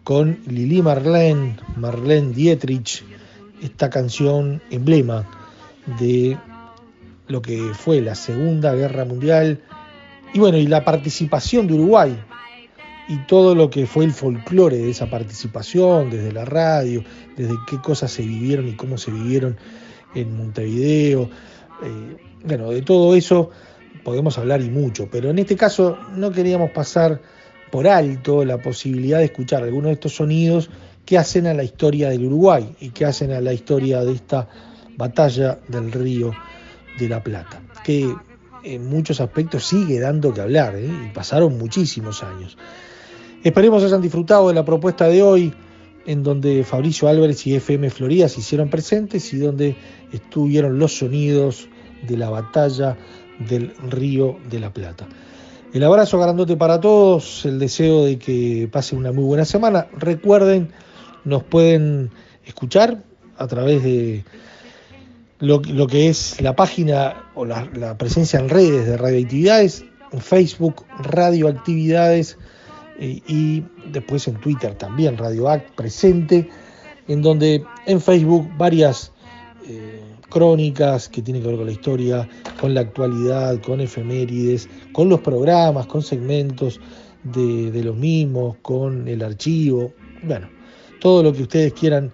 con 0.05 0.39
Lili 0.45 0.83
Marlene, 0.83 1.57
Marlene 1.77 2.31
Dietrich, 2.31 3.03
esta 3.63 3.89
canción 3.89 4.61
emblema 4.69 5.27
de 5.99 6.37
lo 7.27 7.41
que 7.41 7.71
fue 7.73 8.01
la 8.01 8.13
Segunda 8.13 8.75
Guerra 8.75 9.03
Mundial 9.03 9.63
y 10.31 10.37
bueno, 10.37 10.59
y 10.59 10.67
la 10.67 10.85
participación 10.85 11.65
de 11.65 11.73
Uruguay 11.73 12.15
y 13.07 13.17
todo 13.25 13.55
lo 13.55 13.71
que 13.71 13.87
fue 13.87 14.05
el 14.05 14.11
folclore 14.11 14.77
de 14.77 14.91
esa 14.91 15.09
participación, 15.09 16.11
desde 16.11 16.31
la 16.31 16.45
radio, 16.45 17.03
desde 17.35 17.55
qué 17.67 17.79
cosas 17.79 18.11
se 18.11 18.21
vivieron 18.21 18.67
y 18.67 18.75
cómo 18.75 18.99
se 18.99 19.09
vivieron 19.09 19.57
en 20.13 20.37
Montevideo. 20.37 21.31
Eh, 21.81 22.17
bueno, 22.43 22.69
de 22.69 22.83
todo 22.83 23.15
eso 23.15 23.49
podemos 24.03 24.37
hablar 24.37 24.61
y 24.61 24.69
mucho, 24.69 25.09
pero 25.11 25.31
en 25.31 25.39
este 25.39 25.55
caso 25.55 25.97
no 26.15 26.31
queríamos 26.31 26.69
pasar 26.69 27.21
por 27.75 27.89
alto 27.89 28.45
la 28.45 28.57
posibilidad 28.57 29.17
de 29.17 29.25
escuchar 29.25 29.61
algunos 29.61 29.87
de 29.87 29.93
estos 29.95 30.15
sonidos 30.15 30.69
que 31.05 31.17
hacen 31.17 31.45
a 31.45 31.53
la 31.53 31.65
historia 31.65 32.07
del 32.07 32.23
Uruguay 32.23 32.73
y 32.79 32.91
que 32.91 33.03
hacen 33.03 33.33
a 33.33 33.41
la 33.41 33.51
historia 33.51 34.05
de 34.05 34.13
esta 34.13 34.47
batalla 34.95 35.59
del 35.67 35.91
río 35.91 36.31
de 36.97 37.09
la 37.09 37.21
Plata, 37.21 37.61
que 37.83 38.15
en 38.63 38.87
muchos 38.87 39.19
aspectos 39.19 39.65
sigue 39.65 39.99
dando 39.99 40.33
que 40.33 40.39
hablar, 40.39 40.77
¿eh? 40.77 40.87
y 40.87 41.13
pasaron 41.13 41.57
muchísimos 41.57 42.23
años. 42.23 42.57
Esperemos 43.43 43.83
hayan 43.83 44.01
disfrutado 44.01 44.47
de 44.47 44.53
la 44.53 44.63
propuesta 44.63 45.09
de 45.09 45.21
hoy, 45.21 45.53
en 46.05 46.23
donde 46.23 46.63
Fabricio 46.63 47.09
Álvarez 47.09 47.45
y 47.45 47.55
FM 47.55 47.89
Florida 47.89 48.29
se 48.29 48.39
hicieron 48.39 48.69
presentes 48.69 49.33
y 49.33 49.37
donde 49.37 49.75
estuvieron 50.13 50.79
los 50.79 50.97
sonidos 50.97 51.67
de 52.07 52.15
la 52.15 52.29
batalla 52.29 52.95
del 53.37 53.73
Río 53.89 54.37
de 54.49 54.61
la 54.61 54.71
Plata. 54.71 55.09
El 55.75 55.83
abrazo 55.83 56.17
grandote 56.17 56.55
para 56.55 56.79
todos, 56.79 57.43
el 57.43 57.59
deseo 57.59 58.05
de 58.05 58.17
que 58.17 58.69
pasen 58.71 58.97
una 58.97 59.11
muy 59.11 59.25
buena 59.25 59.43
semana. 59.43 59.87
Recuerden, 59.91 60.71
nos 61.25 61.43
pueden 61.43 62.11
escuchar 62.45 63.03
a 63.37 63.47
través 63.47 63.83
de 63.83 64.23
lo, 65.39 65.61
que 65.61 66.07
es 66.07 66.39
la 66.39 66.55
página 66.55 67.25
o 67.35 67.43
la, 67.43 67.97
presencia 67.97 68.39
en 68.39 68.47
redes 68.47 68.85
de 68.85 68.95
radioactividades, 68.95 69.83
en 70.13 70.21
Facebook 70.21 70.85
Radioactividades 70.97 72.37
eh, 72.97 73.21
y 73.27 73.65
después 73.91 74.29
en 74.29 74.35
Twitter 74.35 74.75
también 74.75 75.17
Radioact 75.17 75.71
presente, 75.71 76.49
en 77.09 77.21
donde 77.21 77.65
en 77.85 77.99
Facebook 77.99 78.49
varias 78.57 79.11
eh, 79.67 80.04
crónicas 80.27 81.09
que 81.09 81.21
tienen 81.21 81.41
que 81.41 81.49
ver 81.49 81.57
con 81.57 81.65
la 81.65 81.71
historia, 81.71 82.29
con 82.59 82.73
la 82.73 82.81
actualidad, 82.81 83.61
con 83.61 83.81
efemérides, 83.81 84.69
con 84.91 85.09
los 85.09 85.21
programas, 85.21 85.85
con 85.87 86.01
segmentos 86.01 86.79
de, 87.23 87.83
los 87.83 87.95
mismos, 87.95 88.57
con 88.61 89.07
el 89.07 89.23
archivo, 89.23 89.93
bueno, 90.23 90.47
todo 90.99 91.23
lo 91.23 91.33
que 91.33 91.43
ustedes 91.43 91.73
quieran 91.73 92.11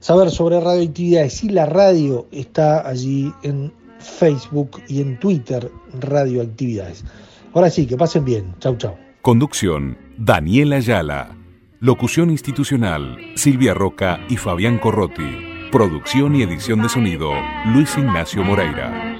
saber 0.00 0.30
sobre 0.30 0.60
radioactividades 0.60 1.44
y 1.44 1.50
la 1.50 1.66
radio 1.66 2.26
está 2.32 2.88
allí 2.88 3.32
en 3.42 3.72
Facebook 3.98 4.82
y 4.88 5.00
en 5.00 5.18
Twitter 5.18 5.70
Radioactividades. 6.00 7.04
Ahora 7.52 7.70
sí, 7.70 7.86
que 7.86 7.96
pasen 7.96 8.24
bien. 8.24 8.54
Chau, 8.60 8.76
chau. 8.76 8.96
Conducción, 9.22 9.98
Daniela 10.16 10.76
Ayala. 10.76 11.36
Locución 11.80 12.30
institucional, 12.30 13.16
Silvia 13.36 13.74
Roca 13.74 14.20
y 14.28 14.36
Fabián 14.36 14.78
Corrotti. 14.78 15.49
Producción 15.70 16.34
y 16.34 16.42
edición 16.42 16.82
de 16.82 16.88
sonido, 16.88 17.30
Luis 17.66 17.96
Ignacio 17.96 18.42
Moreira. 18.42 19.19